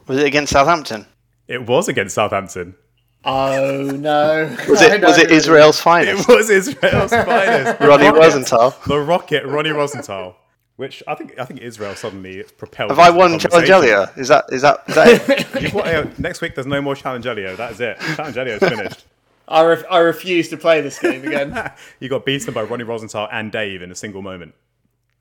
[0.08, 1.06] Was it against Southampton?
[1.48, 2.76] it was against Southampton.
[3.24, 4.46] Oh no!
[4.68, 6.28] Was it was it Israel's finest?
[6.28, 7.80] It was Israel's finest.
[7.80, 8.76] Ronnie Rocket- Rosenthal.
[8.88, 10.38] The Rocket, Ronnie Rosenthal.
[10.78, 12.90] Which I think I think Israel suddenly propelled.
[12.90, 14.10] Have I won Challenge conversation.
[14.20, 15.62] Is that is that, is that it?
[15.62, 17.56] You've got- uh, next week there's no more Challenge Elio.
[17.56, 18.00] That is it.
[18.16, 19.06] Challenge Elio's finished.
[19.52, 21.72] I, ref- I refuse to play this game again.
[22.00, 24.56] you got beaten by Ronnie Rosenthal and Dave in a single moment.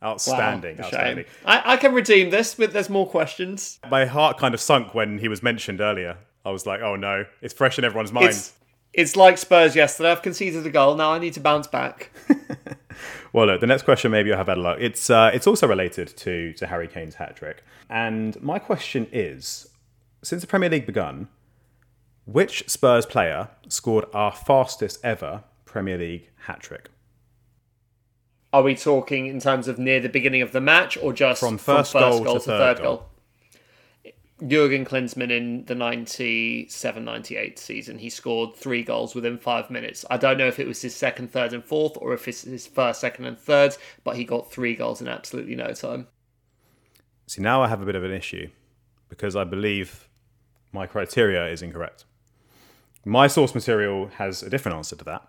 [0.03, 0.79] Outstanding.
[0.79, 1.25] Wow, outstanding.
[1.25, 1.35] shame.
[1.45, 3.79] I, I can redeem this, but there's more questions.
[3.91, 6.17] My heart kind of sunk when he was mentioned earlier.
[6.45, 8.29] I was like, oh no, it's fresh in everyone's mind.
[8.29, 8.55] It's
[8.93, 10.11] it's like Spurs yesterday.
[10.11, 10.97] I've conceded a goal.
[10.97, 12.11] Now I need to bounce back.
[13.33, 14.79] Well, look, the next question maybe you'll have better luck.
[14.81, 19.69] It's uh, it's also related to to Harry Kane's hat trick, and my question is:
[20.23, 21.29] since the Premier League begun,
[22.33, 26.91] which Spurs player scored our fastest ever Premier League hat trick?
[28.53, 31.59] Are we talking in terms of near the beginning of the match or just From
[31.59, 32.97] first goal to third third goal?
[32.97, 33.07] goal?
[34.49, 40.05] Jurgen Klinsmann in the 97-98 season, he scored three goals within five minutes.
[40.09, 42.67] I don't know if it was his second, third, and fourth, or if it's his
[42.67, 46.07] first, second, and third, but he got three goals in absolutely no time.
[47.27, 48.49] See, now I have a bit of an issue
[49.11, 50.09] because I believe
[50.73, 52.07] my criteria is incorrect.
[53.05, 55.27] My source material has a different answer to that.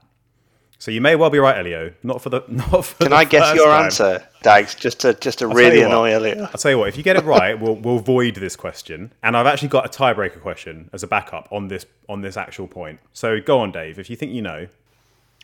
[0.77, 1.93] So you may well be right, Elio.
[2.01, 3.03] Not for the not for.
[3.03, 3.85] Can I guess your time.
[3.85, 4.73] answer, Dags?
[4.73, 5.87] Just to just to tell really what.
[5.87, 6.43] annoy Elio.
[6.45, 9.13] I'll tell you what, if you get it right, we'll, we'll void this question.
[9.21, 12.67] And I've actually got a tiebreaker question as a backup on this on this actual
[12.67, 12.99] point.
[13.13, 13.99] So go on, Dave.
[13.99, 14.67] If you think you know,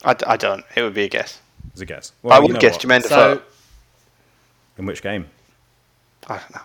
[0.04, 0.66] I, d- I don't.
[0.76, 1.40] It would be a guess.
[1.72, 2.14] It's a guess.
[2.24, 2.78] I Well, would you know guess?
[2.80, 3.42] Jermaine So,
[4.80, 5.28] In which game?
[6.28, 6.62] I don't know.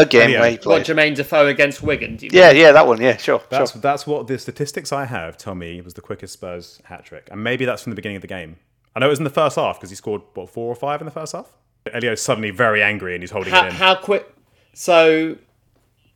[0.00, 0.40] A game oh, Elio.
[0.40, 0.86] where he what, played.
[0.86, 2.16] Jermaine Defoe against Wigan?
[2.16, 3.00] Do you Yeah, yeah, that one.
[3.00, 3.80] Yeah, sure, That's sure.
[3.80, 7.42] that's what the statistics I have tell me was the quickest Spurs hat trick, and
[7.42, 8.56] maybe that's from the beginning of the game.
[8.94, 11.00] I know it was in the first half because he scored what four or five
[11.00, 11.46] in the first half.
[11.92, 13.74] Elio's suddenly very angry and he's holding how, it in.
[13.74, 14.26] how quick?
[14.74, 15.38] So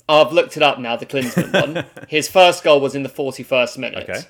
[0.09, 0.97] I've looked it up now.
[0.97, 1.87] The Klinsmann one.
[2.09, 4.09] His first goal was in the forty-first minute.
[4.09, 4.21] Okay.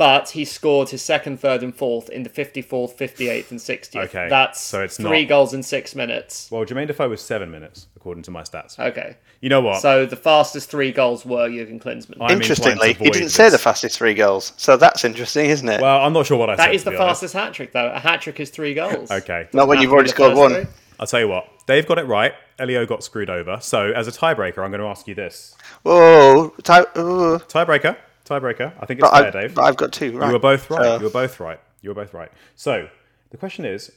[0.00, 4.06] But he scored his second, third, and fourth in the fifty-fourth, fifty-eighth, and sixtieth.
[4.06, 6.48] Okay, That's so it's three not- goals in six minutes.
[6.50, 8.78] well, Jermaine Defoe was seven minutes according to my stats.
[8.78, 9.18] Okay.
[9.42, 9.82] You know what?
[9.82, 12.16] So the fastest three goals were Jurgen Klinsmann.
[12.18, 15.82] I'm Interestingly, to he didn't say the fastest three goals, so that's interesting, isn't it?
[15.82, 16.68] Well, I'm not sure what I said.
[16.68, 17.90] that is the fastest hat trick, though.
[17.92, 19.10] A hat trick is three goals.
[19.20, 19.48] Okay.
[19.52, 20.52] Not when you've already scored one.
[20.54, 20.66] three.
[20.98, 21.46] I'll tell you what.
[21.66, 22.32] Dave got it right.
[22.58, 23.58] Elio got screwed over.
[23.60, 27.38] So, as a tiebreaker, I'm going to ask you this: Whoa, tie, ooh.
[27.48, 27.98] tiebreaker,
[28.30, 28.72] tiebreaker.
[28.80, 29.54] I think it's But, fair, I, Dave.
[29.54, 30.16] but I've got two.
[30.16, 30.26] Right.
[30.28, 30.82] You were both right.
[30.82, 31.60] So- you were both right.
[31.82, 32.30] You were both right.
[32.56, 32.88] So,
[33.30, 33.90] the question is: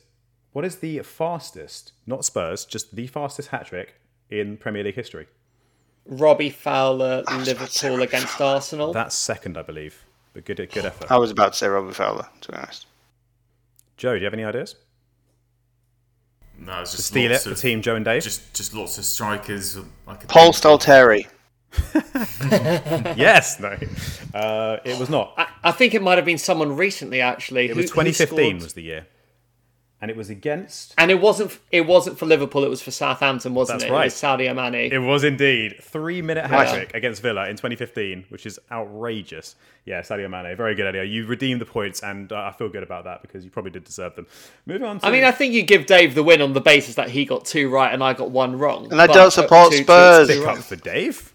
[0.53, 3.95] What is the fastest, not Spurs, just the fastest hat trick
[4.30, 5.27] in Premier League history?
[6.05, 8.91] Robbie Fowler, was about to say Liverpool Robbie against Arsenal.
[8.93, 10.03] That's second, I believe.
[10.34, 11.11] But good, good effort.
[11.11, 12.88] I was about to say Robert Fowler, to be honest.
[13.97, 14.76] Joe, do you have any ideas?
[16.57, 18.23] No, it's just Steal it lots for of, Team Joe and Dave.
[18.23, 19.77] Just just lots of strikers.
[20.07, 20.81] I could Paul think.
[20.81, 21.27] Stalteri.
[23.18, 23.78] yes, no,
[24.34, 25.34] uh, it was not.
[25.38, 27.70] I, I think it might have been someone recently, actually.
[27.70, 29.08] It was 2015 was the year,
[30.02, 30.94] and it was against.
[30.98, 33.94] And it wasn't it wasn't for Liverpool, it was for Southampton, wasn't That's it?
[33.94, 34.02] right.
[34.04, 34.91] It was Sadio Mane.
[34.91, 39.56] It was indeed three minute hat trick against Villa in 2015, which is outrageous.
[39.86, 41.10] Yeah, Sadio Mane, very good, Eddie.
[41.10, 43.84] You redeemed the points, and uh, I feel good about that because you probably did
[43.84, 44.28] deserve them.
[44.66, 45.00] Moving on.
[45.00, 47.26] To, I mean, I think you give Dave the win on the basis that he
[47.26, 48.90] got two right and I got one wrong.
[48.91, 50.28] And I don't support two- two- Spurs.
[50.30, 51.32] two pick up for Dave.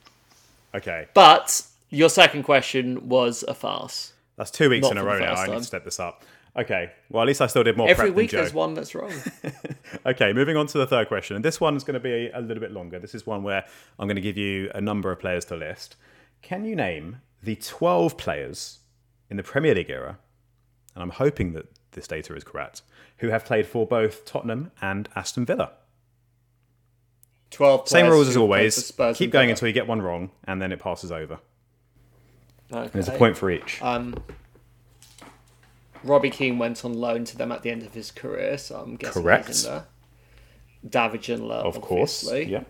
[0.75, 4.13] Okay, But your second question was a farce.
[4.37, 5.35] that's two weeks Not in a row now.
[5.35, 6.25] I need to step this up.
[6.57, 9.13] Okay, well at least I still did more Every prep week there's one that's wrong.
[10.07, 11.37] Okay, moving on to the third question.
[11.37, 12.99] And this one's going to be a little bit longer.
[12.99, 13.65] This is one where
[13.99, 15.97] I'm going to give you a number of players to list.
[16.43, 18.81] Can you name the 12 players
[19.31, 20.19] in the Premier League era,
[20.95, 22.83] and I'm hoping that this data is correct,
[23.19, 25.73] who have played for both Tottenham and Aston Villa?
[27.51, 29.19] 12 Same rules as who played for always.
[29.19, 31.39] Keep going until you get one wrong, and then it passes over.
[32.73, 32.91] Okay.
[32.93, 33.81] There's a point for each.
[33.83, 34.15] Um,
[36.05, 38.97] Robbie Keane went on loan to them at the end of his career, so I'm
[38.97, 39.49] guessing Correct.
[39.49, 39.85] he's in there.
[40.89, 42.27] David Ginola, of course.
[42.27, 42.53] obviously.
[42.53, 42.65] Yeah.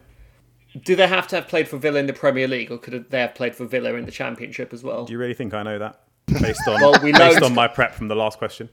[0.85, 3.21] Do they have to have played for Villa in the Premier League, or could they
[3.21, 5.05] have played for Villa in the Championship as well?
[5.05, 6.01] Do you really think I know that?
[6.41, 8.69] Based on, Well, we based on my prep from the last question?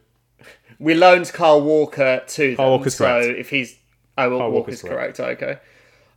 [0.77, 3.39] We loaned Carl Walker to them, Carl Walker's so correct.
[3.39, 3.77] if he's
[4.17, 5.17] oh, well, Carl Walker's, Walker's correct.
[5.17, 5.41] correct.
[5.41, 5.59] Okay,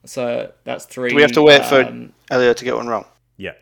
[0.09, 1.10] so that's three.
[1.10, 3.05] Do we have to wait for um, Elliot to get one wrong?
[3.36, 3.52] Yeah.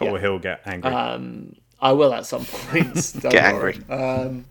[0.00, 0.90] Or he'll get angry.
[0.90, 2.94] Um, I will at some point.
[3.20, 3.74] don't Get worry.
[3.88, 3.94] angry.
[3.94, 4.44] Um,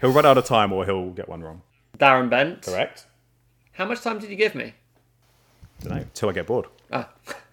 [0.00, 1.62] he'll run out of time or he'll get one wrong.
[1.98, 2.62] Darren Bent.
[2.62, 3.06] Correct?
[3.72, 4.74] How much time did you give me?
[5.82, 6.04] don't know.
[6.14, 6.66] Till I get bored.
[6.92, 7.08] Ah.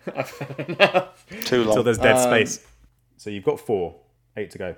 [1.46, 1.74] Too long.
[1.76, 2.66] Till there's dead Um, space.
[3.18, 3.96] So you've got four.
[4.38, 4.76] Eight to go.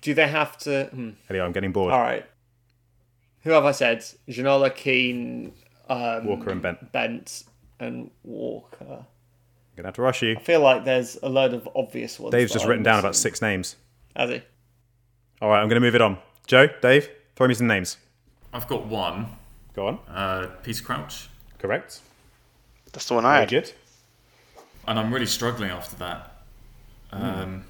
[0.00, 0.84] Do they have to?
[0.92, 1.10] Hmm.
[1.28, 1.92] Anyway, I'm getting bored.
[1.92, 2.24] All right.
[3.42, 4.04] Who have I said?
[4.28, 5.52] Ginola, Keane,
[5.88, 6.92] um, Walker and Bent.
[6.92, 7.44] Bent,
[7.80, 8.84] and Walker.
[8.84, 10.36] I'm gonna have to rush you.
[10.36, 12.32] I feel like there's a load of obvious ones.
[12.32, 13.76] Dave's just I'm written down about six names.
[14.16, 14.42] Has he?
[15.40, 16.18] All right, I'm gonna move it on.
[16.46, 17.96] Joe, Dave, throw me some names.
[18.52, 19.26] I've got one.
[19.74, 19.98] Go on.
[20.08, 21.28] Uh, Peter Crouch.
[21.58, 22.00] Correct.
[22.92, 23.50] That's the one I Very had.
[23.50, 23.72] good.
[24.88, 26.42] and I'm really struggling after that.
[27.12, 27.64] Um,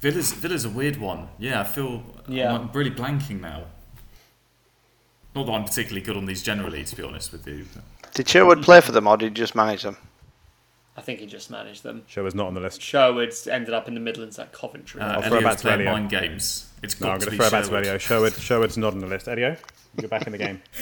[0.00, 1.28] Villa's Villa's a weird one.
[1.38, 2.54] Yeah, I feel Yeah.
[2.54, 3.64] I'm really blanking now.
[5.34, 7.66] Not that I'm particularly good on these generally, to be honest with you.
[7.74, 7.82] but-
[8.14, 9.96] Did Sherwood play for them or did he just manage them?
[10.96, 12.02] I think he just managed them.
[12.06, 12.82] Sherwood's not on the list.
[12.82, 15.00] Sherwood's ended up in the Midlands at Coventry.
[15.00, 15.92] Uh, throw it back to playing Elio.
[15.92, 16.70] mind games.
[16.82, 17.86] It's got No, I'm gonna throw it back to Sherwood.
[17.86, 17.98] Elio.
[17.98, 19.26] Sherwood, Sherwood's not on the list.
[19.28, 19.56] Elio,
[19.98, 20.60] you're back in the game.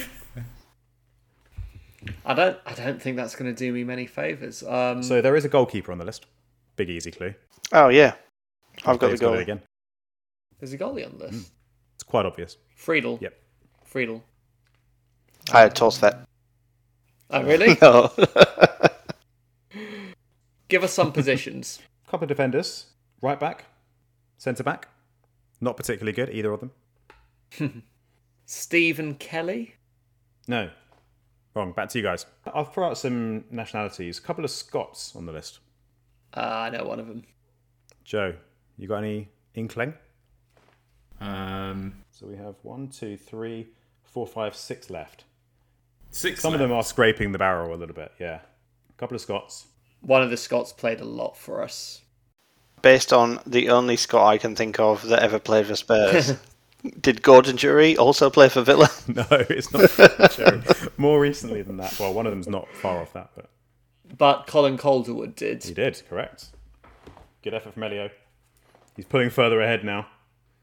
[2.25, 2.57] I don't.
[2.65, 4.63] I don't think that's going to do me many favors.
[4.63, 6.25] Um, So there is a goalkeeper on the list.
[6.75, 7.33] Big easy clue.
[7.71, 8.15] Oh, yeah.
[8.85, 9.33] I've got the Dave's goal.
[9.35, 9.61] again.
[10.59, 11.51] there's a goalie on the this.
[11.95, 12.57] It's quite obvious.
[12.75, 13.19] Friedel.
[13.21, 13.33] Yep.
[13.85, 14.23] Friedel.
[15.53, 16.25] I had Thorstvedt.
[17.31, 17.77] Oh, really?
[17.81, 18.11] No.
[20.67, 21.79] Give us some positions.
[22.07, 22.85] couple of defenders.
[23.21, 23.65] Right back,
[24.37, 24.87] centre back.
[25.59, 26.71] Not particularly good, either of them.
[28.45, 29.75] Stephen Kelly.
[30.47, 30.69] No.
[31.53, 31.73] Wrong.
[31.73, 32.25] Back to you guys.
[32.47, 34.17] I'll throw out some nationalities.
[34.17, 35.59] A couple of Scots on the list.
[36.35, 37.23] Uh, I know one of them.
[38.05, 38.33] Joe,
[38.77, 39.93] you got any inkling?
[41.19, 43.67] Um, So we have one, two, three,
[44.03, 45.25] four, five, six left.
[46.11, 46.41] Six.
[46.41, 48.39] Some of them are scraping the barrel a little bit, yeah.
[48.89, 49.65] A couple of Scots.
[50.01, 52.01] One of the Scots played a lot for us.
[52.81, 56.33] Based on the only Scot I can think of that ever played for Spurs.
[57.01, 58.89] did Gordon Durie also play for Villa?
[59.07, 60.61] No, it's not Joe.
[60.97, 61.97] More recently than that.
[61.99, 63.49] Well, one of them's not far off that, but
[64.17, 65.63] But Colin Calderwood did.
[65.63, 66.47] he did, correct.
[67.43, 68.09] Good effort from Elio.
[68.95, 70.07] He's pulling further ahead now.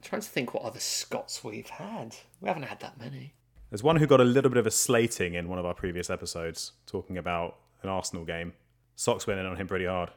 [0.02, 2.16] trying to think what other Scots we've had.
[2.40, 3.34] We haven't had that many.
[3.70, 6.08] There's one who got a little bit of a slating in one of our previous
[6.10, 8.54] episodes, talking about an Arsenal game.
[8.96, 10.10] Socks went in on him pretty hard.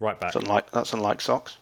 [0.00, 0.32] Right back.
[0.32, 1.58] That's unlike, that's unlike socks.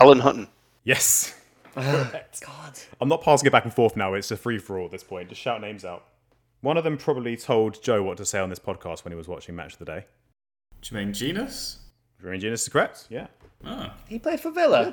[0.00, 0.48] Alan Hutton.
[0.82, 1.34] Yes.
[1.74, 2.40] Correct.
[2.44, 2.78] God.
[3.00, 4.14] I'm not passing it back and forth now.
[4.14, 5.28] It's a free for all at this point.
[5.28, 6.04] Just shout names out.
[6.60, 9.28] One of them probably told Joe what to say on this podcast when he was
[9.28, 10.04] watching Match of the Day.
[10.82, 11.78] Do you mean Jenas?
[12.22, 13.06] Jermaine Jenas is correct.
[13.10, 13.26] Yeah.
[13.64, 14.92] Ah, He played for Villa.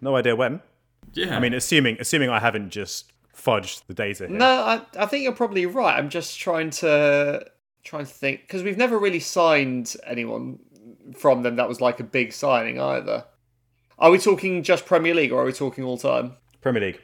[0.00, 0.60] No idea when.
[1.14, 1.36] yeah.
[1.36, 4.36] I mean, assuming assuming I haven't just fudged the data here.
[4.36, 5.96] No, I, I think you're probably right.
[5.96, 7.46] I'm just trying to
[7.84, 10.58] trying to think because we've never really signed anyone
[11.16, 13.24] from them that was like a big signing either.
[13.98, 16.34] Are we talking just Premier League or are we talking all time?
[16.60, 17.00] Premier League.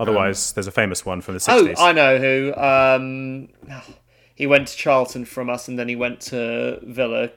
[0.00, 2.54] Otherwise, there's a famous one from the Oh, I know who.
[2.56, 3.48] Um,
[4.34, 7.30] he went to Charlton from us, and then he went to Villa.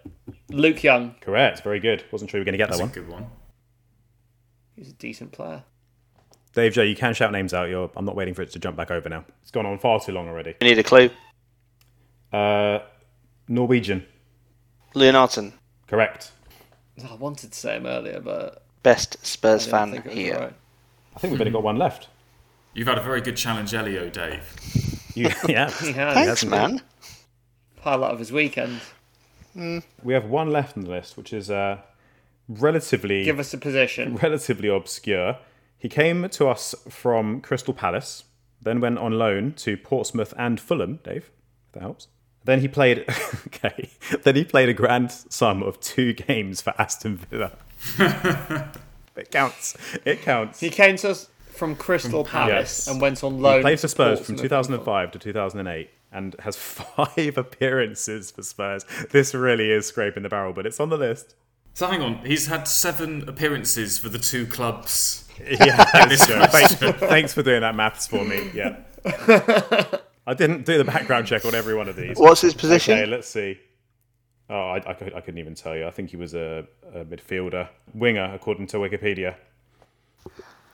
[0.49, 1.15] Luke Young.
[1.21, 1.61] Correct.
[1.63, 2.03] Very good.
[2.11, 2.93] Wasn't sure we were going to get that's that a one.
[2.93, 3.27] good one.
[4.75, 5.63] He's a decent player.
[6.57, 7.69] Dave, Joe, you can shout names out.
[7.69, 9.23] You're, I'm not waiting for it to jump back over now.
[9.43, 10.55] It's gone on far too long already.
[10.59, 11.11] You need a clue.
[12.33, 12.79] Uh,
[13.47, 14.03] Norwegian.
[14.95, 15.53] Leonhardsen.
[15.85, 16.31] Correct.
[17.07, 20.35] I wanted to say him earlier, but Best Spurs fan think here.
[20.35, 20.53] right.
[21.15, 22.07] I think we've only got one left.
[22.73, 24.41] You've had a very good challenge, Elio, Dave.
[25.13, 25.69] You, yeah.
[25.79, 26.13] He has.
[26.15, 26.81] Thanks, man.
[27.81, 28.81] Highlight of his weekend.
[29.53, 31.81] We have one left on the list, which is uh,
[32.49, 34.15] relatively Give us a position.
[34.23, 35.37] relatively obscure.
[35.77, 38.23] He came to us from Crystal Palace,
[38.61, 40.99] then went on loan to Portsmouth and Fulham.
[41.03, 41.29] Dave,
[41.67, 42.07] if that helps.
[42.43, 43.05] Then he played.
[43.47, 43.89] okay.
[44.23, 47.51] Then he played a grand sum of two games for Aston Villa.
[49.15, 49.77] it counts.
[50.05, 50.59] It counts.
[50.59, 52.87] He came to us from Crystal Palace Yes.
[52.87, 53.61] and went on loan.
[53.61, 58.85] played for to Spurs from 2005 to 2008 and has five appearances for Spurs.
[59.11, 61.35] This really is scraping the barrel, but it's on the list.
[61.73, 65.26] So hang on, he's had seven appearances for the two clubs.
[65.49, 66.49] Yeah, that's good.
[66.49, 68.49] thanks, thanks for doing that maths for me.
[68.53, 68.77] Yeah.
[70.25, 72.17] I didn't do the background check on every one of these.
[72.17, 72.97] What's his position?
[72.97, 73.59] Okay, let's see.
[74.49, 75.87] Oh, I, I, could, I couldn't even tell you.
[75.87, 79.35] I think he was a, a midfielder, winger, according to Wikipedia.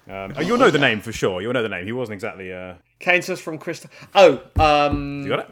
[0.07, 1.41] Um, oh, you'll know the name for sure.
[1.41, 1.85] You'll know the name.
[1.85, 2.51] He wasn't exactly.
[2.53, 3.89] Uh, Came to us from Crystal.
[4.13, 5.49] Oh, um, you got it?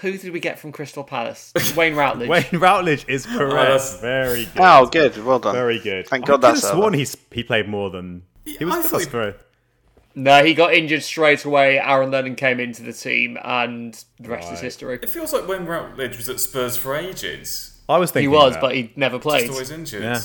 [0.00, 1.52] Who did we get from Crystal Palace?
[1.76, 2.28] Wayne Routledge.
[2.28, 3.54] Wayne Routledge is oh, correct.
[3.54, 4.60] that's- Very good.
[4.60, 5.24] Oh, good.
[5.24, 5.54] Well done.
[5.54, 6.06] Very good.
[6.08, 6.80] Thank God could have that's over.
[6.80, 8.22] sworn he's, he played more than.
[8.44, 9.36] He was I with us for.
[10.14, 11.78] No, he got injured straight away.
[11.78, 14.98] Aaron Lennon came into the team, and the rest is history.
[15.00, 17.78] It feels like Wayne Routledge was at Spurs for ages.
[17.88, 18.60] I was thinking He was, that.
[18.60, 19.42] but he never played.
[19.42, 20.02] Just always injured.
[20.02, 20.20] Yeah.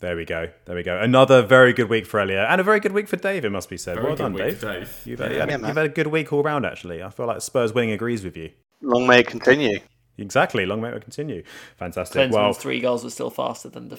[0.00, 0.48] There we go.
[0.64, 0.98] There we go.
[0.98, 3.44] Another very good week for Elliot, and a very good week for Dave.
[3.44, 3.96] It must be said.
[3.96, 4.60] Very well good done, week Dave.
[4.60, 5.00] Dave.
[5.04, 5.34] You've, had, Yeah.
[5.34, 5.68] you had- Yeah, man.
[5.68, 6.64] you've had a good week all round.
[6.64, 8.50] Actually, I feel like Spurs winning agrees with you.
[8.82, 9.78] Long may it continue.
[10.16, 10.66] Exactly.
[10.66, 11.42] Long may it continue.
[11.78, 12.28] Fantastic.
[12.30, 13.96] Klinsmann's well, three goals were still faster than the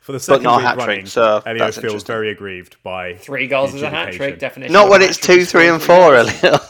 [0.00, 3.46] for the second not a week hat-trick, running, so Elliot feels very aggrieved by three
[3.46, 4.72] goals the is a hat trick definition.
[4.72, 6.14] Not when it's two, three, and four.
[6.14, 6.60] Elliot.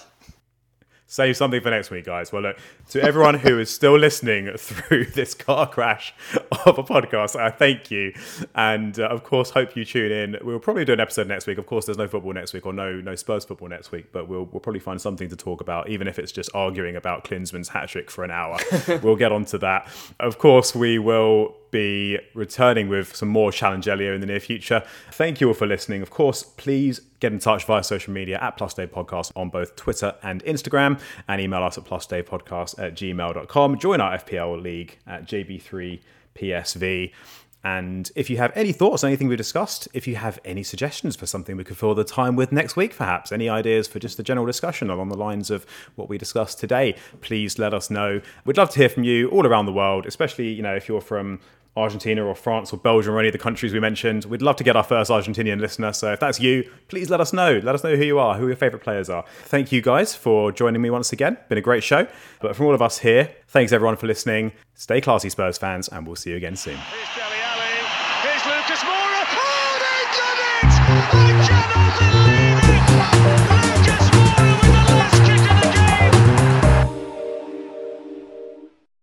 [1.14, 2.32] Save something for next week, guys.
[2.32, 2.58] Well, look,
[2.88, 6.12] to everyone who is still listening through this car crash
[6.66, 8.12] of a podcast, I thank you.
[8.56, 10.36] And uh, of course, hope you tune in.
[10.42, 11.56] We'll probably do an episode next week.
[11.56, 14.26] Of course, there's no football next week or no no Spurs football next week, but
[14.26, 17.68] we'll, we'll probably find something to talk about, even if it's just arguing about Klinsmann's
[17.68, 18.58] hat trick for an hour.
[19.04, 19.88] we'll get onto that.
[20.18, 24.84] Of course, we will be returning with some more Challenge Elio in the near future.
[25.10, 26.02] Thank you all for listening.
[26.02, 29.74] Of course, please get in touch via social media at Plus Dave Podcast on both
[29.74, 33.78] Twitter and Instagram and email us at plusdavepodcast at gmail.com.
[33.80, 37.10] Join our FPL league at JB3PSV.
[37.64, 41.16] And if you have any thoughts on anything we discussed, if you have any suggestions
[41.16, 44.18] for something we could fill the time with next week, perhaps any ideas for just
[44.18, 45.64] a general discussion along the lines of
[45.94, 48.20] what we discussed today, please let us know.
[48.44, 51.00] We'd love to hear from you all around the world, especially you know if you're
[51.00, 51.40] from
[51.76, 54.24] Argentina or France or Belgium or any of the countries we mentioned.
[54.26, 55.92] We'd love to get our first Argentinian listener.
[55.92, 57.60] So if that's you, please let us know.
[57.62, 59.24] Let us know who you are, who your favourite players are.
[59.44, 61.36] Thank you guys for joining me once again.
[61.48, 62.06] Been a great show.
[62.40, 64.52] But from all of us here, thanks everyone for listening.
[64.74, 66.78] Stay classy, Spurs fans, and we'll see you again soon.
[71.12, 71.43] Oh